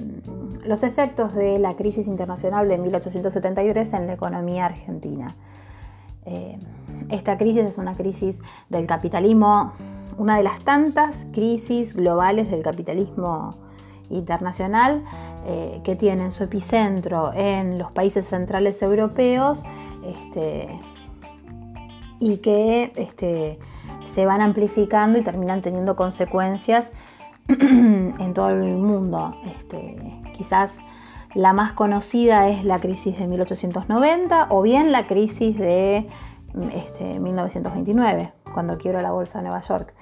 los 0.66 0.82
efectos 0.82 1.32
de 1.34 1.58
la 1.58 1.74
crisis 1.74 2.06
internacional 2.06 2.68
de 2.68 2.76
1873 2.76 3.94
en 3.94 4.06
la 4.06 4.12
economía 4.12 4.66
argentina. 4.66 5.34
Eh, 6.26 6.58
esta 7.08 7.38
crisis 7.38 7.64
es 7.64 7.78
una 7.78 7.94
crisis 7.94 8.36
del 8.68 8.86
capitalismo, 8.86 9.72
una 10.18 10.36
de 10.36 10.42
las 10.42 10.60
tantas 10.64 11.16
crisis 11.32 11.94
globales 11.94 12.50
del 12.50 12.62
capitalismo 12.62 13.56
internacional 14.10 15.02
eh, 15.46 15.80
que 15.82 15.96
tienen 15.96 16.30
su 16.30 16.44
epicentro 16.44 17.32
en 17.32 17.78
los 17.78 17.90
países 17.92 18.26
centrales 18.26 18.82
europeos 18.82 19.62
este, 20.04 20.68
y 22.18 22.38
que 22.38 22.92
este, 22.96 23.58
se 24.14 24.26
van 24.26 24.40
amplificando 24.40 25.18
y 25.18 25.22
terminan 25.22 25.62
teniendo 25.62 25.96
consecuencias 25.96 26.90
en 27.48 28.32
todo 28.34 28.50
el 28.50 28.76
mundo. 28.76 29.36
Este, 29.46 29.96
quizás 30.32 30.76
la 31.34 31.52
más 31.52 31.72
conocida 31.72 32.48
es 32.48 32.64
la 32.64 32.80
crisis 32.80 33.18
de 33.18 33.26
1890 33.26 34.46
o 34.48 34.62
bien 34.62 34.90
la 34.90 35.06
crisis 35.06 35.58
de 35.58 36.08
1929, 36.54 38.22
este, 38.22 38.52
cuando 38.52 38.78
quiebra 38.78 39.02
la 39.02 39.10
bolsa 39.10 39.38
de 39.38 39.44
Nueva 39.44 39.60
York. 39.60 39.92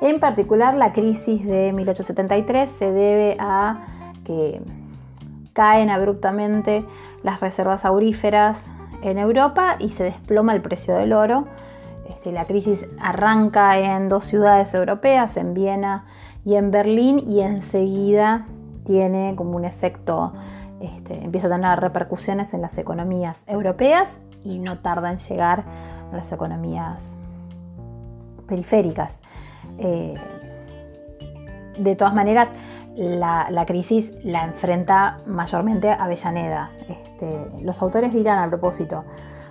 En 0.00 0.20
particular, 0.20 0.74
la 0.74 0.92
crisis 0.92 1.44
de 1.44 1.72
1873 1.72 2.70
se 2.78 2.92
debe 2.92 3.36
a 3.40 3.86
que 4.24 4.60
caen 5.52 5.90
abruptamente 5.90 6.84
las 7.22 7.40
reservas 7.40 7.84
auríferas 7.84 8.58
en 9.04 9.18
Europa 9.18 9.76
y 9.78 9.90
se 9.90 10.04
desploma 10.04 10.54
el 10.54 10.62
precio 10.62 10.94
del 10.94 11.12
oro. 11.12 11.46
Este, 12.08 12.32
la 12.32 12.46
crisis 12.46 12.86
arranca 13.00 13.78
en 13.78 14.08
dos 14.08 14.24
ciudades 14.24 14.72
europeas, 14.74 15.36
en 15.36 15.52
Viena 15.52 16.06
y 16.44 16.54
en 16.54 16.70
Berlín 16.70 17.22
y 17.30 17.40
enseguida 17.40 18.46
tiene 18.84 19.34
como 19.36 19.56
un 19.56 19.64
efecto, 19.64 20.32
este, 20.80 21.22
empieza 21.22 21.48
a 21.48 21.50
tener 21.50 21.80
repercusiones 21.80 22.54
en 22.54 22.62
las 22.62 22.76
economías 22.78 23.42
europeas 23.46 24.18
y 24.42 24.58
no 24.58 24.78
tarda 24.78 25.10
en 25.10 25.18
llegar 25.18 25.64
a 26.12 26.16
las 26.16 26.32
economías 26.32 26.98
periféricas. 28.46 29.18
Eh, 29.78 30.14
de 31.78 31.96
todas 31.96 32.14
maneras, 32.14 32.48
la, 32.96 33.64
crisis 33.66 34.12
la 34.22 34.44
enfrenta 34.44 35.18
mayormente 35.26 35.90
Avellaneda. 35.90 36.70
Este, 36.88 37.46
los 37.62 37.80
autores 37.82 38.12
dirán 38.12 38.38
a 38.38 38.48
propósito, 38.48 39.04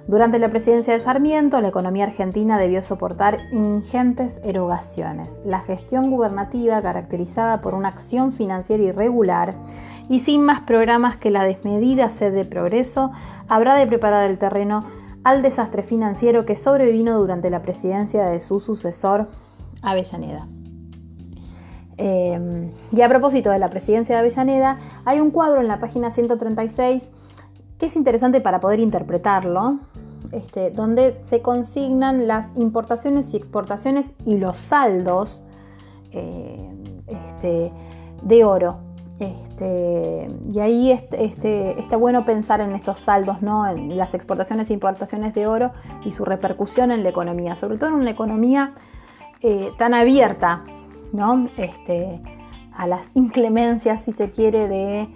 durante 0.05 0.37
la 0.37 0.49
presidencia 0.49 0.91
de 0.93 0.99
Sarmiento, 0.99 1.61
la 1.61 1.69
economía 1.69 2.03
argentina 2.03 2.57
debió 2.57 2.81
soportar 2.81 3.37
ingentes 3.53 4.41
erogaciones. 4.43 5.39
La 5.45 5.61
gestión 5.61 6.11
gubernativa, 6.11 6.81
caracterizada 6.81 7.61
por 7.61 7.73
una 7.73 7.87
acción 7.87 8.33
financiera 8.33 8.83
irregular 8.83 9.55
y 10.09 10.19
sin 10.19 10.43
más 10.43 10.59
programas 10.59 11.15
que 11.15 11.31
la 11.31 11.45
desmedida 11.45 12.09
sed 12.09 12.33
de 12.33 12.43
progreso, 12.43 13.11
habrá 13.47 13.75
de 13.75 13.87
preparar 13.87 14.29
el 14.29 14.37
terreno 14.37 14.83
al 15.23 15.41
desastre 15.41 15.83
financiero 15.83 16.45
que 16.45 16.57
sobrevino 16.57 17.17
durante 17.17 17.49
la 17.49 17.61
presidencia 17.61 18.25
de 18.25 18.41
su 18.41 18.59
sucesor, 18.59 19.29
Avellaneda. 19.81 20.47
Eh, 21.97 22.71
y 22.91 23.01
a 23.01 23.09
propósito 23.09 23.51
de 23.51 23.59
la 23.59 23.69
presidencia 23.69 24.15
de 24.15 24.19
Avellaneda, 24.19 24.77
hay 25.05 25.19
un 25.19 25.31
cuadro 25.31 25.61
en 25.61 25.67
la 25.67 25.79
página 25.79 26.11
136 26.11 27.09
que 27.77 27.87
es 27.87 27.95
interesante 27.95 28.41
para 28.41 28.59
poder 28.59 28.79
interpretarlo, 28.79 29.79
este, 30.31 30.71
donde 30.71 31.17
se 31.21 31.41
consignan 31.41 32.27
las 32.27 32.55
importaciones 32.55 33.33
y 33.33 33.37
exportaciones 33.37 34.11
y 34.25 34.37
los 34.37 34.57
saldos 34.57 35.41
eh, 36.11 36.69
este, 37.07 37.71
de 38.21 38.45
oro. 38.45 38.77
Este, 39.19 40.27
y 40.51 40.59
ahí 40.59 40.91
está 40.91 41.97
bueno 41.97 42.25
pensar 42.25 42.61
en 42.61 42.73
estos 42.73 42.99
saldos, 42.99 43.41
¿no? 43.41 43.67
en 43.67 43.95
las 43.95 44.13
exportaciones 44.13 44.69
e 44.69 44.73
importaciones 44.73 45.33
de 45.33 45.45
oro 45.45 45.71
y 46.03 46.11
su 46.11 46.25
repercusión 46.25 46.91
en 46.91 47.03
la 47.03 47.09
economía, 47.09 47.55
sobre 47.55 47.77
todo 47.77 47.89
en 47.89 47.95
una 47.95 48.09
economía 48.09 48.73
eh, 49.41 49.71
tan 49.77 49.93
abierta 49.93 50.63
¿no? 51.14 51.49
a 52.74 52.88
las 52.88 53.09
inclemencias, 53.14 54.03
si 54.03 54.11
se 54.11 54.30
quiere, 54.32 54.68
de 54.68 55.07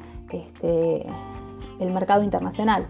el 1.79 1.91
mercado 1.91 2.23
internacional. 2.23 2.87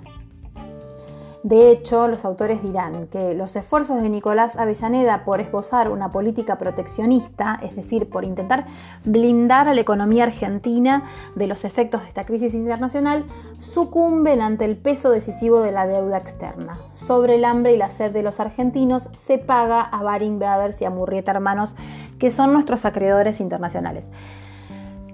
De 1.43 1.71
hecho, 1.71 2.07
los 2.07 2.25
autores 2.25 2.63
dirán 2.63 3.07
que 3.07 3.33
los 3.33 3.55
esfuerzos 3.55 4.01
de 4.01 4.09
Nicolás 4.09 4.57
Avellaneda 4.57 5.23
por 5.23 5.39
esbozar 5.39 5.89
una 5.89 6.11
política 6.11 6.57
proteccionista, 6.57 7.59
es 7.61 7.75
decir, 7.75 8.09
por 8.09 8.25
intentar 8.25 8.65
blindar 9.05 9.67
a 9.69 9.73
la 9.73 9.81
economía 9.81 10.23
argentina 10.23 11.03
de 11.35 11.47
los 11.47 11.63
efectos 11.63 12.01
de 12.01 12.07
esta 12.07 12.25
crisis 12.25 12.53
internacional, 12.53 13.25
sucumben 13.59 14.41
ante 14.41 14.65
el 14.65 14.77
peso 14.77 15.11
decisivo 15.11 15.61
de 15.61 15.71
la 15.71 15.85
deuda 15.85 16.17
externa. 16.17 16.79
Sobre 16.95 17.35
el 17.35 17.45
hambre 17.45 17.73
y 17.73 17.77
la 17.77 17.91
sed 17.91 18.11
de 18.11 18.23
los 18.23 18.39
argentinos 18.39 19.09
se 19.13 19.37
paga 19.37 19.81
a 19.81 20.01
Baring 20.01 20.39
Brothers 20.39 20.81
y 20.81 20.85
a 20.85 20.89
Murrieta 20.89 21.31
Hermanos, 21.31 21.75
que 22.19 22.31
son 22.31 22.51
nuestros 22.51 22.83
acreedores 22.83 23.39
internacionales. 23.39 24.05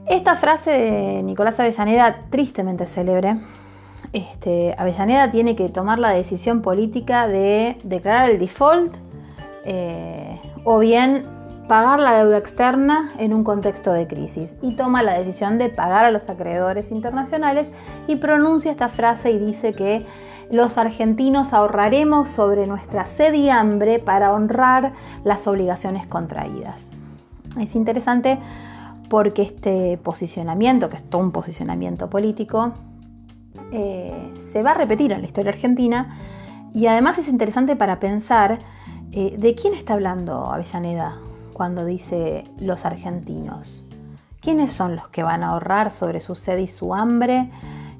Esta 0.05 0.35
frase 0.35 0.71
de 0.71 1.23
Nicolás 1.23 1.59
Avellaneda, 1.59 2.25
tristemente 2.29 2.85
célebre, 2.85 3.37
este, 4.13 4.75
Avellaneda 4.77 5.31
tiene 5.31 5.55
que 5.55 5.69
tomar 5.69 5.99
la 5.99 6.11
decisión 6.11 6.61
política 6.61 7.27
de 7.27 7.77
declarar 7.83 8.29
el 8.29 8.39
default 8.39 8.95
eh, 9.65 10.39
o 10.63 10.79
bien 10.79 11.25
pagar 11.67 11.99
la 11.99 12.17
deuda 12.17 12.37
externa 12.37 13.11
en 13.17 13.33
un 13.33 13.43
contexto 13.43 13.91
de 13.91 14.05
crisis 14.07 14.55
y 14.61 14.75
toma 14.75 15.01
la 15.01 15.17
decisión 15.17 15.57
de 15.57 15.69
pagar 15.69 16.05
a 16.05 16.11
los 16.11 16.29
acreedores 16.29 16.91
internacionales 16.91 17.71
y 18.07 18.17
pronuncia 18.17 18.71
esta 18.71 18.89
frase 18.89 19.31
y 19.31 19.39
dice 19.39 19.73
que 19.73 20.05
los 20.51 20.77
argentinos 20.77 21.53
ahorraremos 21.53 22.27
sobre 22.27 22.67
nuestra 22.67 23.05
sed 23.05 23.33
y 23.33 23.49
hambre 23.49 23.97
para 23.97 24.33
honrar 24.33 24.93
las 25.23 25.47
obligaciones 25.47 26.05
contraídas. 26.05 26.89
Es 27.59 27.75
interesante 27.75 28.37
porque 29.09 29.41
este 29.41 29.97
posicionamiento, 29.97 30.89
que 30.89 30.97
es 30.97 31.03
todo 31.03 31.21
un 31.21 31.31
posicionamiento 31.31 32.09
político, 32.09 32.73
eh, 33.75 34.31
se 34.51 34.61
va 34.61 34.71
a 34.71 34.73
repetir 34.75 35.11
en 35.11 35.21
la 35.21 35.25
historia 35.25 35.51
argentina 35.51 36.15
y 36.75 36.85
además 36.85 37.17
es 37.17 37.27
interesante 37.27 37.75
para 37.75 37.99
pensar 37.99 38.59
eh, 39.11 39.35
de 39.35 39.55
quién 39.55 39.73
está 39.73 39.93
hablando 39.93 40.51
Avellaneda 40.51 41.15
cuando 41.53 41.83
dice 41.83 42.45
los 42.59 42.85
argentinos. 42.85 43.83
¿Quiénes 44.41 44.73
son 44.73 44.95
los 44.95 45.07
que 45.07 45.23
van 45.23 45.43
a 45.43 45.49
ahorrar 45.49 45.89
sobre 45.89 46.21
su 46.21 46.35
sed 46.35 46.59
y 46.59 46.67
su 46.67 46.93
hambre 46.93 47.49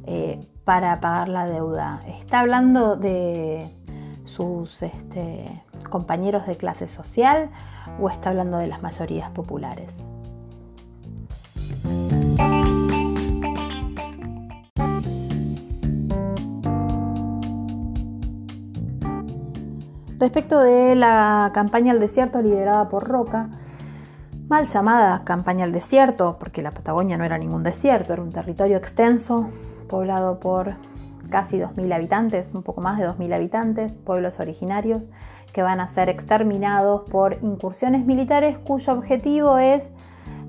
eh, 0.06 0.48
para 0.64 1.00
pagar 1.00 1.28
la 1.28 1.48
deuda? 1.48 2.02
¿Está 2.08 2.42
hablando 2.42 2.96
de 2.96 3.68
sus 4.26 4.84
este, 4.84 5.64
compañeros 5.90 6.46
de 6.46 6.56
clase 6.56 6.88
social 6.88 7.50
o 8.00 8.10
está 8.10 8.30
hablando 8.30 8.60
de 8.60 8.68
las 8.68 8.84
mayorías 8.84 9.32
populares? 9.32 9.92
Respecto 20.24 20.62
de 20.62 20.96
la 20.96 21.52
campaña 21.54 21.92
al 21.92 22.00
desierto 22.00 22.42
liderada 22.42 22.88
por 22.88 23.10
Roca, 23.10 23.50
mal 24.48 24.66
llamada 24.66 25.24
campaña 25.26 25.66
al 25.66 25.74
desierto, 25.74 26.38
porque 26.40 26.62
la 26.62 26.72
Patagonia 26.72 27.18
no 27.18 27.26
era 27.26 27.38
ningún 27.38 27.62
desierto, 27.62 28.14
era 28.14 28.22
un 28.22 28.32
territorio 28.32 28.78
extenso, 28.78 29.50
poblado 29.90 30.40
por 30.40 30.76
casi 31.30 31.60
2.000 31.60 31.94
habitantes, 31.94 32.54
un 32.54 32.64
poco 32.64 32.80
más 32.80 33.00
de 33.00 33.10
2.000 33.10 33.34
habitantes, 33.34 33.98
pueblos 33.98 34.40
originarios 34.40 35.10
que 35.52 35.62
van 35.62 35.82
a 35.82 35.88
ser 35.88 36.08
exterminados 36.08 37.02
por 37.10 37.40
incursiones 37.42 38.06
militares 38.06 38.58
cuyo 38.60 38.94
objetivo 38.94 39.58
es 39.58 39.90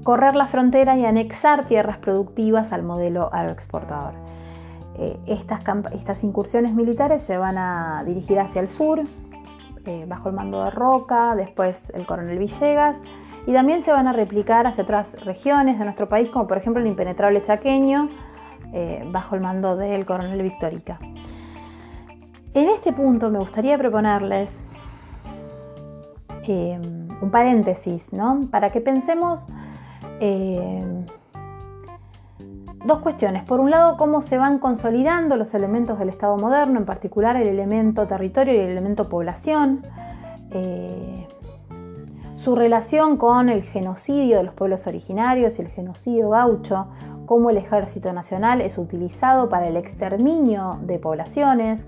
correr 0.04 0.36
la 0.36 0.46
frontera 0.46 0.96
y 0.96 1.04
anexar 1.04 1.66
tierras 1.66 1.98
productivas 1.98 2.70
al 2.70 2.84
modelo 2.84 3.28
agroexportador. 3.32 4.14
Eh, 4.96 5.18
estas, 5.26 5.62
estas 5.92 6.22
incursiones 6.22 6.74
militares 6.74 7.22
se 7.22 7.38
van 7.38 7.58
a 7.58 8.04
dirigir 8.06 8.38
hacia 8.38 8.60
el 8.60 8.68
sur, 8.68 9.02
eh, 9.86 10.04
bajo 10.08 10.28
el 10.28 10.34
mando 10.34 10.64
de 10.64 10.70
Roca, 10.70 11.34
después 11.34 11.90
el 11.94 12.06
coronel 12.06 12.38
Villegas, 12.38 12.96
y 13.46 13.52
también 13.52 13.82
se 13.82 13.92
van 13.92 14.06
a 14.06 14.12
replicar 14.12 14.66
hacia 14.66 14.84
otras 14.84 15.22
regiones 15.24 15.78
de 15.78 15.84
nuestro 15.84 16.08
país, 16.08 16.30
como 16.30 16.46
por 16.46 16.56
ejemplo 16.56 16.80
el 16.80 16.88
impenetrable 16.88 17.42
chaqueño, 17.42 18.08
eh, 18.72 19.06
bajo 19.12 19.34
el 19.34 19.40
mando 19.40 19.76
del 19.76 20.06
coronel 20.06 20.42
Victorica. 20.42 20.98
En 22.54 22.68
este 22.68 22.92
punto 22.92 23.30
me 23.30 23.38
gustaría 23.38 23.76
proponerles 23.76 24.56
em, 26.46 27.08
un 27.20 27.30
paréntesis, 27.30 28.12
¿no? 28.12 28.48
Para 28.50 28.70
que 28.70 28.80
pensemos 28.80 29.46
eh, 30.20 31.04
dos 32.84 33.00
cuestiones. 33.00 33.42
Por 33.44 33.60
un 33.60 33.70
lado, 33.70 33.96
cómo 33.96 34.22
se 34.22 34.38
van 34.38 34.58
consolidando 34.58 35.36
los 35.36 35.54
elementos 35.54 35.98
del 35.98 36.08
Estado 36.08 36.36
moderno, 36.36 36.78
en 36.78 36.84
particular 36.84 37.36
el 37.36 37.48
elemento 37.48 38.06
territorio 38.06 38.54
y 38.54 38.58
el 38.58 38.70
elemento 38.70 39.08
población. 39.08 39.82
Eh, 40.50 41.26
su 42.36 42.54
relación 42.54 43.16
con 43.16 43.48
el 43.48 43.62
genocidio 43.62 44.36
de 44.36 44.42
los 44.42 44.54
pueblos 44.54 44.86
originarios 44.86 45.58
y 45.58 45.62
el 45.62 45.68
genocidio 45.68 46.28
gaucho, 46.28 46.88
cómo 47.24 47.48
el 47.48 47.56
ejército 47.56 48.12
nacional 48.12 48.60
es 48.60 48.76
utilizado 48.76 49.48
para 49.48 49.66
el 49.66 49.78
exterminio 49.78 50.78
de 50.82 50.98
poblaciones, 50.98 51.86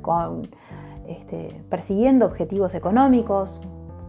este, 1.07 1.63
persiguiendo 1.69 2.25
objetivos 2.25 2.75
económicos, 2.75 3.61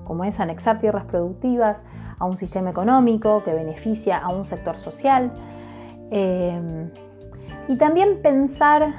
como 0.06 0.24
es 0.24 0.40
anexar 0.40 0.80
tierras 0.80 1.04
productivas 1.04 1.82
a 2.18 2.26
un 2.26 2.38
sistema 2.38 2.70
económico 2.70 3.44
que 3.44 3.54
beneficia 3.54 4.18
a 4.18 4.30
un 4.30 4.46
sector 4.46 4.78
social. 4.78 5.32
Eh, 6.12 6.90
y 7.68 7.76
también 7.78 8.22
pensar 8.22 8.94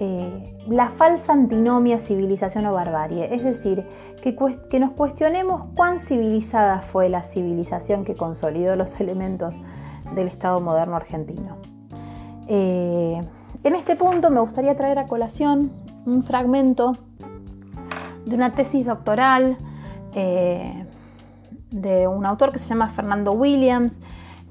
eh, 0.00 0.56
la 0.68 0.88
falsa 0.88 1.32
antinomia 1.32 1.98
civilización 1.98 2.66
o 2.66 2.72
barbarie, 2.72 3.34
es 3.34 3.44
decir, 3.44 3.84
que, 4.22 4.80
nos 4.80 4.92
cuestionemos 4.92 5.64
cuán 5.74 6.00
civilizada 6.00 6.80
fue 6.80 7.08
la 7.08 7.22
civilización 7.22 8.04
que 8.04 8.14
consolidó 8.14 8.74
los 8.76 9.00
elementos 9.00 9.54
del 10.14 10.28
Estado 10.28 10.60
moderno 10.60 10.96
argentino. 10.96 11.56
Eh, 12.48 13.20
en 13.64 13.74
este 13.74 13.96
punto 13.96 14.30
me 14.30 14.40
gustaría 14.40 14.76
traer 14.76 14.98
a 14.98 15.06
colación 15.06 15.72
un 16.04 16.22
fragmento 16.22 16.96
de 18.24 18.34
una 18.34 18.52
tesis 18.52 18.86
doctoral 18.86 19.56
de 21.70 22.08
un 22.08 22.24
autor 22.24 22.52
que 22.52 22.58
se 22.58 22.68
llama 22.68 22.88
Fernando 22.88 23.32
Williams, 23.32 23.98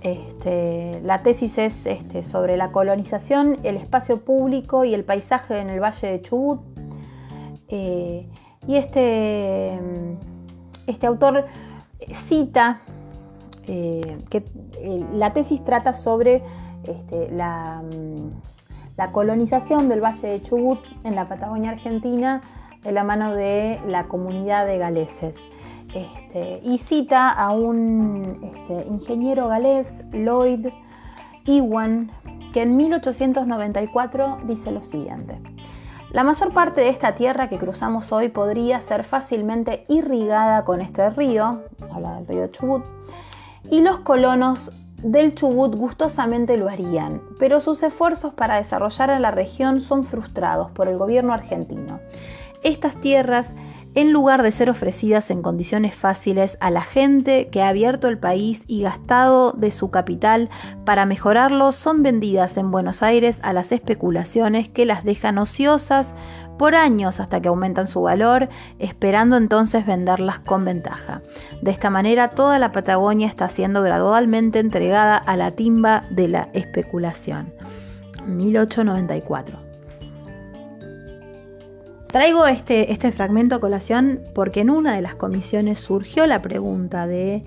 este, 0.06 1.02
la 1.04 1.24
tesis 1.24 1.58
es 1.58 1.84
este, 1.88 2.24
sobre 2.24 2.58
la 2.58 2.72
colonización, 2.72 3.58
el 3.64 3.76
espacio 3.76 4.22
público 4.22 4.86
y 4.86 4.94
el 4.94 5.04
paisaje 5.04 5.58
en 5.58 5.72
el 5.72 5.80
Valle 5.82 6.08
de 6.08 6.22
Chubut. 6.22 6.62
Eh, 7.70 8.30
y 8.68 8.76
este, 8.76 9.80
este, 10.86 11.08
autor 11.08 11.46
cita 12.12 12.82
eh, 13.66 14.20
que 14.30 14.46
eh, 14.78 15.04
la 15.14 15.34
tesis 15.34 15.64
trata 15.66 15.94
sobre 15.94 16.44
la, 17.32 17.82
la, 18.98 19.12
colonización 19.12 19.90
del 19.90 20.04
Valle 20.04 20.28
de 20.28 20.44
Chubut 20.44 20.82
en 21.04 21.16
la 21.16 21.28
Patagonia 21.28 21.72
Argentina 21.72 22.42
de 22.84 22.92
la 22.92 23.04
mano 23.04 23.34
de 23.34 23.80
la 23.88 24.04
comunidad 24.04 24.68
de 24.68 24.78
galeses. 24.78 25.34
Este, 25.96 26.60
y 26.62 26.78
cita 26.78 27.30
a 27.30 27.52
un 27.52 28.42
este, 28.44 28.86
ingeniero 28.90 29.48
galés, 29.48 30.04
Lloyd 30.12 30.68
Ewan, 31.46 32.12
que 32.52 32.64
en 32.64 32.76
1894 32.76 34.40
dice 34.44 34.72
lo 34.72 34.82
siguiente. 34.82 35.40
La 36.12 36.26
mayor 36.26 36.54
parte 36.54 36.82
de 36.82 36.90
esta 36.90 37.16
tierra 37.16 37.48
que 37.48 37.58
cruzamos 37.58 38.12
hoy 38.12 38.28
podría 38.28 38.82
ser 38.82 39.06
fácilmente 39.06 39.86
irrigada 39.88 40.66
con 40.66 40.82
este 40.82 41.10
río, 41.12 41.62
habla 41.90 42.16
del 42.16 42.28
río 42.28 42.48
Chubut, 42.48 42.84
y 43.72 43.80
los 43.80 44.00
colonos 44.00 44.74
del 44.98 45.34
Chubut 45.34 45.76
gustosamente 45.76 46.58
lo 46.58 46.68
harían, 46.68 47.22
pero 47.40 47.62
sus 47.62 47.84
esfuerzos 47.84 48.34
para 48.34 48.58
desarrollar 48.58 49.12
en 49.12 49.22
la 49.22 49.32
región 49.32 49.80
son 49.80 50.04
frustrados 50.04 50.72
por 50.72 50.90
el 50.90 50.98
gobierno 50.98 51.34
argentino. 51.34 52.02
Estas 52.64 52.96
tierras 53.00 53.54
en 53.96 54.12
lugar 54.12 54.44
de 54.44 54.52
ser 54.52 54.70
ofrecidas 54.70 55.32
en 55.32 55.42
condiciones 55.42 55.96
fáciles 55.96 56.58
a 56.60 56.70
la 56.70 56.82
gente 56.82 57.48
que 57.50 57.62
ha 57.62 57.70
abierto 57.70 58.08
el 58.08 58.18
país 58.18 58.62
y 58.68 58.82
gastado 58.82 59.54
de 59.54 59.72
su 59.72 59.90
capital 59.90 60.50
para 60.86 61.06
mejorarlo, 61.06 61.72
son 61.72 62.04
vendidas 62.04 62.58
en 62.58 62.72
Buenos 62.72 63.02
Aires 63.02 63.40
a 63.42 63.54
las 63.54 63.72
especulaciones 63.72 64.70
que 64.70 64.86
las 64.86 65.04
dejan 65.04 65.38
ociosas 65.38 66.14
por 66.58 66.76
años 66.76 67.20
hasta 67.20 67.42
que 67.42 67.48
aumentan 67.48 67.88
su 67.88 68.02
valor, 68.02 68.50
esperando 68.80 69.38
entonces 69.38 69.86
venderlas 69.86 70.40
con 70.40 70.66
ventaja. 70.66 71.22
De 71.62 71.72
esta 71.72 71.90
manera, 71.90 72.30
toda 72.30 72.60
la 72.60 72.72
Patagonia 72.72 73.28
está 73.28 73.48
siendo 73.48 73.82
gradualmente 73.82 74.60
entregada 74.60 75.18
a 75.18 75.36
la 75.38 75.52
timba 75.52 76.04
de 76.10 76.28
la 76.28 76.50
especulación. 76.54 77.54
1894. 78.26 79.65
Traigo 82.16 82.48
este, 82.48 82.94
este 82.94 83.12
fragmento 83.12 83.56
a 83.56 83.60
colación 83.60 84.22
porque 84.34 84.62
en 84.62 84.70
una 84.70 84.96
de 84.96 85.02
las 85.02 85.16
comisiones 85.16 85.80
surgió 85.80 86.26
la 86.26 86.42
pregunta 86.42 87.08
de 87.08 87.44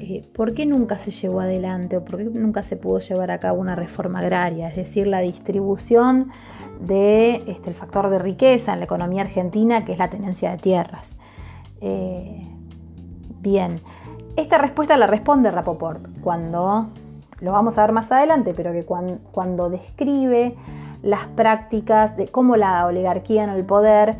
eh, 0.00 0.28
por 0.34 0.52
qué 0.52 0.66
nunca 0.66 0.98
se 0.98 1.10
llevó 1.10 1.40
adelante 1.40 1.96
o 1.96 2.04
por 2.04 2.18
qué 2.18 2.24
nunca 2.24 2.62
se 2.62 2.76
pudo 2.76 2.98
llevar 2.98 3.30
a 3.30 3.40
cabo 3.40 3.58
una 3.58 3.74
reforma 3.74 4.18
agraria, 4.18 4.68
es 4.68 4.76
decir, 4.76 5.06
la 5.06 5.20
distribución 5.20 6.30
del 6.78 6.88
de, 6.88 7.44
este, 7.46 7.72
factor 7.72 8.10
de 8.10 8.18
riqueza 8.18 8.74
en 8.74 8.80
la 8.80 8.84
economía 8.84 9.22
argentina, 9.22 9.86
que 9.86 9.92
es 9.92 9.98
la 9.98 10.10
tenencia 10.10 10.50
de 10.50 10.58
tierras. 10.58 11.16
Eh, 11.80 12.46
bien, 13.40 13.80
esta 14.36 14.58
respuesta 14.58 14.94
la 14.98 15.06
responde 15.06 15.50
Rapoport 15.50 16.02
cuando, 16.20 16.90
lo 17.40 17.50
vamos 17.50 17.78
a 17.78 17.80
ver 17.80 17.92
más 17.92 18.12
adelante, 18.12 18.52
pero 18.54 18.72
que 18.72 18.84
cuando 18.84 19.70
describe 19.70 20.54
las 21.02 21.26
prácticas 21.28 22.16
de 22.16 22.28
cómo 22.28 22.56
la 22.56 22.86
oligarquía 22.86 23.44
en 23.44 23.50
el 23.50 23.64
poder 23.64 24.16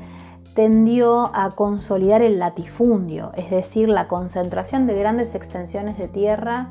tendió 0.54 1.34
a 1.34 1.52
consolidar 1.52 2.22
el 2.22 2.38
latifundio, 2.38 3.32
es 3.34 3.50
decir, 3.50 3.88
la 3.88 4.08
concentración 4.08 4.86
de 4.86 4.98
grandes 4.98 5.34
extensiones 5.34 5.96
de 5.96 6.08
tierra 6.08 6.68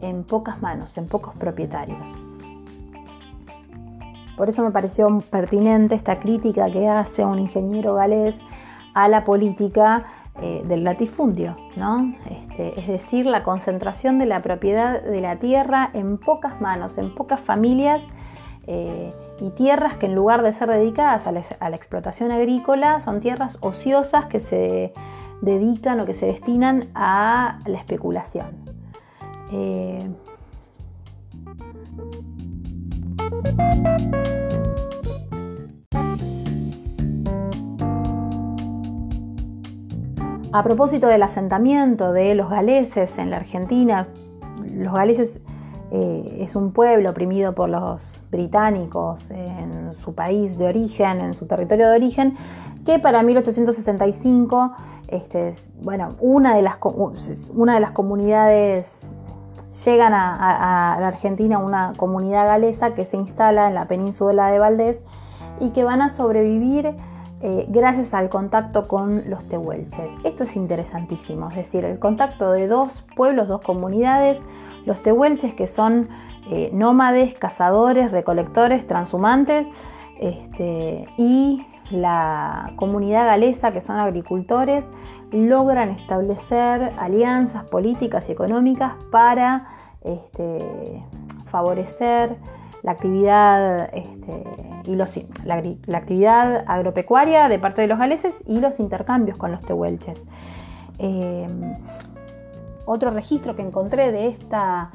en 0.00 0.22
pocas 0.22 0.62
manos, 0.62 0.96
en 0.98 1.08
pocos 1.08 1.34
propietarios. 1.34 1.98
Por 4.36 4.48
eso 4.48 4.62
me 4.62 4.70
pareció 4.70 5.08
pertinente 5.30 5.96
esta 5.96 6.20
crítica 6.20 6.70
que 6.70 6.86
hace 6.88 7.24
un 7.24 7.40
ingeniero 7.40 7.94
galés 7.94 8.36
a 8.94 9.08
la 9.08 9.24
política 9.24 10.04
eh, 10.40 10.62
del 10.64 10.84
latifundio, 10.84 11.56
¿no? 11.74 12.14
Este, 12.30 12.78
es 12.78 12.86
decir, 12.86 13.26
la 13.26 13.42
concentración 13.42 14.20
de 14.20 14.26
la 14.26 14.40
propiedad 14.40 15.02
de 15.02 15.20
la 15.20 15.40
tierra 15.40 15.90
en 15.92 16.18
pocas 16.18 16.60
manos, 16.60 16.96
en 16.98 17.12
pocas 17.12 17.40
familias 17.40 18.04
eh, 18.68 19.12
y 19.40 19.50
tierras 19.50 19.96
que 19.96 20.06
en 20.06 20.14
lugar 20.14 20.42
de 20.42 20.52
ser 20.52 20.68
dedicadas 20.68 21.26
a 21.26 21.32
la, 21.32 21.76
explotación 21.76 22.32
agrícola 22.32 23.00
son 23.00 23.20
tierras 23.20 23.58
ociosas 23.60 24.26
que 24.26 24.40
se 24.40 24.92
dedican 25.40 26.00
o 26.00 26.06
que 26.06 26.14
se 26.14 26.26
destinan 26.26 26.88
a 26.94 27.60
la 27.66 27.78
especulación. 27.78 28.48
Eh, 29.52 30.10
a 40.52 40.62
propósito 40.62 41.06
del 41.06 41.22
asentamiento 41.22 42.12
de 42.12 42.34
los 42.34 42.50
galeses 42.50 43.16
en 43.18 43.30
la 43.30 43.36
Argentina, 43.36 44.08
los 44.64 44.92
galeses 44.92 45.40
eh, 45.90 46.38
es 46.40 46.54
un 46.54 46.72
pueblo 46.72 47.10
oprimido 47.10 47.54
por 47.54 47.70
los 47.70 48.20
británicos 48.30 49.20
en 49.30 49.94
su 50.04 50.14
país 50.14 50.58
de 50.58 50.66
origen, 50.66 51.20
en 51.20 51.34
su 51.34 51.46
territorio 51.46 51.88
de 51.88 51.96
origen, 51.96 52.36
que 52.84 52.98
para 52.98 53.22
1865, 53.22 54.72
este, 55.08 55.54
bueno, 55.80 56.16
una 56.20 56.54
de, 56.54 56.62
las, 56.62 56.78
una 57.54 57.74
de 57.74 57.80
las 57.80 57.92
comunidades 57.92 59.06
llegan 59.84 60.12
a, 60.14 60.96
la 61.00 61.08
Argentina, 61.08 61.58
una 61.58 61.94
comunidad 61.96 62.46
galesa 62.46 62.94
que 62.94 63.04
se 63.04 63.16
instala 63.16 63.68
en 63.68 63.74
la 63.74 63.86
península 63.86 64.50
de 64.50 64.58
Valdés 64.58 65.00
y 65.60 65.70
que 65.70 65.84
van 65.84 66.02
a 66.02 66.10
sobrevivir 66.10 66.94
eh, 67.40 67.66
gracias 67.68 68.14
al 68.14 68.28
contacto 68.28 68.88
con 68.88 69.28
los 69.30 69.46
tehuelches. 69.48 70.10
Esto 70.24 70.44
es 70.44 70.56
interesantísimo, 70.56 71.48
es 71.50 71.56
decir, 71.56 71.84
el 71.84 71.98
contacto 71.98 72.52
de 72.52 72.66
dos 72.66 73.04
pueblos, 73.16 73.48
dos 73.48 73.60
comunidades, 73.60 74.38
los 74.88 75.02
tehuelches 75.02 75.52
que 75.54 75.66
son 75.66 76.08
eh, 76.50 76.70
nómades, 76.72 77.34
cazadores, 77.34 78.10
recolectores, 78.10 78.86
transhumantes, 78.86 79.66
este, 80.18 81.06
y 81.18 81.64
la 81.90 82.72
comunidad 82.76 83.26
galesa 83.26 83.70
que 83.72 83.82
son 83.82 83.98
agricultores, 83.98 84.90
logran 85.30 85.90
establecer 85.90 86.94
alianzas 86.98 87.64
políticas 87.64 88.28
y 88.30 88.32
económicas 88.32 88.94
para 89.12 89.66
este, 90.02 91.02
favorecer 91.50 92.36
la 92.82 92.92
actividad, 92.92 93.90
este, 93.94 94.44
y 94.84 94.96
la, 94.96 95.98
actividad 95.98 96.64
agropecuaria 96.66 97.50
de 97.50 97.58
parte 97.58 97.82
de 97.82 97.88
los 97.88 97.98
galeses 97.98 98.34
y 98.46 98.60
los 98.60 98.80
intercambios 98.80 99.36
con 99.36 99.52
los 99.52 99.60
tehuelches. 99.60 100.18
Eh, 100.98 101.46
otro 102.88 103.10
registro 103.10 103.54
que 103.54 103.62
encontré 103.62 104.10
de 104.12 104.28
esta 104.28 104.90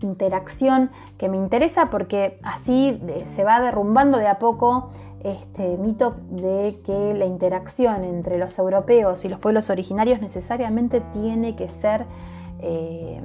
interacción 0.00 0.90
que 1.18 1.28
me 1.28 1.36
interesa 1.36 1.90
porque 1.90 2.38
así 2.42 3.00
se 3.36 3.44
va 3.44 3.60
derrumbando 3.60 4.18
de 4.18 4.26
a 4.26 4.38
poco 4.38 4.90
este 5.22 5.76
mito 5.76 6.16
de 6.30 6.80
que 6.84 7.14
la 7.14 7.26
interacción 7.26 8.04
entre 8.04 8.38
los 8.38 8.58
europeos 8.58 9.24
y 9.24 9.28
los 9.28 9.38
pueblos 9.38 9.70
originarios 9.70 10.20
necesariamente 10.20 11.00
tiene 11.12 11.54
que 11.54 11.68
ser, 11.68 12.06
eh, 12.60 13.20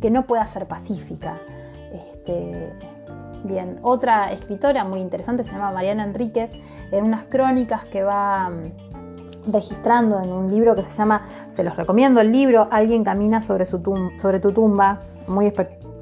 que 0.00 0.10
no 0.10 0.26
pueda 0.26 0.46
ser 0.46 0.66
pacífica. 0.66 1.38
Este, 1.92 2.72
bien, 3.44 3.78
otra 3.82 4.32
escritora 4.32 4.84
muy 4.84 5.00
interesante 5.00 5.44
se 5.44 5.52
llama 5.52 5.72
Mariana 5.72 6.04
Enríquez, 6.04 6.52
en 6.90 7.04
unas 7.04 7.24
crónicas 7.24 7.84
que 7.86 8.02
va 8.02 8.48
mm, 8.48 8.83
registrando 9.46 10.20
en 10.20 10.32
un 10.32 10.50
libro 10.50 10.74
que 10.74 10.82
se 10.82 10.92
llama, 10.92 11.22
se 11.54 11.62
los 11.62 11.76
recomiendo 11.76 12.20
el 12.20 12.32
libro, 12.32 12.68
Alguien 12.70 13.04
camina 13.04 13.40
sobre, 13.40 13.66
su 13.66 13.80
tu 13.80 14.52
tumba, 14.52 15.00
muy 15.26 15.52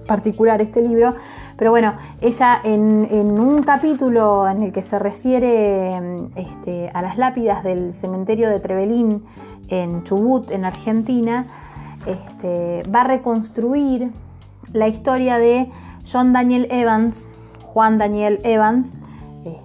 particular 0.06 0.60
este 0.60 0.82
libro, 0.82 1.14
pero 1.56 1.70
bueno, 1.70 1.94
ella 2.20 2.60
en, 2.64 3.06
un 3.38 3.62
capítulo 3.62 4.48
en 4.48 4.62
el 4.62 4.72
que 4.72 4.82
se 4.82 4.98
refiere 4.98 5.96
este, 6.34 6.90
a 6.92 7.02
las 7.02 7.18
lápidas 7.18 7.62
del 7.62 7.94
cementerio 7.94 8.48
de 8.48 8.60
Trevelín 8.60 9.24
en 9.68 10.02
Chubut, 10.04 10.50
en 10.50 10.64
Argentina, 10.64 11.46
este, 12.06 12.82
va 12.90 13.02
a 13.02 13.04
reconstruir 13.04 14.10
la 14.72 14.88
historia 14.88 15.38
de 15.38 15.70
John 16.10 16.32
Daniel 16.32 16.66
Evans, 16.70 17.28
Juan 17.62 17.98
Daniel 17.98 18.40
Evans, 18.42 18.88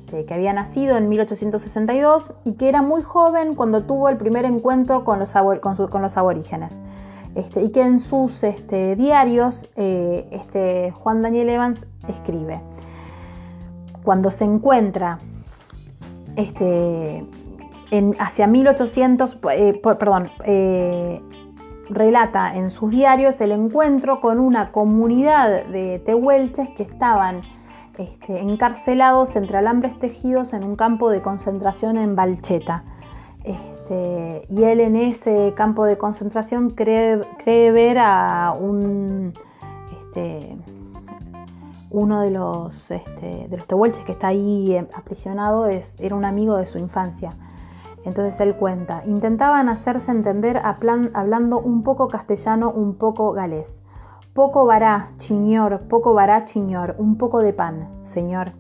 este, 0.08 0.24
que 0.24 0.34
había 0.34 0.53
nacido 0.53 0.95
en 0.95 1.10
1862 1.10 2.32
y 2.45 2.53
que 2.53 2.70
era 2.70 2.82
muy 2.82 3.01
joven 3.01 3.55
cuando 3.55 3.84
tuvo 3.84 4.08
el 4.08 4.16
primer 4.16 4.45
encuentro 4.45 5.03
con 5.03 5.20
los, 5.20 5.36
aborígenes. 5.36 6.80
Este, 7.36 7.62
y 7.62 7.72
que 7.72 7.82
en 7.82 7.99
sus 7.99 8.41
este, 8.45 8.95
diarios 8.95 9.70
eh, 9.76 10.93
Juan 10.95 11.22
Daniel 11.22 11.49
Evans 11.49 11.86
escribe, 12.08 12.62
cuando 14.05 14.32
se 14.32 14.45
encuentra 14.45 15.20
en, 16.38 18.16
hacia 18.18 18.47
1800, 18.47 19.39
eh, 19.51 19.82
perdón, 19.84 20.32
eh, 20.45 21.22
relata 21.89 22.55
en 22.55 22.72
sus 22.72 22.91
diarios 22.91 23.41
el 23.41 23.51
encuentro 23.51 24.22
con 24.22 24.39
una 24.39 24.72
comunidad 24.72 25.66
de 25.66 25.99
tehuelches 25.99 26.70
que 26.70 26.84
estaban 26.84 27.41
encarcelados 28.28 29.36
entre 29.36 29.58
alambres 29.58 29.98
tejidos 30.00 30.54
en 30.54 30.64
un 30.64 30.76
campo 30.76 31.10
de 31.10 31.22
concentración 31.22 31.98
en 31.98 32.16
Balcheta. 32.16 32.84
Este, 33.43 34.45
y 34.50 34.64
él 34.64 34.82
en 34.82 34.95
ese 34.95 35.54
campo 35.56 35.86
de 35.86 35.98
concentración 35.98 36.72
cree, 36.72 37.22
ver 37.45 37.98
a 38.00 38.56
un, 38.60 39.34
este, 40.02 40.58
uno 41.89 42.22
de 42.22 42.32
los, 42.32 42.91
este, 42.91 43.48
de 43.48 43.58
los 43.58 43.66
tehuelches 43.66 44.04
que 44.04 44.12
está 44.12 44.28
ahí 44.28 44.74
eh, 44.74 44.88
aprisionado, 44.93 45.68
es, 45.68 45.88
era 46.00 46.16
un 46.16 46.26
amigo 46.26 46.58
de 46.58 46.68
su 46.68 46.78
infancia. 46.78 47.38
Entonces 48.04 48.39
él 48.39 48.56
cuenta, 48.56 49.04
intentaban 49.06 49.70
hacerse 49.70 50.12
entender 50.12 50.62
hablando 50.64 51.60
un 51.60 51.84
poco 51.84 52.08
castellano, 52.08 52.72
un 52.72 52.95
poco 52.95 53.34
galés. 53.34 53.82
Poco 54.38 54.68
vará, 54.68 55.14
chiñor, 55.18 55.88
poco 55.90 56.14
vará, 56.14 56.46
chiñor, 56.46 56.94
un 57.00 57.18
poco 57.18 57.40
de 57.40 57.54
pan, 57.54 57.90
señor. 58.04 58.52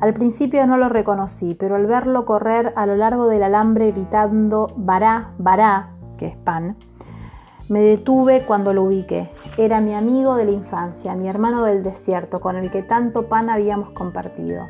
Al 0.00 0.14
principio 0.14 0.66
no 0.66 0.78
lo 0.78 0.88
reconocí, 0.88 1.54
pero 1.54 1.76
al 1.76 1.84
verlo 1.84 2.24
correr 2.24 2.72
a 2.76 2.86
lo 2.86 2.96
largo 2.96 3.28
del 3.28 3.42
alambre 3.42 3.92
gritando 3.92 4.72
bará, 4.74 5.32
bará, 5.36 5.90
que 6.16 6.28
es 6.28 6.36
pan, 6.36 6.76
me 7.68 7.80
detuve 7.80 8.46
cuando 8.46 8.72
lo 8.72 8.84
ubiqué. 8.84 9.28
Era 9.58 9.82
mi 9.82 9.92
amigo 9.92 10.34
de 10.34 10.46
la 10.46 10.52
infancia, 10.52 11.14
mi 11.14 11.28
hermano 11.28 11.62
del 11.62 11.82
desierto, 11.82 12.40
con 12.40 12.56
el 12.56 12.70
que 12.70 12.82
tanto 12.82 13.24
pan 13.24 13.50
habíamos 13.50 13.90
compartido. 13.90 14.64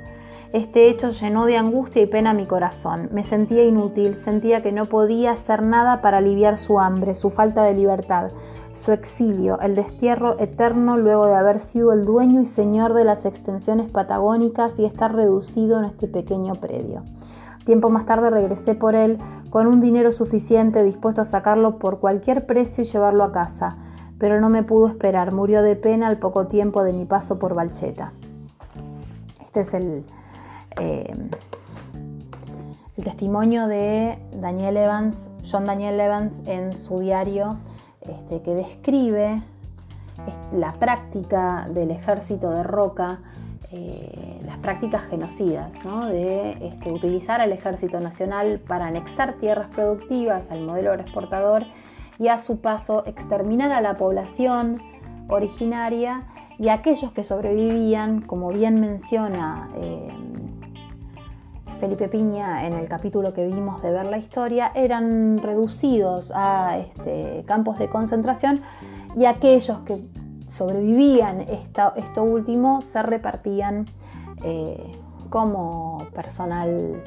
Este 0.53 0.89
hecho 0.89 1.11
llenó 1.11 1.45
de 1.45 1.59
angustia 1.59 2.03
y 2.03 2.07
pena 2.07 2.33
mi 2.33 2.47
corazón. 2.47 3.11
Me 3.13 3.23
sentía 3.23 3.65
inútil, 3.65 4.19
sentía 4.19 4.63
que 4.63 4.73
no 4.73 4.87
podía 4.87 5.33
hacer 5.33 5.63
nada 5.63 6.01
para 6.01 6.19
aliviar 6.19 6.57
su 6.57 6.81
hambre, 6.81 7.15
su 7.15 7.29
falta 7.31 7.63
de 7.63 7.75
libertad, 7.75 8.31
su 8.79 8.93
exilio, 8.93 9.59
el 9.61 9.75
destierro 9.75 10.39
eterno 10.39 10.97
luego 10.97 11.27
de 11.27 11.35
haber 11.35 11.59
sido 11.59 11.93
el 11.93 12.05
dueño 12.05 12.41
y 12.41 12.47
señor 12.47 12.95
de 12.95 13.05
las 13.05 13.27
extensiones 13.27 13.91
patagónicas 13.91 14.79
y 14.79 14.85
estar 14.85 15.15
reducido 15.15 15.79
en 15.79 15.85
este 15.87 16.07
pequeño 16.07 16.55
predio. 16.55 17.03
Tiempo 17.65 17.91
más 17.91 18.07
tarde 18.07 18.31
regresé 18.31 18.75
por 18.75 18.95
él 18.95 19.19
con 19.51 19.67
un 19.67 19.81
dinero 19.81 20.13
suficiente 20.13 20.85
dispuesto 20.85 21.21
a 21.21 21.25
sacarlo 21.25 21.79
por 21.79 21.99
cualquier 21.99 22.47
precio 22.47 22.85
y 22.85 22.87
llevarlo 22.87 23.25
a 23.25 23.33
casa, 23.33 23.77
pero 24.19 24.41
no 24.41 24.49
me 24.49 24.63
pudo 24.63 24.89
esperar, 24.89 25.33
murió 25.33 25.63
de 25.63 25.77
pena 25.77 26.07
al 26.07 26.19
poco 26.19 26.47
tiempo 26.47 26.85
de 26.85 26.93
mi 26.93 27.05
paso 27.05 27.39
por 27.39 27.55
Balcheta. 27.55 28.13
Este 29.41 29.61
es 29.61 29.75
el, 29.75 30.05
eh, 30.81 31.15
el 32.97 33.05
testimonio 33.05 33.67
de 33.67 34.19
Daniel 34.41 34.77
Evans, 34.77 35.21
John 35.51 35.67
Daniel 35.67 35.99
Evans 36.01 36.41
en 36.47 36.77
su 36.77 37.01
diario 37.01 37.59
este, 38.09 38.43
que 38.43 38.55
describe 38.55 39.41
la 40.53 40.73
práctica 40.73 41.69
del 41.71 41.91
ejército 41.91 42.51
de 42.51 42.63
Roca, 42.63 43.21
eh, 43.71 44.41
las 44.45 44.59
prácticas 44.59 45.03
genocidas, 45.05 45.73
de 46.11 46.53
este, 46.67 46.93
utilizar 46.93 47.41
al 47.41 47.53
ejército 47.53 48.01
nacional 48.01 48.61
para 48.67 48.87
anexar 48.87 49.35
tierras 49.35 49.69
productivas 49.69 50.51
al 50.51 50.63
modelo 50.63 50.95
exportador 50.95 51.65
y 52.19 52.29
a 52.29 52.39
su 52.39 52.61
paso 52.61 53.05
exterminar 53.07 53.71
a 53.73 53.81
la 53.81 53.97
población 53.97 54.83
originaria 55.29 56.25
y 56.59 56.69
a 56.69 56.75
aquellos 56.75 57.13
que 57.13 57.23
sobrevivían, 57.23 58.23
como 58.23 58.49
bien 58.49 58.81
menciona 58.81 59.71
eh, 59.77 60.09
Felipe 61.79 62.09
Piña 62.09 62.67
en 62.67 62.73
el 62.75 62.89
capítulo 62.89 63.33
que 63.33 63.47
vimos 63.47 63.83
de 63.83 63.91
ver 63.91 64.07
la 64.07 64.19
historia 64.19 64.73
eran 64.75 65.39
reducidos 65.39 66.33
a 66.35 66.79
este, 66.79 67.45
campos 67.47 67.79
de 67.79 67.89
concentración 67.89 68.61
y 69.17 69.25
aquellos 69.25 69.79
que 69.81 70.05
sobrevivían 70.49 71.41
esto 71.41 72.23
último 72.23 72.83
se 72.83 73.03
repartían 73.03 73.87
eh, 74.43 74.93
como 75.31 76.07
personal, 76.15 77.03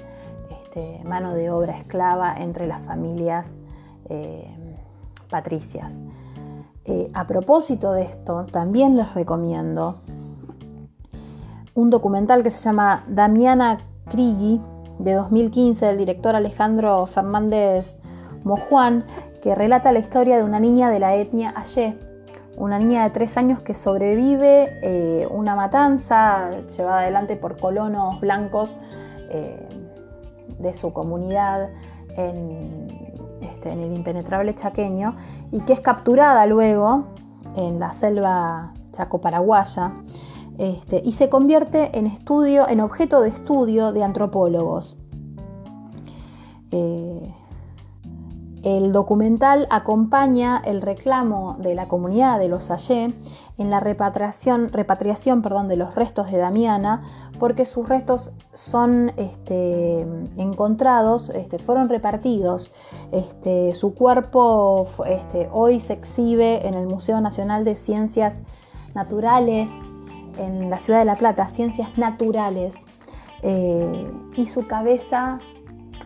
este, 0.49 1.01
mano 1.05 1.33
de 1.33 1.49
obra 1.49 1.77
esclava 1.77 2.35
entre 2.37 2.67
las 2.67 2.81
familias 2.85 3.57
eh, 4.09 4.47
patricias. 5.29 5.93
Eh, 6.85 7.09
a 7.13 7.27
propósito 7.27 7.93
de 7.93 8.03
esto, 8.03 8.45
también 8.45 8.95
les 8.95 9.13
recomiendo 9.13 10.01
un 11.73 11.89
documental 11.89 12.43
que 12.43 12.51
se 12.51 12.59
llama 12.59 13.03
Damiana 13.07 13.79
De 14.11 15.13
2015 15.13 15.85
del 15.85 15.97
director 15.97 16.35
Alejandro 16.35 17.05
Fernández 17.05 17.97
Mojuan, 18.43 19.05
que 19.41 19.55
relata 19.55 19.93
la 19.93 19.99
historia 19.99 20.35
de 20.35 20.43
una 20.43 20.59
niña 20.59 20.89
de 20.89 20.99
la 20.99 21.15
etnia 21.15 21.53
Aye, 21.55 21.97
una 22.57 22.77
niña 22.77 23.05
de 23.05 23.11
tres 23.11 23.37
años 23.37 23.61
que 23.61 23.73
sobrevive 23.73 24.67
eh, 24.81 25.27
una 25.31 25.55
matanza 25.55 26.49
llevada 26.75 26.99
adelante 26.99 27.37
por 27.37 27.57
colonos 27.57 28.19
blancos 28.19 28.75
eh, 29.29 29.69
de 30.59 30.73
su 30.73 30.91
comunidad 30.91 31.69
en, 32.17 32.89
este, 33.41 33.71
en 33.71 33.79
el 33.79 33.93
impenetrable 33.93 34.53
chaqueño 34.55 35.15
y 35.53 35.61
que 35.61 35.71
es 35.71 35.79
capturada 35.79 36.45
luego 36.47 37.05
en 37.55 37.79
la 37.79 37.93
selva 37.93 38.73
chaco-paraguaya 38.91 39.93
este, 40.61 41.01
y 41.03 41.13
se 41.13 41.27
convierte 41.27 41.97
en, 41.97 42.05
estudio, 42.05 42.69
en 42.69 42.81
objeto 42.81 43.21
de 43.21 43.29
estudio 43.29 43.93
de 43.93 44.03
antropólogos. 44.03 44.95
Eh, 46.69 47.33
el 48.61 48.91
documental 48.91 49.65
acompaña 49.71 50.61
el 50.63 50.83
reclamo 50.83 51.55
de 51.57 51.73
la 51.73 51.87
comunidad 51.87 52.37
de 52.37 52.47
los 52.47 52.69
Ayé 52.69 53.11
en 53.57 53.71
la 53.71 53.79
repatriación, 53.79 54.71
repatriación 54.71 55.41
perdón, 55.41 55.67
de 55.67 55.77
los 55.77 55.95
restos 55.95 56.31
de 56.31 56.37
Damiana, 56.37 57.01
porque 57.39 57.65
sus 57.65 57.89
restos 57.89 58.29
son 58.53 59.13
este, 59.17 60.01
encontrados, 60.37 61.31
este, 61.31 61.57
fueron 61.57 61.89
repartidos. 61.89 62.71
Su 63.73 63.95
cuerpo 63.95 64.85
hoy 65.51 65.79
se 65.79 65.93
exhibe 65.93 66.67
en 66.67 66.75
el 66.75 66.85
Museo 66.85 67.19
Nacional 67.19 67.65
de 67.65 67.73
Ciencias 67.73 68.43
Naturales 68.93 69.71
en 70.37 70.69
la 70.69 70.77
ciudad 70.77 70.99
de 70.99 71.05
La 71.05 71.15
Plata, 71.15 71.47
Ciencias 71.47 71.97
Naturales, 71.97 72.75
eh, 73.43 74.11
y 74.35 74.45
su 74.45 74.67
cabeza 74.67 75.39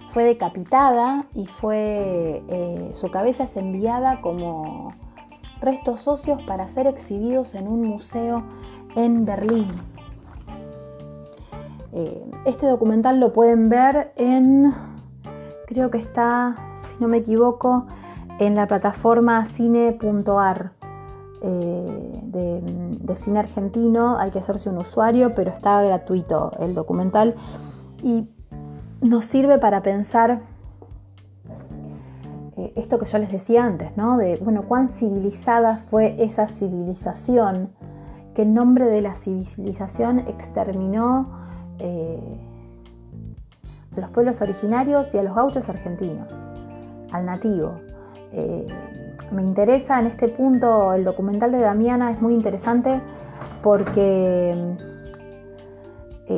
fue 0.09 0.23
decapitada 0.23 1.25
y 1.33 1.45
fue, 1.47 2.41
eh, 2.47 2.91
su 2.93 3.11
cabeza 3.11 3.43
es 3.43 3.57
enviada 3.57 4.21
como 4.21 4.93
restos 5.59 6.01
socios 6.01 6.41
para 6.43 6.67
ser 6.69 6.87
exhibidos 6.87 7.53
en 7.55 7.67
un 7.67 7.83
museo 7.83 8.43
en 8.95 9.25
Berlín. 9.25 9.67
Eh, 11.91 12.25
este 12.45 12.65
documental 12.67 13.19
lo 13.19 13.33
pueden 13.33 13.67
ver 13.67 14.13
en, 14.15 14.73
creo 15.67 15.91
que 15.91 15.97
está, 15.97 16.55
si 16.89 17.01
no 17.01 17.07
me 17.09 17.17
equivoco, 17.17 17.87
en 18.39 18.55
la 18.55 18.67
plataforma 18.67 19.45
cine.ar. 19.45 20.74
eh, 21.47 22.21
de, 22.23 23.15
cine 23.15 23.39
argentino, 23.39 24.17
hay 24.17 24.31
que 24.31 24.39
hacerse 24.39 24.69
un 24.69 24.77
usuario, 24.77 25.33
pero 25.35 25.51
está 25.51 25.81
gratuito 25.81 26.51
el 26.59 26.73
documental 26.73 27.35
y 28.03 28.27
nos 29.01 29.25
sirve 29.25 29.57
para 29.57 29.81
pensar 29.81 30.41
eh, 32.57 32.73
esto 32.75 32.97
que 32.99 33.05
yo 33.05 33.19
les 33.19 33.31
decía 33.31 33.63
antes, 33.63 33.95
¿no? 33.95 34.17
De, 34.17 34.37
bueno, 34.37 34.63
cuán 34.67 34.89
civilizada 34.89 35.77
fue 35.77 36.15
esa 36.19 36.47
civilización 36.47 37.69
que 38.33 38.41
en 38.41 38.53
nombre 38.53 38.85
de 38.85 39.01
la 39.01 39.13
civilización 39.13 40.19
exterminó 40.19 41.29
eh, 41.79 42.39
a 43.95 43.99
los 44.01 44.09
pueblos 44.09 44.41
originarios 44.41 45.13
y 45.13 45.19
a 45.19 45.23
los 45.23 45.35
gauchos 45.35 45.69
argentinos, 45.69 46.27
al 47.11 47.25
nativo. 47.25 47.79
Eh, 48.33 48.67
me 49.31 49.41
interesa 49.41 49.99
en 49.99 50.07
este 50.07 50.29
punto, 50.29 50.93
el 50.93 51.03
documental 51.03 51.51
de 51.51 51.59
Damiana 51.59 52.11
es 52.11 52.21
muy 52.21 52.33
interesante 52.33 52.99
porque 53.61 54.55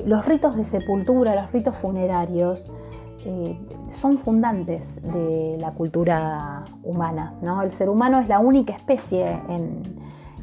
los 0.05 0.25
ritos 0.25 0.55
de 0.55 0.63
sepultura, 0.63 1.35
los 1.35 1.51
ritos 1.51 1.75
funerarios, 1.75 2.69
son 3.89 4.17
fundantes 4.17 5.01
de 5.01 5.57
la 5.59 5.71
cultura 5.71 6.63
humana. 6.83 7.33
¿no? 7.41 7.61
El 7.61 7.71
ser 7.71 7.89
humano 7.89 8.19
es 8.19 8.27
la 8.27 8.39
única 8.39 8.73
especie 8.73 9.41
en, 9.49 9.81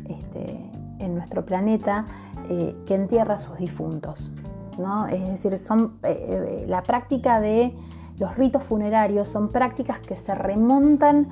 este, 0.09 0.71
en 0.99 1.15
nuestro 1.15 1.45
planeta 1.45 2.07
eh, 2.49 2.75
que 2.87 2.95
entierra 2.95 3.35
a 3.35 3.39
sus 3.39 3.57
difuntos. 3.59 4.31
¿no? 4.79 5.07
Es 5.07 5.27
decir, 5.29 5.59
son, 5.59 5.99
eh, 6.03 6.27
eh, 6.29 6.65
la 6.69 6.83
práctica 6.83 7.41
de 7.41 7.75
los 8.19 8.37
ritos 8.37 8.63
funerarios 8.63 9.29
son 9.29 9.49
prácticas 9.49 10.01
que 10.01 10.17
se 10.17 10.35
remontan 10.35 11.29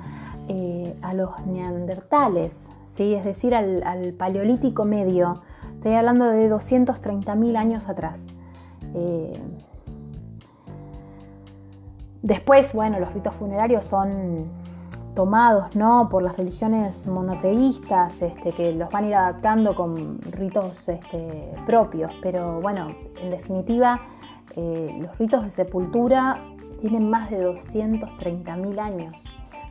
a 1.01 1.13
los 1.13 1.45
neandertales, 1.45 2.63
¿sí? 2.95 3.13
es 3.13 3.23
decir, 3.23 3.55
al, 3.55 3.83
al, 3.83 4.13
paleolítico 4.13 4.85
medio. 4.85 5.41
Estoy 5.75 5.93
hablando 5.93 6.25
de 6.25 6.49
230.000 6.51 7.57
años 7.57 7.89
atrás. 7.89 8.27
Después, 12.23 12.71
bueno, 12.73 12.99
los 12.99 13.13
ritos 13.13 13.33
funerarios 13.35 13.85
son 13.85 14.45
tomados 15.13 15.75
¿no? 15.75 16.07
por 16.09 16.23
las 16.23 16.37
religiones 16.37 17.05
monoteístas, 17.05 18.21
este, 18.21 18.51
que 18.51 18.71
los 18.73 18.89
van 18.91 19.03
a 19.03 19.07
ir 19.07 19.15
adaptando 19.15 19.75
con 19.75 20.21
ritos 20.21 20.87
este, 20.87 21.53
propios, 21.65 22.11
pero 22.21 22.61
bueno, 22.61 22.95
en 23.21 23.29
definitiva, 23.29 24.01
eh, 24.55 24.97
los 25.01 25.17
ritos 25.17 25.43
de 25.43 25.51
sepultura 25.51 26.39
tienen 26.79 27.09
más 27.09 27.29
de 27.29 27.45
230.000 27.45 28.79
años, 28.79 29.15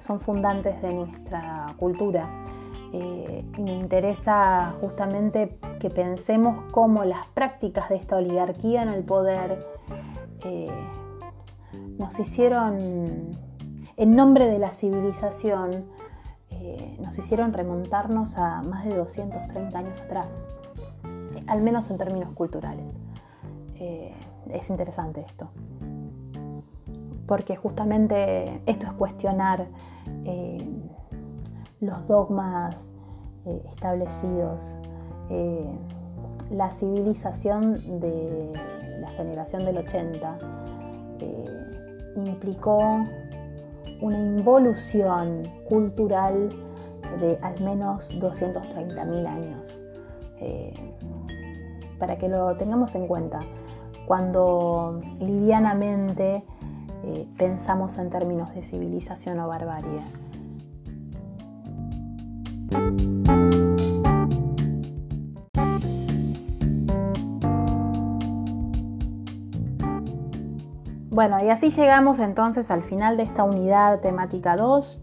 son 0.07 0.21
fundantes 0.21 0.81
de 0.83 0.93
nuestra 0.93 1.75
cultura. 1.79 2.29
Eh, 2.93 3.45
me 3.59 3.75
interesa 3.75 4.75
justamente 4.81 5.59
que 5.81 5.89
pensemos 5.89 6.59
cómo 6.73 7.05
las 7.05 7.27
prácticas 7.29 7.89
de 7.89 7.97
esta 7.97 8.17
oligarquía 8.17 8.83
en 8.83 8.91
el 8.91 9.03
poder 9.03 9.67
eh, 10.45 10.71
nos 11.99 12.19
hicieron, 12.19 13.39
en 13.97 14.17
nombre 14.17 14.47
de 14.47 14.59
la 14.59 14.73
civilización, 14.73 15.87
eh, 16.51 16.99
nos 17.01 17.17
hicieron 17.19 17.55
remontarnos 17.55 18.37
a 18.37 18.63
más 18.63 18.85
de 18.85 18.95
230 18.95 19.79
años 19.79 19.99
atrás, 20.01 20.49
al 21.47 21.63
menos 21.63 21.91
en 21.91 21.99
términos 21.99 22.33
culturales. 22.35 22.93
Es 24.51 24.71
interesante 24.71 25.23
esto, 25.23 25.49
porque 27.33 27.57
justamente 27.57 28.61
esto 28.66 28.85
es 28.85 28.93
cuestionar 28.93 29.66
los 31.80 32.07
dogmas 32.07 32.76
establecidos, 33.70 34.76
la 36.51 36.70
civilización 36.72 38.01
de 38.01 38.53
la 39.01 39.09
generación 39.12 39.64
del 39.64 39.78
80 39.78 40.39
implicó 42.16 43.07
una 44.03 44.18
involución 44.18 45.45
cultural 45.66 46.51
de 47.18 47.39
al 47.41 47.59
menos 47.62 48.11
230.000 48.20 49.26
años. 49.26 49.83
Eh, 50.39 50.74
para 51.99 52.18
que 52.18 52.28
lo 52.28 52.55
tengamos 52.59 52.95
en 52.95 53.07
cuenta, 53.07 53.41
cuando 54.07 55.01
livianamente 55.18 56.45
eh, 57.05 57.27
pensamos 57.37 57.99
en 57.99 58.11
términos 58.11 58.55
de 58.55 58.63
civilización 58.63 59.41
o 59.41 59.49
barbarie. 59.49 60.03
Bueno, 71.11 71.45
y 71.45 71.51
así 71.51 71.71
llegamos 71.71 72.21
entonces 72.21 72.71
al 72.71 72.83
final 72.83 73.19
de 73.19 73.25
esta 73.25 73.45
unidad 73.45 74.01
temática 74.01 74.57
2. 74.57 74.99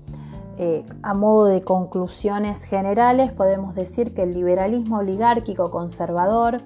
Eh, 0.58 0.84
a 1.04 1.14
modo 1.14 1.46
de 1.46 1.62
conclusiones 1.62 2.64
generales, 2.64 3.32
podemos 3.32 3.76
decir 3.76 4.16
que 4.16 4.24
el 4.24 4.34
liberalismo 4.34 4.98
oligárquico 4.98 5.70
conservador 5.70 6.62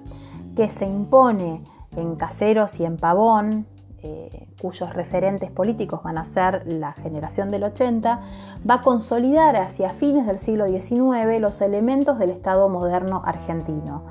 que 0.56 0.70
se 0.70 0.86
impone 0.86 1.62
en 1.94 2.16
Caseros 2.16 2.80
y 2.80 2.86
en 2.86 2.96
Pavón, 2.96 3.66
eh, 4.04 4.46
cuyos 4.60 4.92
referentes 4.92 5.50
políticos 5.50 6.02
van 6.02 6.18
a 6.18 6.24
ser 6.24 6.62
la 6.66 6.92
generación 6.92 7.50
del 7.50 7.64
80, 7.64 8.20
va 8.68 8.74
a 8.74 8.82
consolidar 8.82 9.56
hacia 9.56 9.90
fines 9.90 10.26
del 10.26 10.38
siglo 10.38 10.66
XIX 10.66 11.40
los 11.40 11.60
elementos 11.60 12.18
del 12.18 12.30
Estado 12.30 12.68
moderno 12.68 13.22
argentino 13.24 14.04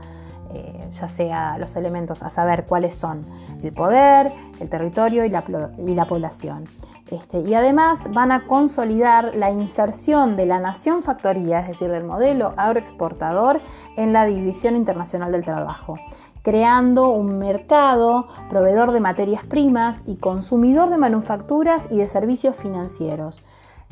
eh, 0.54 0.88
ya 0.94 1.10
sea 1.10 1.58
los 1.58 1.76
elementos 1.76 2.22
a 2.22 2.30
saber 2.30 2.66
cuáles 2.66 2.96
son 2.96 3.26
el 3.64 3.74
poder, 3.74 4.32
el 4.60 4.70
territorio 4.70 5.26
y 5.26 5.30
la, 5.30 6.06
población. 6.06 6.70
Este, 7.10 7.40
y 7.40 7.56
además 7.56 8.12
van 8.12 8.32
a 8.32 8.46
consolidar 8.46 9.34
la 9.34 9.50
inserción 9.50 10.36
de 10.36 10.46
la 10.46 10.60
nación 10.60 11.02
factoría, 11.02 11.62
es 11.62 11.70
decir, 11.70 11.90
del 11.90 12.04
modelo 12.04 12.54
agroexportador, 12.56 13.62
en 13.98 14.14
la 14.14 14.26
división 14.26 14.76
internacional 14.76 15.32
del 15.32 15.44
trabajo, 15.44 15.98
creando 16.44 17.10
un 17.10 17.40
mercado 17.40 18.28
proveedor 18.50 18.92
de 18.92 19.00
materias 19.00 19.44
primas 19.44 20.04
y 20.06 20.18
consumidor 20.18 20.90
de 20.90 20.98
manufacturas 20.98 21.88
y 21.90 21.98
de 21.98 22.08
servicios 22.08 22.56
financieros. 22.56 23.44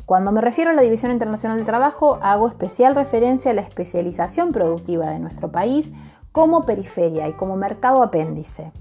Cuando 0.06 0.32
me 0.32 0.42
refiero 0.42 0.70
a 0.70 0.74
la 0.74 0.82
División 0.82 1.10
Internacional 1.10 1.56
del 1.56 1.66
Trabajo, 1.66 2.18
hago 2.22 2.46
especial 2.46 2.94
referencia 2.94 3.50
a 3.50 3.54
la 3.54 3.62
especialización 3.62 4.52
productiva 4.52 5.08
de 5.10 5.18
nuestro 5.18 5.50
país 5.50 5.90
como 6.30 6.66
periferia 6.66 7.28
y 7.28 7.32
como 7.32 7.56
mercado 7.56 8.02
apéndice. 8.02 8.72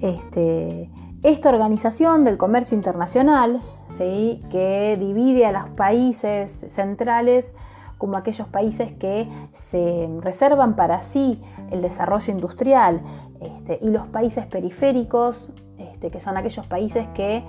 Este, 0.00 0.90
esta 1.22 1.50
organización 1.50 2.24
del 2.24 2.36
comercio 2.36 2.76
internacional, 2.76 3.62
¿sí? 3.90 4.42
que 4.50 4.96
divide 4.98 5.46
a 5.46 5.52
los 5.52 5.68
países 5.70 6.50
centrales 6.68 7.54
como 7.98 8.16
aquellos 8.16 8.48
países 8.48 8.92
que 8.92 9.28
se 9.70 10.08
reservan 10.20 10.76
para 10.76 11.00
sí 11.00 11.40
el 11.70 11.82
desarrollo 11.82 12.32
industrial 12.32 13.00
este, 13.40 13.78
y 13.82 13.90
los 13.90 14.06
países 14.06 14.46
periféricos, 14.46 15.50
este, 15.78 16.10
que 16.10 16.20
son 16.20 16.36
aquellos 16.36 16.66
países 16.66 17.06
que 17.14 17.44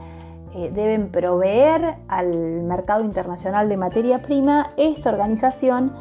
eh, 0.56 0.72
deben 0.74 1.10
proveer 1.10 1.96
al 2.08 2.64
mercado 2.64 3.04
internacional 3.04 3.68
de 3.68 3.78
materia 3.78 4.22
prima, 4.22 4.72
esta 4.78 5.10
organización 5.10 5.91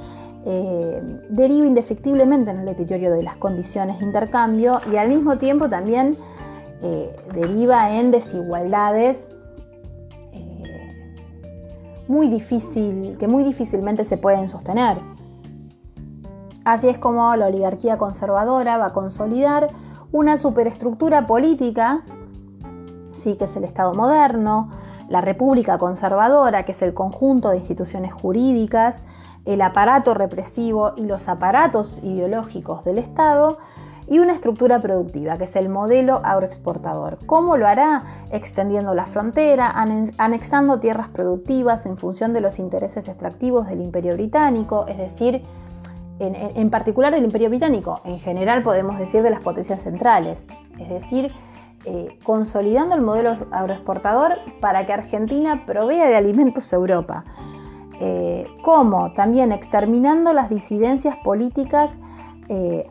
eh, 0.46 1.02
deriva 1.30 1.66
indefectiblemente 1.66 2.50
en 2.50 2.60
el 2.60 2.66
deterioro 2.66 3.16
de 3.16 3.22
las 3.22 3.36
condiciones 3.36 3.98
de 3.98 4.04
intercambio 4.04 4.80
y 4.92 4.96
al 4.96 5.08
mismo 5.08 5.38
tiempo 5.38 5.68
también 5.68 6.16
eh, 6.82 7.16
deriva 7.34 7.96
en 7.96 8.10
desigualdades 8.10 9.28
muy 12.08 12.28
difícil, 12.28 13.16
que 13.18 13.28
muy 13.28 13.44
difícilmente 13.44 14.04
se 14.04 14.16
pueden 14.16 14.48
sostener. 14.48 14.98
Así 16.64 16.88
es 16.88 16.98
como 16.98 17.34
la 17.36 17.46
oligarquía 17.46 17.98
conservadora 17.98 18.78
va 18.78 18.86
a 18.86 18.92
consolidar 18.92 19.68
una 20.12 20.38
superestructura 20.38 21.26
política, 21.26 22.02
sí, 23.16 23.36
que 23.36 23.44
es 23.44 23.56
el 23.56 23.64
Estado 23.64 23.94
moderno, 23.94 24.70
la 25.08 25.20
República 25.20 25.76
conservadora, 25.78 26.64
que 26.64 26.72
es 26.72 26.82
el 26.82 26.94
conjunto 26.94 27.50
de 27.50 27.58
instituciones 27.58 28.12
jurídicas, 28.12 29.04
el 29.44 29.60
aparato 29.60 30.14
represivo 30.14 30.92
y 30.96 31.02
los 31.02 31.28
aparatos 31.28 32.00
ideológicos 32.02 32.84
del 32.84 32.98
Estado 32.98 33.58
y 34.06 34.18
una 34.18 34.32
estructura 34.32 34.80
productiva, 34.80 35.38
que 35.38 35.44
es 35.44 35.56
el 35.56 35.68
modelo 35.68 36.20
agroexportador. 36.24 37.18
¿Cómo 37.26 37.56
lo 37.56 37.66
hará? 37.66 38.04
Extendiendo 38.30 38.94
la 38.94 39.06
frontera, 39.06 39.70
anexando 40.18 40.78
tierras 40.78 41.08
productivas 41.08 41.86
en 41.86 41.96
función 41.96 42.32
de 42.32 42.40
los 42.40 42.58
intereses 42.58 43.08
extractivos 43.08 43.66
del 43.68 43.80
imperio 43.80 44.14
británico, 44.14 44.86
es 44.88 44.98
decir, 44.98 45.42
en, 46.18 46.70
particular 46.70 47.12
del 47.12 47.24
imperio 47.24 47.48
británico, 47.48 48.00
en 48.04 48.20
general 48.20 48.62
podemos 48.62 48.98
decir 48.98 49.22
de 49.22 49.30
las 49.30 49.40
potencias 49.40 49.82
centrales, 49.82 50.46
es 50.78 50.88
decir, 50.88 51.32
eh, 51.86 52.18
consolidando 52.22 52.94
el 52.94 53.02
modelo 53.02 53.36
agroexportador 53.50 54.38
para 54.60 54.86
que 54.86 54.92
Argentina 54.92 55.64
provea 55.66 56.08
de 56.08 56.16
alimentos 56.16 56.72
a 56.72 56.76
Europa. 56.76 57.24
como 58.62 59.12
también 59.14 59.52
exterminando 59.52 60.32
las 60.32 60.50
disidencias 60.50 61.16
políticas 61.24 61.96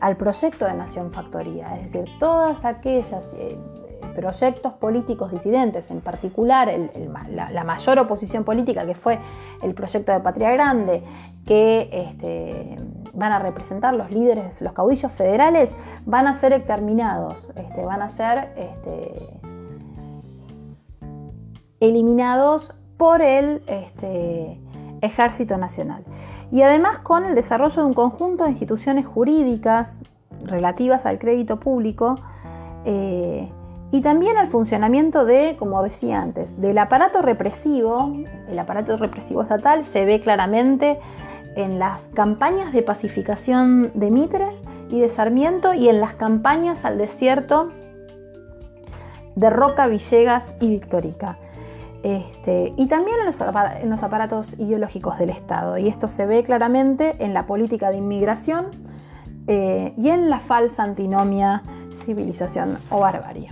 al 0.00 0.16
proyecto 0.16 0.64
de 0.66 0.74
Nación 0.74 1.12
Factoría, 1.12 1.76
es 1.76 1.92
decir, 1.92 2.10
todas 2.18 2.64
aquellas 2.64 3.24
proyectos 4.14 4.72
políticos 4.74 5.30
disidentes, 5.30 5.90
en 5.90 6.00
particular 6.00 6.72
la, 7.28 7.64
mayor 7.64 7.98
oposición 7.98 8.44
política 8.44 8.86
que 8.86 8.94
fue 8.94 9.18
el 9.62 9.74
proyecto 9.74 10.12
de 10.12 10.20
Patria 10.20 10.52
Grande, 10.52 11.02
que 11.46 11.88
este, 11.92 12.76
van 13.12 13.32
a 13.32 13.38
representar 13.38 13.94
los 13.94 14.10
líderes, 14.10 14.62
los 14.62 14.72
caudillos 14.72 15.12
federales, 15.12 15.74
van 16.06 16.26
a 16.26 16.38
ser 16.38 16.52
exterminados, 16.52 17.50
este, 17.56 17.84
van 17.84 18.02
a 18.02 18.08
ser 18.08 18.52
este, 18.56 19.40
eliminados 21.80 22.72
por 22.96 23.20
el 23.20 23.62
Ejército 25.04 25.56
Nacional. 25.56 26.04
Y 26.50 26.62
además 26.62 26.98
con 26.98 27.24
el 27.24 27.34
desarrollo 27.34 27.82
de 27.82 27.86
un 27.86 27.94
conjunto 27.94 28.44
de 28.44 28.50
instituciones 28.50 29.06
jurídicas 29.06 29.98
relativas 30.44 31.06
al 31.06 31.18
crédito 31.18 31.60
público, 31.60 32.16
eh, 32.84 33.48
y 33.94 34.00
también 34.00 34.36
al 34.36 34.48
funcionamiento 34.48 35.24
de, 35.24 35.54
como 35.56 35.80
decía 35.80 36.20
antes, 36.20 36.60
del 36.60 36.76
aparato 36.78 37.22
represivo. 37.22 38.12
El 38.48 38.58
aparato 38.58 38.96
represivo 38.96 39.42
estatal 39.42 39.84
se 39.92 40.04
ve 40.04 40.20
claramente 40.20 40.98
en 41.54 41.78
las 41.78 42.00
campañas 42.12 42.72
de 42.72 42.82
pacificación 42.82 43.92
de 43.94 44.10
Mitre 44.10 44.48
y 44.90 44.98
de 44.98 45.08
Sarmiento 45.08 45.74
y 45.74 45.88
en 45.88 46.00
las 46.00 46.14
campañas 46.14 46.84
al 46.84 46.98
desierto 46.98 47.70
de 49.36 49.48
Roca, 49.48 49.86
Villegas 49.86 50.42
y 50.58 50.70
Victorica. 50.70 51.36
Este, 52.04 52.74
y 52.76 52.86
también 52.86 53.16
en 53.20 53.88
los, 53.88 54.02
aparatos 54.02 54.52
ideológicos 54.58 55.18
del 55.18 55.30
Estado. 55.30 55.78
Y 55.78 55.88
esto 55.88 56.06
se 56.06 56.26
ve 56.26 56.44
claramente 56.44 57.16
en 57.24 57.32
la 57.32 57.46
política 57.46 57.90
de 57.90 57.96
inmigración 57.96 58.66
eh, 59.46 59.94
y 59.96 60.10
en 60.10 60.28
la 60.28 60.38
falsa 60.38 60.82
antinomia 60.82 61.62
civilización 62.04 62.78
o 62.90 63.00
barbarie. 63.00 63.48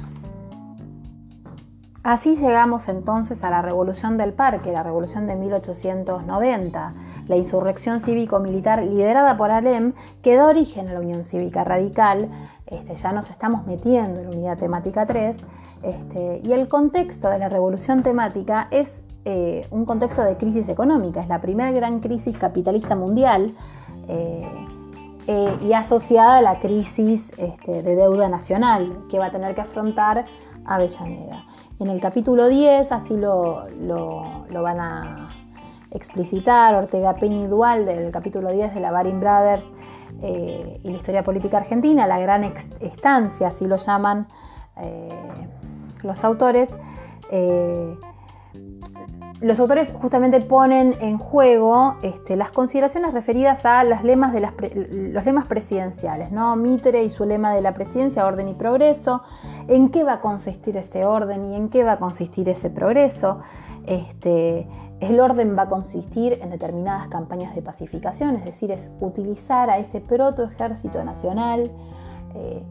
Así 2.03 2.37
llegamos 2.37 2.89
entonces 2.89 3.43
a 3.43 3.49
la 3.49 3.62
Revolución 3.62 4.19
del 4.19 4.35
Parque, 4.35 4.70
la 4.70 4.83
Revolución 4.83 5.27
de 5.27 5.35
1890, 5.35 6.93
la 7.29 7.37
insurrección 7.37 8.01
cívico-militar 8.01 8.83
liderada 8.83 9.35
por 9.39 9.51
Alem 9.51 9.95
que 10.20 10.37
da 10.37 10.47
origen 10.47 10.89
a 10.89 10.93
la 10.93 11.01
Unión 11.01 11.24
Cívica 11.24 11.65
Radical, 11.65 12.29
este, 12.66 12.97
ya 12.97 13.12
nos 13.12 13.31
estamos 13.31 13.66
metiendo 13.66 14.20
en 14.20 14.27
la 14.27 14.37
unidad 14.37 14.59
temática 14.59 15.07
3, 15.07 15.39
este, 15.83 16.41
y 16.45 16.53
el 16.53 16.69
contexto 16.69 17.29
de 17.29 17.39
la 17.39 17.49
revolución 17.49 18.03
temática 18.03 18.69
es 18.71 19.03
eh, 19.25 19.67
un 19.71 19.85
contexto 19.85 20.23
de 20.23 20.37
crisis 20.37 20.69
económica, 20.69 21.21
es 21.21 21.29
la 21.29 21.41
primera 21.41 21.71
gran 21.71 22.01
crisis 22.01 22.37
capitalista 22.37 22.97
mundial 22.97 23.55
eh, 24.09 24.49
eh, 25.27 25.57
y 25.61 25.73
asociada 25.73 26.39
a 26.39 26.43
la 26.43 26.59
crisis 26.59 27.33
este, 27.37 27.83
de 27.83 27.97
deuda 27.97 28.29
nacional 28.29 29.05
que 29.09 29.19
va 29.19 29.27
a 29.27 29.31
tener 29.31 29.55
que 29.55 29.61
afrontar 29.61 30.27
Avellaneda. 30.65 31.45
En 31.79 31.89
el 31.89 32.01
capítulo 32.01 32.49
10 32.49 32.93
así 32.93 33.17
lo, 33.17 33.67
van 34.51 34.81
a 34.81 35.29
explicitar 35.91 36.75
Ortega 36.75 37.15
Peña 37.15 37.43
y 37.43 37.47
Dualde, 37.47 37.93
en 37.93 37.99
el 38.01 38.13
capítulo 38.13 38.51
10 38.51 38.75
de 38.75 38.81
la 38.81 38.91
Baring 38.93 39.21
Brothers 39.21 39.67
y 40.21 40.89
la 40.89 40.97
historia 40.97 41.25
política 41.25 41.59
argentina, 41.59 42.07
la 42.07 42.21
gran 42.21 42.45
estancia, 42.81 43.49
así 43.49 43.67
lo 43.67 43.77
llaman 43.77 44.29
los 46.03 46.24
autores. 46.24 46.74
Eh, 47.31 47.97
los 49.41 49.59
autores 49.59 49.93
justamente 50.01 50.41
ponen 50.41 50.95
en 51.01 51.19
juego 51.19 51.97
este, 52.03 52.37
las 52.37 52.53
consideraciones 52.53 53.12
referidas 53.12 53.66
a 53.66 53.83
las 53.83 54.05
lemas 54.05 54.33
de 54.33 54.41
los 54.41 55.24
lemas 55.24 55.47
presidenciales, 55.47 56.31
¿no? 56.31 56.55
Mitre 56.55 57.03
y 57.03 57.11
su 57.11 57.24
lema 57.24 57.53
de 57.53 57.61
la 57.61 57.74
presidencia, 57.74 58.24
orden 58.24 58.47
y 58.47 58.55
progreso, 58.55 59.23
en 59.66 59.91
qué 59.91 60.05
va 60.05 60.15
a 60.15 60.20
consistir 60.20 60.77
este 60.77 61.05
orden 61.05 61.51
y 61.51 61.57
en 61.57 61.70
qué 61.70 61.83
va 61.83 61.93
a 61.93 61.99
consistir 61.99 62.49
ese 62.49 62.70
progreso. 62.70 63.41
Este, 63.85 64.69
el 65.01 65.19
orden 65.19 65.57
va 65.59 65.62
a 65.62 65.69
consistir 65.69 66.39
en 66.41 66.51
determinadas 66.51 67.09
campañas 67.09 67.53
de 67.57 67.62
pacificación, 67.62 68.37
es 68.37 68.45
decir, 68.45 68.70
es 68.70 68.89
utilizar 69.01 69.70
a 69.70 69.79
ese 69.79 70.01
proto 70.01 70.45
ejército 70.45 71.03
nacional 71.03 71.73
eh, 72.37 72.62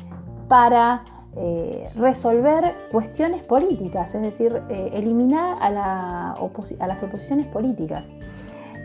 para 0.47 1.03
eh, 1.37 1.89
resolver 1.95 2.75
cuestiones 2.91 3.41
políticas, 3.41 4.13
es 4.13 4.21
decir, 4.21 4.61
eh, 4.69 4.91
eliminar 4.93 5.57
a, 5.61 5.69
las 5.69 7.03
oposiciones 7.03 7.47
políticas. 7.47 8.13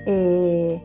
Eh, 0.06 0.80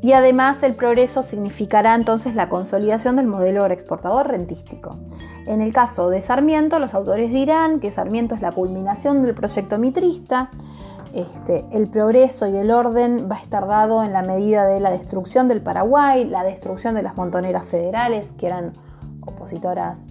y 0.00 0.12
además 0.12 0.62
el 0.62 0.74
progreso 0.74 1.22
significará 1.22 1.94
entonces 1.94 2.34
la 2.34 2.48
consolidación 2.48 3.16
del 3.16 3.26
modelo 3.26 3.66
exportador 3.66 4.28
rentístico. 4.28 4.96
En 5.46 5.60
el 5.60 5.72
caso 5.72 6.08
de 6.08 6.22
Sarmiento, 6.22 6.78
los 6.78 6.94
autores 6.94 7.30
dirán 7.30 7.78
que 7.78 7.92
Sarmiento 7.92 8.34
es 8.34 8.40
la 8.40 8.52
culminación 8.52 9.22
del 9.22 9.34
proyecto 9.34 9.78
mitrista, 9.78 10.50
este, 11.12 11.66
el 11.72 11.88
progreso 11.88 12.46
y 12.46 12.56
el 12.56 12.70
orden 12.70 13.28
va 13.30 13.36
a 13.36 13.40
estar 13.40 13.66
dado 13.66 14.02
en 14.02 14.14
la 14.14 14.22
medida 14.22 14.64
de 14.64 14.80
la 14.80 14.90
destrucción 14.90 15.46
del 15.46 15.60
Paraguay, 15.60 16.24
la 16.24 16.42
destrucción 16.42 16.94
de 16.94 17.02
las 17.02 17.16
montoneras 17.16 17.66
federales, 17.66 18.32
que 18.38 18.46
eran 18.46 18.72
opositoras 19.20 20.06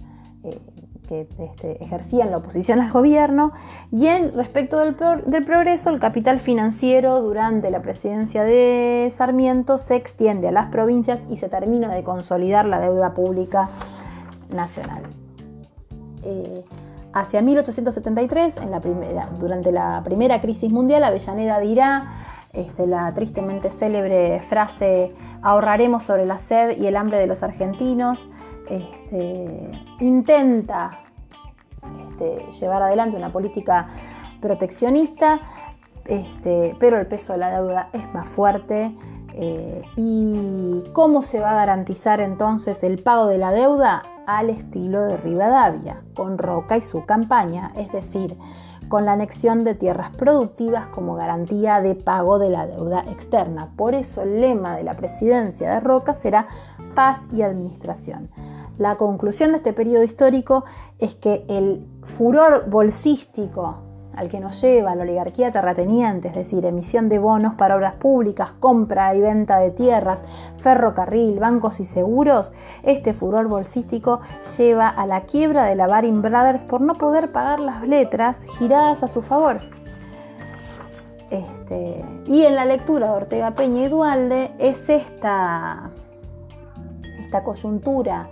que 1.12 1.44
este, 1.44 1.82
ejercían 1.84 2.30
la 2.30 2.38
oposición 2.38 2.80
al 2.80 2.90
gobierno, 2.90 3.52
y 3.90 4.06
en 4.06 4.32
respecto 4.34 4.78
del, 4.78 4.94
progreso, 4.94 5.90
el 5.90 6.00
capital 6.00 6.40
financiero 6.40 7.20
durante 7.20 7.70
la 7.70 7.82
presidencia 7.82 8.44
de 8.44 9.12
Sarmiento 9.14 9.76
se 9.76 9.96
extiende 9.96 10.48
a 10.48 10.52
las 10.52 10.70
provincias 10.70 11.20
y 11.28 11.36
se 11.36 11.50
termina 11.50 11.94
de 11.94 12.02
consolidar 12.02 12.64
la 12.64 12.80
deuda 12.80 13.12
pública 13.12 13.68
nacional. 14.50 15.02
Eh, 16.24 16.64
hacia 17.12 17.42
1873, 17.42 18.56
en 18.56 18.70
la 18.70 18.80
primera, 18.80 19.28
durante 19.38 19.70
la 19.70 20.00
primera 20.02 20.40
crisis 20.40 20.70
mundial, 20.72 21.04
Avellaneda 21.04 21.60
dirá 21.60 22.24
este, 22.54 22.86
la 22.86 23.12
tristemente 23.12 23.68
célebre 23.68 24.40
frase 24.48 25.12
ahorraremos 25.42 26.04
sobre 26.04 26.24
la 26.24 26.38
sed 26.38 26.80
y 26.80 26.86
el 26.86 26.96
hambre 26.96 27.18
de 27.18 27.26
los 27.26 27.42
argentinos, 27.42 28.28
este, 28.70 29.72
intenta 30.00 31.01
este, 32.22 32.52
llevar 32.60 32.82
adelante 32.82 33.16
una 33.16 33.32
política 33.32 33.88
proteccionista, 34.40 35.40
este, 36.04 36.76
pero 36.78 36.98
el 36.98 37.06
peso 37.06 37.32
de 37.32 37.38
la 37.38 37.50
deuda 37.50 37.88
es 37.92 38.12
más 38.12 38.28
fuerte. 38.28 38.94
Eh, 39.34 39.82
¿Y 39.96 40.84
cómo 40.92 41.22
se 41.22 41.40
va 41.40 41.52
a 41.52 41.54
garantizar 41.54 42.20
entonces 42.20 42.82
el 42.82 43.02
pago 43.02 43.26
de 43.26 43.38
la 43.38 43.50
deuda? 43.50 44.02
Al 44.24 44.50
estilo 44.50 45.02
de 45.02 45.16
Rivadavia, 45.16 46.02
con 46.14 46.38
Roca 46.38 46.76
y 46.76 46.80
su 46.80 47.04
campaña, 47.04 47.72
es 47.76 47.90
decir, 47.90 48.38
con 48.88 49.04
la 49.04 49.14
anexión 49.14 49.64
de 49.64 49.74
tierras 49.74 50.10
productivas 50.10 50.86
como 50.86 51.16
garantía 51.16 51.80
de 51.80 51.96
pago 51.96 52.38
de 52.38 52.48
la 52.48 52.66
deuda 52.66 53.04
externa. 53.10 53.70
Por 53.76 53.96
eso 53.96 54.22
el 54.22 54.40
lema 54.40 54.76
de 54.76 54.84
la 54.84 54.94
presidencia 54.94 55.72
de 55.72 55.80
Roca 55.80 56.12
será 56.12 56.46
paz 56.94 57.20
y 57.32 57.42
administración. 57.42 58.30
La 58.82 58.96
conclusión 58.96 59.52
de 59.52 59.58
este 59.58 59.72
periodo 59.72 60.02
histórico 60.02 60.64
es 60.98 61.14
que 61.14 61.44
el 61.48 61.86
furor 62.02 62.68
bolsístico 62.68 63.76
al 64.16 64.28
que 64.28 64.40
nos 64.40 64.60
lleva 64.60 64.96
la 64.96 65.04
oligarquía 65.04 65.52
terrateniente, 65.52 66.26
es 66.26 66.34
decir, 66.34 66.66
emisión 66.66 67.08
de 67.08 67.20
bonos 67.20 67.54
para 67.54 67.76
obras 67.76 67.94
públicas, 67.94 68.50
compra 68.58 69.14
y 69.14 69.20
venta 69.20 69.58
de 69.58 69.70
tierras, 69.70 70.18
ferrocarril, 70.56 71.38
bancos 71.38 71.78
y 71.78 71.84
seguros, 71.84 72.52
este 72.82 73.14
furor 73.14 73.46
bolsístico 73.46 74.20
lleva 74.58 74.88
a 74.88 75.06
la 75.06 75.20
quiebra 75.26 75.62
de 75.66 75.76
la 75.76 75.86
Baring 75.86 76.20
Brothers 76.20 76.64
por 76.64 76.80
no 76.80 76.94
poder 76.94 77.30
pagar 77.30 77.60
las 77.60 77.86
letras 77.86 78.40
giradas 78.58 79.04
a 79.04 79.08
su 79.08 79.22
favor. 79.22 79.60
Este, 81.30 82.04
y 82.26 82.42
en 82.42 82.56
la 82.56 82.64
lectura 82.64 83.10
de 83.10 83.12
Ortega 83.12 83.52
Peña 83.52 83.84
y 83.84 83.88
Dualde 83.88 84.50
es 84.58 84.88
esta, 84.88 85.92
esta 87.20 87.44
coyuntura 87.44 88.28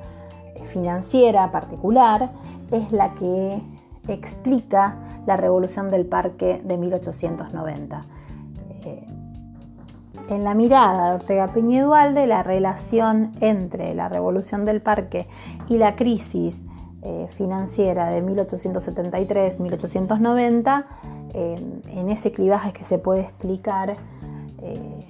financiera 0.64 1.50
particular 1.50 2.30
es 2.70 2.92
la 2.92 3.14
que 3.14 3.60
explica 4.08 4.94
la 5.26 5.36
revolución 5.36 5.90
del 5.90 6.06
parque 6.06 6.62
de 6.64 6.76
1890. 6.76 8.04
Eh, 8.84 9.04
en 10.28 10.44
la 10.44 10.54
mirada 10.54 11.08
de 11.10 11.16
Ortega 11.16 11.48
Peña 11.48 11.84
Dualde, 11.84 12.26
la 12.26 12.42
relación 12.42 13.32
entre 13.40 13.94
la 13.94 14.08
revolución 14.08 14.64
del 14.64 14.80
parque 14.80 15.26
y 15.68 15.76
la 15.76 15.96
crisis 15.96 16.64
eh, 17.02 17.26
financiera 17.36 18.08
de 18.10 18.24
1873-1890, 18.24 20.84
en 21.32 22.10
ese 22.10 22.32
clivaje 22.32 22.72
que 22.72 22.82
se 22.84 22.98
puede 22.98 23.20
explicar 23.20 23.96
eh, 24.62 25.06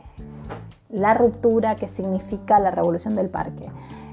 la 0.90 1.14
ruptura 1.14 1.77
que 1.77 1.89
significa 1.89 2.59
la 2.59 2.70
revolución 2.70 3.14
del 3.14 3.28
parque. 3.28 3.66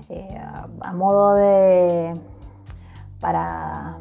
A 0.10 0.94
modo 0.94 1.36
de 1.36 2.16
para, 3.20 3.98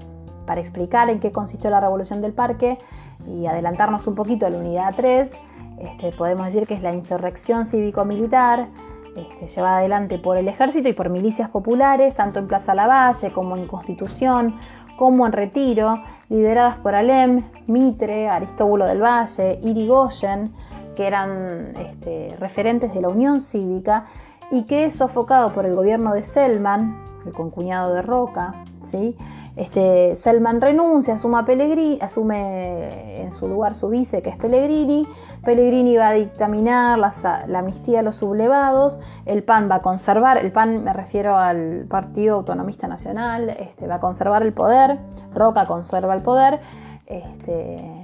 explicar 0.57 1.11
en 1.11 1.21
qué 1.21 1.33
consistió 1.33 1.71
la 1.71 1.81
revolución 1.81 2.23
del 2.23 2.33
parque 2.33 2.79
y 3.27 3.47
adelantarnos 3.47 4.07
un 4.07 4.15
poquito 4.15 4.47
a 4.47 4.51
la 4.51 4.59
unidad 4.59 4.95
3, 4.97 5.33
este, 5.79 6.13
podemos 6.13 6.47
decir 6.47 6.67
que 6.67 6.75
es 6.75 6.83
la 6.83 6.95
insurrección 6.95 7.67
cívico-militar, 7.67 8.69
este, 9.17 9.49
llevada 9.49 9.79
adelante 9.79 10.19
por 10.19 10.37
el 10.37 10.47
ejército 10.49 10.89
y 10.89 10.93
por 10.93 11.09
milicias 11.09 11.51
populares, 11.51 12.15
tanto 12.15 12.39
en 12.39 12.47
Plaza 12.47 12.75
Lavalle 12.75 13.33
como 13.33 13.57
en 13.57 13.67
Constitución, 13.67 14.57
como 14.97 15.27
en 15.27 15.33
Retiro, 15.33 16.03
lideradas 16.29 16.77
por 16.79 16.95
Alem, 16.95 17.45
Mitre, 17.67 18.29
Aristóbulo 18.29 18.87
del 18.87 19.03
Valle, 19.03 19.59
Irigoyen, 19.63 20.53
que 20.95 21.07
eran 21.07 21.75
este, 21.77 22.37
referentes 22.39 22.95
de 22.95 23.03
la 23.03 23.09
Unión 23.09 23.41
Cívica, 23.41 24.07
y 24.51 24.63
que 24.65 24.87
es 24.87 24.95
sofocado 24.95 25.53
por 25.53 25.67
el 25.67 25.75
gobierno 25.75 26.15
de 26.15 26.23
Selman, 26.23 26.97
el 27.27 27.33
concuñado 27.33 27.95
de 27.95 28.03
Roca, 28.03 28.55
¿sí? 28.81 29.17
Este, 29.57 30.15
Selman 30.17 30.61
renuncia, 30.61 31.15
asume, 31.15 31.43
Pellegrini, 31.45 31.99
asume 32.03 33.23
en 33.23 33.33
su 33.33 33.49
lugar 33.49 33.75
su 33.75 33.89
vice, 33.89 34.21
que 34.21 34.29
es 34.29 34.37
Pellegrini. 34.37 35.09
Pellegrini 35.43 35.97
va 35.97 36.09
a 36.09 36.13
dictaminar 36.13 36.99
la, 36.99 37.59
amnistía 37.59 38.01
a 38.01 38.03
los 38.03 38.17
sublevados. 38.17 39.01
El 39.25 39.43
PAN 39.45 39.71
va 39.71 39.77
a 39.77 39.83
conservar, 39.83 40.37
el 40.37 40.53
PAN 40.53 40.85
me 40.85 40.93
refiero 40.93 41.37
al 41.37 41.87
Partido 41.89 42.37
Autonomista 42.37 42.87
Nacional, 42.87 43.49
este, 43.49 43.87
va 43.87 43.95
a 43.95 44.01
conservar 44.01 44.43
el 44.43 44.53
poder. 44.53 44.99
Roca 45.35 45.65
conserva 45.65 46.15
el 46.15 46.21
poder. 46.21 46.61
Este, 47.07 47.96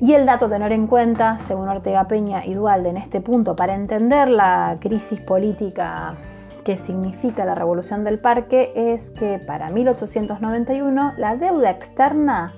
y 0.00 0.14
el 0.14 0.24
dato 0.24 0.46
a 0.46 0.48
tener 0.48 0.72
en 0.72 0.86
cuenta, 0.86 1.38
según 1.46 1.68
Ortega 1.68 2.08
Peña 2.08 2.46
y 2.46 2.54
Dualde 2.54 2.88
en 2.88 2.96
este 2.96 3.20
punto, 3.20 3.54
para 3.54 3.74
entender 3.74 4.28
la 4.28 4.78
crisis 4.80 5.20
política 5.20 6.16
que 6.64 6.78
significa 6.78 7.44
la 7.44 7.54
revolución 7.54 8.02
del 8.04 8.18
parque 8.18 8.72
es 8.74 9.10
que 9.10 9.38
para 9.38 9.68
1891 9.70 11.12
la 11.18 11.36
deuda 11.36 11.70
externa, 11.70 12.54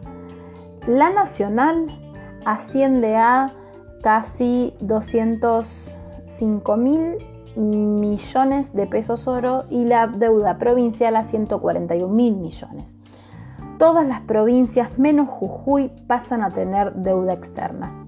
la 0.86 1.10
nacional, 1.10 1.86
asciende 2.44 3.16
a 3.16 3.52
casi 4.02 4.74
205 4.80 6.76
mil 6.76 7.16
millones 7.56 8.72
de 8.72 8.86
pesos 8.86 9.26
oro 9.26 9.64
y 9.68 9.84
la 9.84 10.06
deuda 10.06 10.58
provincial 10.58 11.16
a 11.16 11.24
141 11.24 12.08
mil 12.12 12.36
millones. 12.36 13.01
Todas 13.82 14.06
las 14.06 14.20
provincias 14.20 14.96
menos 14.96 15.28
Jujuy 15.28 15.90
pasan 16.06 16.44
a 16.44 16.50
tener 16.50 16.92
deuda 16.94 17.32
externa. 17.32 18.06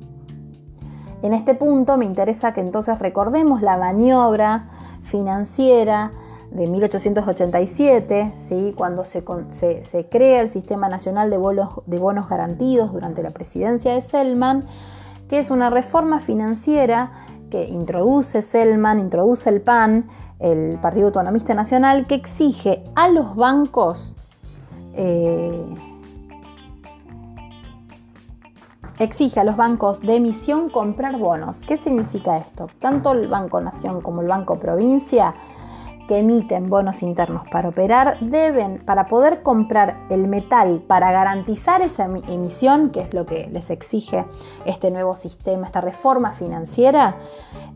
En 1.21 1.35
este 1.35 1.57
punto 1.57 1.97
me 1.97 2.05
interesa 2.05 2.55
que 2.55 2.61
entonces 2.61 2.97
recordemos 3.01 3.61
la 3.61 3.77
maniobra 3.77 4.69
financiera 5.11 6.13
de 6.53 6.69
1887, 6.69 8.35
¿sí? 8.39 8.73
cuando 8.77 9.05
se, 9.05 9.25
crea 10.09 10.43
el 10.43 10.49
Sistema 10.49 10.89
Nacional 10.89 11.29
de 11.29 11.39
bonos, 11.39 11.83
de 11.87 11.99
bonos 11.99 12.29
Garantidos 12.29 12.93
durante 12.93 13.25
la 13.25 13.31
presidencia 13.31 13.95
de 13.95 14.01
Selman, 14.01 14.67
que 15.29 15.41
es 15.41 15.51
una 15.51 15.71
reforma 15.71 16.21
financiera 16.21 17.11
que 17.51 17.65
introduce 17.65 18.43
Selman, 18.43 19.01
introduce 19.01 19.51
el 19.51 19.61
PAN, 19.61 20.09
el 20.39 20.79
Partido 20.81 21.07
Autonomista 21.07 21.53
Nacional, 21.53 22.07
que 22.07 22.15
exige 22.15 22.85
a 22.95 23.09
los 23.09 23.35
bancos 23.35 24.15
eh, 24.97 25.65
exige 28.99 29.41
a 29.41 29.45
los 29.45 29.57
bancos 29.57 30.01
de 30.01 30.17
emisión 30.17 30.71
comprar 30.71 31.19
bonos. 31.19 31.61
¿Qué 31.61 31.77
significa 31.77 32.39
esto? 32.39 32.69
Tanto 32.81 33.13
el 33.13 33.29
Banco 33.29 33.61
Nación 33.61 34.01
como 34.01 34.23
el 34.23 34.29
Banco 34.29 34.59
Provincia 34.59 35.35
que 36.07 36.19
emiten 36.19 36.69
bonos 36.69 37.03
internos 37.03 37.49
para 37.51 37.71
operar 37.71 38.19
deben, 38.21 38.79
para 38.85 39.07
poder 39.07 39.43
comprar 39.43 40.01
el 40.11 40.29
metal, 40.29 40.83
para 40.87 41.11
garantizar 41.13 41.83
esa 41.83 42.05
emisión, 42.05 42.91
que 42.91 43.01
es 43.01 43.15
lo 43.15 43.27
que 43.27 43.49
les 43.51 43.71
exige 43.71 44.25
este 44.65 44.91
nuevo 44.91 45.15
sistema, 45.15 45.67
esta 45.67 45.81
reforma 45.81 46.33
financiera, 46.33 47.17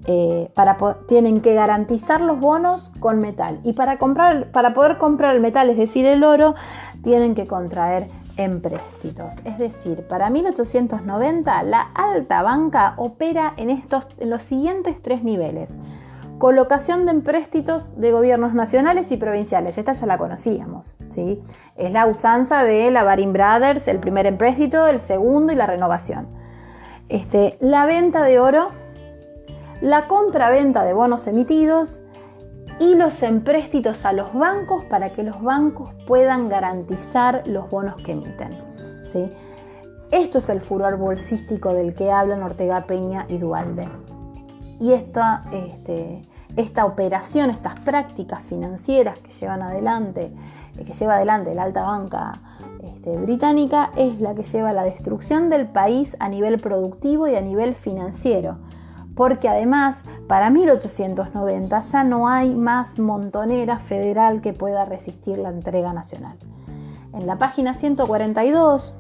eh, 0.07 0.51
tienen 1.07 1.41
que 1.41 1.55
garantizar 1.55 2.21
los 2.21 2.39
bonos 2.39 2.91
con 3.01 3.21
metal. 3.21 3.61
Y 3.65 3.73
para, 3.73 3.99
comprar, 3.99 4.51
para 4.51 4.73
poder 4.73 4.99
comprar 4.99 5.35
el 5.35 5.41
metal, 5.41 5.71
es 5.71 5.77
decir, 5.77 6.07
el 6.07 6.25
oro, 6.25 6.55
tienen 7.03 7.35
que 7.35 7.47
contraer 7.47 8.09
empréstitos. 8.37 9.35
Es 9.45 9.59
decir, 9.59 10.07
para 10.07 10.31
1890 10.31 11.63
la 11.65 11.81
alta 11.95 12.43
banca 12.43 12.95
opera 12.97 13.53
en, 13.57 13.71
estos, 13.71 14.09
en 14.19 14.31
los 14.31 14.43
siguientes 14.43 15.03
tres 15.03 15.23
niveles. 15.23 15.75
Colocación 16.39 17.05
de 17.05 17.11
empréstitos 17.11 18.01
de 18.01 18.13
gobiernos 18.13 18.55
nacionales 18.55 19.11
y 19.11 19.17
provinciales. 19.17 19.77
Esta 19.77 19.93
ya 19.93 20.07
la 20.07 20.19
conocíamos. 20.19 20.95
¿sí? 21.09 21.43
Es 21.77 21.91
la 21.91 22.07
usanza 22.07 22.63
de 22.63 22.93
la 22.93 23.03
Baring 23.03 23.33
Brothers, 23.33 23.89
el 23.89 23.99
primer 23.99 24.25
empréstito, 24.27 24.87
el 24.87 25.01
segundo 25.01 25.53
y 25.53 25.57
la 25.57 25.67
renovación. 25.67 26.29
Este, 27.09 27.57
la 27.59 27.87
venta 27.87 28.23
de 28.23 28.39
oro, 28.39 28.71
la 29.81 30.07
compra-venta 30.07 30.85
de 30.85 30.93
bonos 30.93 31.27
emitidos, 31.27 32.01
y 32.81 32.95
los 32.95 33.23
empréstitos 33.23 34.05
a 34.05 34.13
los 34.13 34.33
bancos 34.33 34.85
para 34.85 35.11
que 35.11 35.23
los 35.23 35.43
bancos 35.43 35.91
puedan 36.07 36.49
garantizar 36.49 37.43
los 37.47 37.69
bonos 37.71 37.97
que 37.97 38.13
emiten. 38.13 38.57
¿sí? 39.13 39.33
Esto 40.11 40.39
es 40.39 40.49
el 40.49 40.61
furor 40.61 40.97
bolsístico 40.97 41.75
del 41.75 41.95
que 41.95 42.11
hablan 42.11 42.43
Ortega 42.43 42.85
Peña 42.85 43.27
y 43.29 43.39
Dualde. 43.39 43.89
Y 44.81 44.93
esta, 44.93 45.45
este, 45.53 46.23
esta 46.57 46.85
operación, 46.85 47.51
estas 47.51 47.81
prácticas 47.81 48.43
financieras 48.43 49.19
que 49.19 49.33
llevan 49.33 49.63
adelante, 49.63 50.33
eh, 50.77 50.85
que 50.85 50.93
lleva 50.93 51.17
adelante 51.17 51.55
la 51.55 51.65
alta 51.65 51.83
banca 51.83 52.41
este, 52.83 53.17
británica, 53.17 53.91
es 53.97 54.21
la 54.21 54.35
que 54.35 54.45
lleva 54.45 54.71
a 54.71 54.73
la 54.73 54.85
destrucción 54.85 55.51
del 55.51 55.67
país 55.67 56.17
a 56.21 56.29
nivel 56.29 56.61
productivo 56.61 57.27
y 57.27 57.35
a 57.35 57.41
nivel 57.41 57.75
financiero 57.75 58.59
porque 59.19 59.49
además 59.49 59.97
para 60.29 60.49
1890 60.49 61.81
ya 61.81 62.05
no 62.05 62.29
hay 62.29 62.55
más 62.55 63.01
montonera 63.01 63.79
federal 63.79 64.41
que 64.41 64.53
pueda 64.53 64.85
resistir 64.85 65.39
la 65.39 65.49
entrega 65.49 65.93
nacional. 65.93 66.39
En 67.13 67.27
la 67.27 67.37
página 67.37 67.75
142 67.75 68.95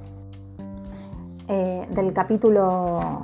eh, 1.47 1.87
del 1.91 2.13
capítulo 2.13 3.23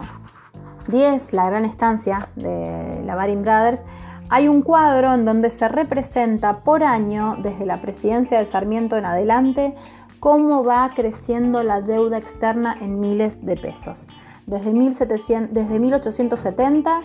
10, 0.86 1.32
La 1.32 1.46
gran 1.46 1.64
estancia 1.64 2.28
de 2.36 3.02
la 3.04 3.16
Baring 3.16 3.42
Brothers, 3.42 3.82
hay 4.28 4.46
un 4.46 4.62
cuadro 4.62 5.14
en 5.14 5.24
donde 5.24 5.50
se 5.50 5.66
representa 5.66 6.60
por 6.60 6.84
año, 6.84 7.38
desde 7.42 7.66
la 7.66 7.80
presidencia 7.80 8.38
de 8.38 8.46
Sarmiento 8.46 8.96
en 8.96 9.04
adelante, 9.04 9.74
cómo 10.20 10.62
va 10.62 10.88
creciendo 10.94 11.64
la 11.64 11.80
deuda 11.80 12.18
externa 12.18 12.76
en 12.80 13.00
miles 13.00 13.44
de 13.44 13.56
pesos. 13.56 14.06
Desde, 14.46 14.72
1870, 14.72 17.02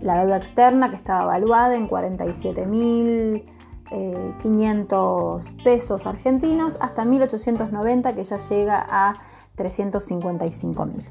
la 0.00 0.22
deuda 0.22 0.36
externa 0.36 0.90
que 0.90 0.96
estaba 0.96 1.22
evaluada 1.22 1.74
en 1.74 1.88
47.500 1.88 3.42
eh, 3.90 4.34
pesos 5.64 6.06
argentinos 6.06 6.76
hasta 6.80 7.04
1890 7.04 8.14
que 8.14 8.22
ya 8.22 8.36
llega 8.36 8.86
a 8.88 9.14
355.000. 9.56 11.04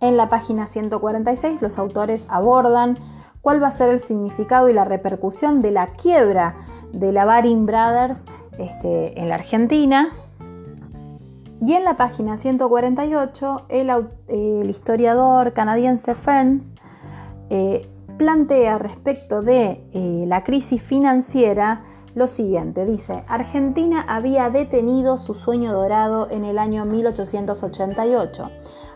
En 0.00 0.16
la 0.16 0.28
página 0.28 0.66
146 0.66 1.62
los 1.62 1.78
autores 1.78 2.24
abordan 2.28 2.98
cuál 3.40 3.62
va 3.62 3.68
a 3.68 3.72
ser 3.72 3.90
el 3.90 4.00
significado 4.00 4.68
y 4.68 4.72
la 4.72 4.84
repercusión 4.84 5.62
de 5.62 5.70
la 5.72 5.94
quiebra 5.94 6.56
de 6.92 7.12
la 7.12 7.24
Baring 7.24 7.66
Brothers 7.66 8.24
este, 8.58 9.20
en 9.20 9.28
la 9.28 9.36
Argentina 9.36 10.08
y 11.64 11.74
en 11.74 11.84
la 11.84 11.94
página 11.94 12.38
148, 12.38 13.66
el, 13.68 14.68
historiador 14.68 15.52
canadiense 15.52 16.16
Ferns 16.16 16.74
eh, 17.50 17.88
plantea 18.18 18.78
respecto 18.78 19.42
de 19.42 19.86
eh, 19.92 20.24
la 20.26 20.42
crisis 20.42 20.82
financiera 20.82 21.84
lo 22.16 22.26
siguiente, 22.26 22.84
dice, 22.84 23.22
Argentina 23.28 24.04
había 24.08 24.50
detenido 24.50 25.18
su 25.18 25.34
sueño 25.34 25.72
dorado 25.72 26.28
en 26.32 26.44
el 26.44 26.58
año 26.58 26.84
1888. 26.84 28.50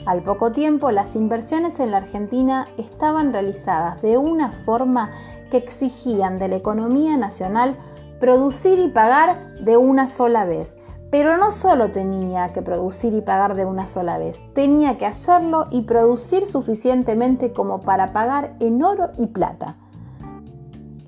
Al 0.04 0.22
poco 0.24 0.50
tiempo, 0.50 0.90
las 0.90 1.14
inversiones 1.14 1.78
en 1.78 1.92
la 1.92 1.98
Argentina 1.98 2.66
estaban 2.78 3.32
realizadas 3.32 4.02
de 4.02 4.18
una 4.18 4.50
forma 4.50 5.12
que 5.52 5.56
exigían 5.56 6.36
de 6.38 6.48
la 6.48 6.56
economía 6.56 7.16
nacional 7.16 7.76
producir 8.18 8.80
y 8.80 8.88
pagar 8.88 9.54
de 9.60 9.76
una 9.76 10.08
sola 10.08 10.44
vez, 10.44 10.76
pero 11.18 11.38
no 11.38 11.50
solo 11.50 11.92
tenía 11.92 12.50
que 12.50 12.60
producir 12.60 13.14
y 13.14 13.22
pagar 13.22 13.54
de 13.54 13.64
una 13.64 13.86
sola 13.86 14.18
vez, 14.18 14.38
tenía 14.52 14.98
que 14.98 15.06
hacerlo 15.06 15.66
y 15.70 15.80
producir 15.80 16.44
suficientemente 16.44 17.54
como 17.54 17.80
para 17.80 18.12
pagar 18.12 18.52
en 18.60 18.82
oro 18.82 19.12
y 19.16 19.28
plata. 19.28 19.76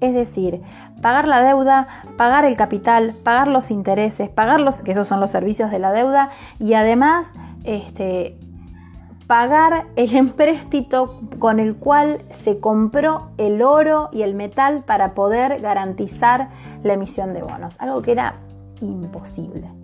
Es 0.00 0.14
decir, 0.14 0.62
pagar 1.02 1.28
la 1.28 1.42
deuda, 1.42 1.88
pagar 2.16 2.46
el 2.46 2.56
capital, 2.56 3.16
pagar 3.22 3.48
los 3.48 3.70
intereses, 3.70 4.30
pagar 4.30 4.62
los, 4.62 4.80
que 4.80 4.92
esos 4.92 5.06
son 5.06 5.20
los 5.20 5.30
servicios 5.30 5.70
de 5.70 5.78
la 5.78 5.92
deuda, 5.92 6.30
y 6.58 6.72
además 6.72 7.34
este, 7.64 8.38
pagar 9.26 9.88
el 9.94 10.16
empréstito 10.16 11.20
con 11.38 11.60
el 11.60 11.76
cual 11.76 12.22
se 12.30 12.60
compró 12.60 13.28
el 13.36 13.60
oro 13.60 14.08
y 14.10 14.22
el 14.22 14.34
metal 14.34 14.84
para 14.86 15.12
poder 15.12 15.60
garantizar 15.60 16.48
la 16.82 16.94
emisión 16.94 17.34
de 17.34 17.42
bonos, 17.42 17.76
algo 17.78 18.00
que 18.00 18.12
era 18.12 18.36
imposible. 18.80 19.77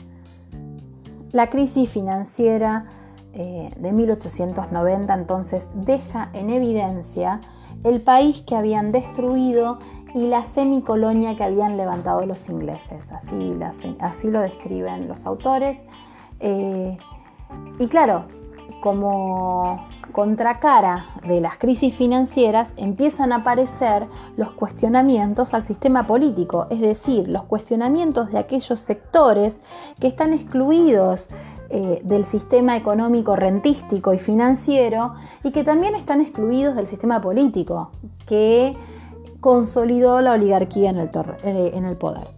La 1.35 1.51
crisis 1.51 1.91
financiera 1.91 2.85
eh, 3.33 3.69
de 3.77 3.91
1890 3.91 5.13
entonces 5.13 5.69
deja 5.75 6.31
en 6.33 6.49
evidencia 6.49 7.41
el 7.83 8.03
país 8.03 8.43
que 8.43 8.55
habían 8.55 8.93
destruido 8.93 9.81
y 10.15 10.29
la 10.29 10.45
semicolonia 10.45 11.37
que 11.37 11.43
habían 11.43 11.77
levantado 11.77 12.25
los 12.25 12.49
ingleses. 12.49 13.11
Así, 13.11 13.53
así 13.99 14.31
lo 14.31 14.43
describen 14.43 15.09
los 15.09 15.27
autores. 15.27 15.81
Eh, 16.39 16.97
y 17.81 17.89
claro, 17.89 18.27
como 18.81 19.89
contracara 20.15 21.07
de 21.27 21.41
las 21.41 21.59
crisis 21.59 21.93
financieras 21.93 22.73
empiezan 22.77 23.33
a 23.33 23.39
aparecer 23.39 24.07
los 24.37 24.53
cuestionamientos 24.53 25.53
al 25.53 25.65
sistema 25.65 26.07
político, 26.07 26.69
es 26.71 26.81
decir, 26.81 27.27
los 27.27 27.43
cuestionamientos 27.43 28.31
de 28.31 28.39
aquellos 28.39 28.79
sectores 28.79 29.61
que 29.99 30.07
están 30.07 30.33
excluidos 30.33 31.29
eh, 31.69 32.01
del 32.05 32.25
sistema 32.25 32.77
económico 32.77 33.35
rentístico 33.35 34.15
y 34.15 34.19
financiero 34.19 35.15
y 35.43 35.51
que 35.51 35.65
también 35.65 35.97
están 35.97 36.21
excluidos 36.21 36.77
del 36.77 36.87
sistema 36.87 37.21
político 37.21 37.91
que 38.25 38.77
consolidó 39.41 40.21
la 40.21 40.33
oligarquía 40.35 40.91
en 40.91 40.99
el, 40.99 41.11
eh, 41.43 41.73
en 41.75 41.85
el 41.85 41.97
poder. 41.97 42.34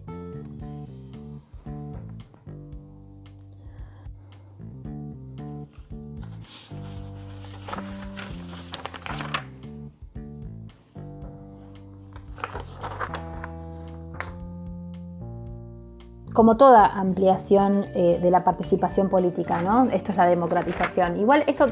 Como 16.37 16.59
toda 16.59 16.85
ampliación 16.85 17.87
eh, 17.95 18.19
de 18.21 18.31
la 18.31 18.45
participación 18.45 19.09
política, 19.09 19.63
¿no? 19.63 19.85
Esto 19.91 20.13
es 20.13 20.19
la 20.19 20.27
democratización. 20.27 21.17
Igual 21.17 21.45
esto, 21.47 21.69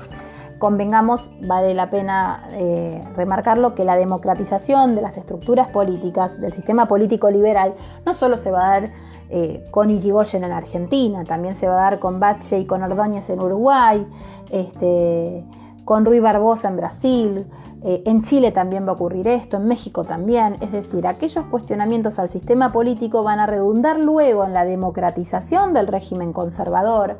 convengamos, 0.58 1.30
vale 1.42 1.74
la 1.74 1.90
pena 1.90 2.48
eh, 2.52 3.06
remarcarlo, 3.14 3.74
que 3.74 3.84
la 3.84 3.94
democratización 3.94 4.94
de 4.94 5.02
las 5.02 5.18
estructuras 5.18 5.68
políticas, 5.68 6.40
del 6.40 6.54
sistema 6.54 6.88
político 6.88 7.30
liberal, 7.30 7.74
no 8.06 8.14
solo 8.14 8.38
se 8.38 8.50
va 8.50 8.64
a 8.64 8.80
dar 8.80 8.92
eh, 9.28 9.62
con 9.70 9.90
Irigoyen 9.90 10.44
en 10.44 10.52
Argentina, 10.52 11.24
también 11.24 11.56
se 11.56 11.68
va 11.68 11.74
a 11.74 11.90
dar 11.90 11.98
con 11.98 12.18
Bache 12.18 12.58
y 12.58 12.64
con 12.64 12.82
Ordóñez 12.82 13.28
en 13.28 13.40
Uruguay, 13.40 14.06
este, 14.48 15.44
con 15.84 16.04
Rui 16.04 16.20
Barbosa 16.20 16.68
en 16.68 16.76
Brasil, 16.76 17.46
eh, 17.82 18.02
en 18.06 18.22
Chile 18.22 18.50
también 18.50 18.86
va 18.86 18.92
a 18.92 18.94
ocurrir 18.94 19.28
esto, 19.28 19.58
en 19.58 19.68
México 19.68 20.04
también, 20.04 20.56
es 20.60 20.72
decir, 20.72 21.06
aquellos 21.06 21.44
cuestionamientos 21.46 22.18
al 22.18 22.30
sistema 22.30 22.72
político 22.72 23.22
van 23.22 23.40
a 23.40 23.46
redundar 23.46 23.98
luego 23.98 24.44
en 24.44 24.54
la 24.54 24.64
democratización 24.64 25.74
del 25.74 25.86
régimen 25.86 26.32
conservador 26.32 27.18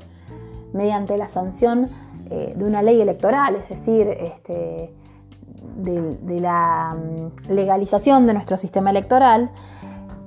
mediante 0.73 1.19
la 1.19 1.29
sanción 1.29 1.91
eh, 2.31 2.55
de 2.57 2.65
una 2.65 2.83
ley 2.83 3.01
electoral, 3.01 3.57
es 3.57 3.69
decir, 3.69 4.09
este, 4.09 4.91
de, 5.77 6.41
la 6.41 6.97
mm, 6.97 7.53
legalización 7.53 8.27
de 8.27 8.35
nuestro 8.35 8.57
sistema 8.57 8.91
electoral. 8.91 9.51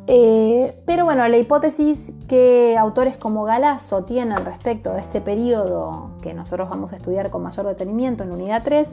Eh, 0.09 0.73
pero 0.85 1.03
bueno, 1.03 1.27
la 1.27 1.37
hipótesis 1.37 2.13
que 2.29 2.77
autores 2.77 3.17
como 3.17 3.43
Galazo 3.43 4.05
tienen 4.05 4.45
respecto 4.45 4.93
de 4.93 5.01
este 5.01 5.19
periodo 5.19 6.11
que 6.21 6.33
nosotros 6.33 6.69
vamos 6.69 6.93
a 6.93 6.95
estudiar 6.95 7.29
con 7.29 7.43
mayor 7.43 7.67
detenimiento 7.67 8.23
en 8.23 8.31
unidad 8.31 8.63
3 8.63 8.89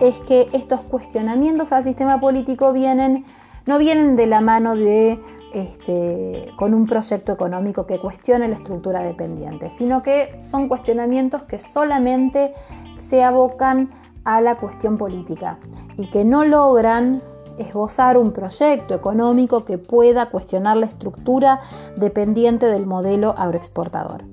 es 0.00 0.20
que 0.20 0.48
estos 0.54 0.80
cuestionamientos 0.80 1.72
al 1.72 1.84
sistema 1.84 2.18
político 2.18 2.72
no 2.72 3.78
vienen 3.78 4.16
de 4.16 4.26
la 4.26 4.40
mano 4.40 4.74
de 4.74 5.20
este, 5.52 6.50
con 6.56 6.72
un 6.72 6.86
proyecto 6.86 7.32
económico 7.32 7.86
que 7.86 7.98
cuestione 7.98 8.48
la 8.48 8.56
estructura 8.56 9.02
dependiente, 9.02 9.70
sino 9.70 10.02
que 10.02 10.40
son 10.50 10.68
cuestionamientos 10.68 11.42
que 11.42 11.58
solamente 11.58 12.54
se 12.96 13.22
abocan 13.22 13.90
a 14.24 14.40
la 14.40 14.56
cuestión 14.56 14.96
política 14.96 15.58
y 15.98 16.06
que 16.06 16.24
no 16.24 16.44
logran 16.44 17.22
esbozar 17.58 18.16
un 18.16 18.32
proyecto 18.32 18.94
económico 18.94 19.64
que 19.64 19.78
pueda 19.78 20.30
cuestionar 20.30 20.76
la 20.76 20.86
estructura 20.86 21.60
dependiente 21.96 22.66
del 22.66 22.86
modelo 22.86 23.34
agroexportador. 23.36 24.24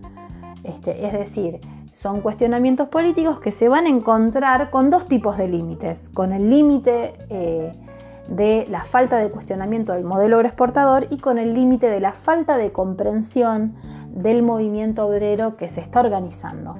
Este, 0.63 1.05
es 1.05 1.13
decir, 1.13 1.61
son 1.93 2.21
cuestionamientos 2.21 2.87
políticos 2.89 3.39
que 3.39 3.51
se 3.51 3.69
van 3.69 3.85
a 3.85 3.89
encontrar 3.89 4.71
con 4.71 4.89
dos 4.89 5.07
tipos 5.07 5.37
de 5.37 5.47
límites, 5.47 6.09
con 6.09 6.33
el 6.33 6.49
límite 6.49 7.13
eh, 7.29 7.73
de 8.27 8.65
la 8.69 8.83
falta 8.83 9.17
de 9.17 9.29
cuestionamiento 9.29 9.93
del 9.93 10.03
modelo 10.03 10.37
agroexportador 10.37 11.07
y 11.09 11.17
con 11.17 11.37
el 11.37 11.53
límite 11.53 11.89
de 11.89 11.99
la 11.99 12.13
falta 12.13 12.57
de 12.57 12.71
comprensión 12.71 13.75
del 14.13 14.41
movimiento 14.41 15.05
obrero 15.05 15.57
que 15.57 15.69
se 15.69 15.81
está 15.81 15.99
organizando. 15.99 16.75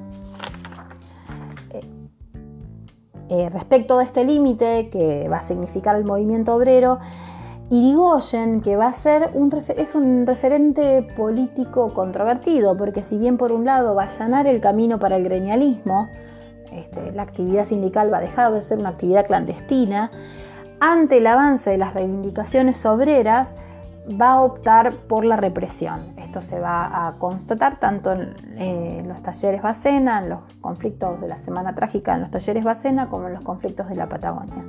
Eh, 3.32 3.50
respecto 3.50 3.98
de 3.98 4.04
este 4.04 4.26
límite 4.26 4.90
que 4.90 5.30
va 5.30 5.38
a 5.38 5.42
significar 5.42 5.96
el 5.96 6.04
movimiento 6.04 6.54
obrero, 6.54 7.00
Irigoyen, 7.70 8.60
que 8.60 8.76
va 8.76 8.88
a 8.88 8.92
ser 8.92 9.32
es 9.78 9.96
un 9.96 10.28
referente 10.28 11.02
político 11.16 11.94
controvertido, 11.94 12.76
porque 12.76 13.02
si 13.02 13.18
bien 13.18 13.38
por 13.38 13.54
un 13.54 13.64
lado 13.64 13.96
va 13.96 14.04
a 14.04 14.08
allanar 14.08 14.48
el 14.48 14.60
camino 14.60 15.00
para 15.00 15.16
el 15.16 15.24
gremialismo, 15.24 16.10
este, 16.74 17.14
la 17.14 17.24
actividad 17.24 17.66
sindical 17.66 18.12
va 18.12 18.18
a 18.18 18.20
dejar 18.22 18.52
de 18.52 18.64
ser 18.64 18.80
una 18.80 18.90
actividad 18.90 19.26
clandestina, 19.26 20.12
ante 20.82 21.20
el 21.20 21.28
avance 21.28 21.70
de 21.70 21.78
las 21.78 21.94
reivindicaciones 21.94 22.86
obreras, 22.86 23.56
va 24.10 24.32
a 24.32 24.42
optar 24.42 25.08
por 25.08 25.24
la 25.24 25.38
represión. 25.38 26.11
Esto 26.32 26.42
se 26.42 26.62
va 26.62 27.08
a 27.08 27.16
constatar 27.18 27.78
tanto 27.78 28.14
en, 28.14 29.06
los 29.06 29.22
talleres 29.22 29.62
Bacena, 29.62 30.20
en 30.20 30.30
los 30.30 30.40
conflictos 30.62 31.20
de 31.20 31.28
la 31.28 31.36
Semana 31.36 31.76
Trágica 31.76 32.16
en 32.16 32.22
los 32.22 32.32
talleres 32.32 32.64
Bacena, 32.64 33.10
como 33.10 33.28
en 33.28 33.34
los 33.34 33.44
conflictos 33.44 33.90
de 33.90 33.98
la 33.98 34.08
Patagonia. 34.08 34.64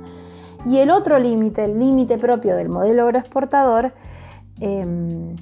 Y 0.65 0.79
el 0.79 0.91
otro 0.91 1.17
límite, 1.19 1.63
el 1.63 1.79
límite 1.79 2.17
propio 2.17 2.57
del 2.57 2.67
modelo 2.67 3.03
agroexportador, 3.03 3.93
em, 4.59 5.37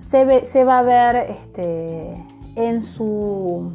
se, 0.00 0.64
va 0.64 0.78
a 0.78 0.82
ver 0.82 1.16
este, 1.16 2.24
en, 2.54 2.82
su, 2.82 3.74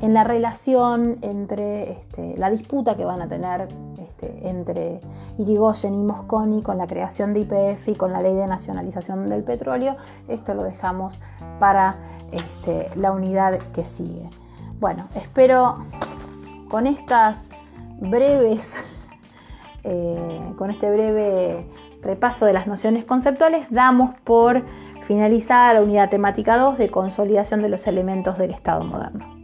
en 0.00 0.14
la 0.14 0.24
relación 0.24 1.18
entre 1.22 1.92
este, 1.92 2.36
la 2.36 2.50
disputa 2.50 2.96
que 2.96 3.04
van 3.04 3.22
a 3.22 3.28
tener 3.28 3.68
este, 3.98 4.48
entre 4.48 5.00
Irigoyen 5.38 5.94
y 5.94 6.02
Mosconi 6.02 6.62
con 6.62 6.78
la 6.78 6.86
creación 6.86 7.32
de 7.32 7.40
IPF 7.40 7.88
y 7.88 7.94
con 7.94 8.12
la 8.12 8.20
ley 8.20 8.34
de 8.34 8.46
nacionalización 8.46 9.28
del 9.28 9.42
petróleo. 9.42 9.96
Esto 10.28 10.54
lo 10.54 10.64
dejamos 10.64 11.18
para 11.58 11.96
la 12.96 13.12
unidad 13.12 13.58
que 13.72 13.84
sigue. 13.84 14.28
Bueno, 14.80 15.08
espero 15.14 15.78
con 16.68 16.86
estas 16.86 17.48
breves 18.00 18.74
eh, 19.88 20.52
con 20.58 20.70
este 20.72 20.90
breve 20.90 21.64
repaso 22.02 22.44
de 22.44 22.52
las 22.52 22.66
nociones 22.66 23.04
conceptuales, 23.04 23.68
damos 23.70 24.16
por 24.24 24.64
finalizada 25.06 25.74
la 25.74 25.82
unidad 25.82 26.10
temática 26.10 26.58
2 26.58 26.76
de 26.76 26.90
consolidación 26.90 27.62
de 27.62 27.68
los 27.68 27.86
elementos 27.86 28.36
del 28.36 28.50
Estado 28.50 28.82
moderno. 28.82 29.35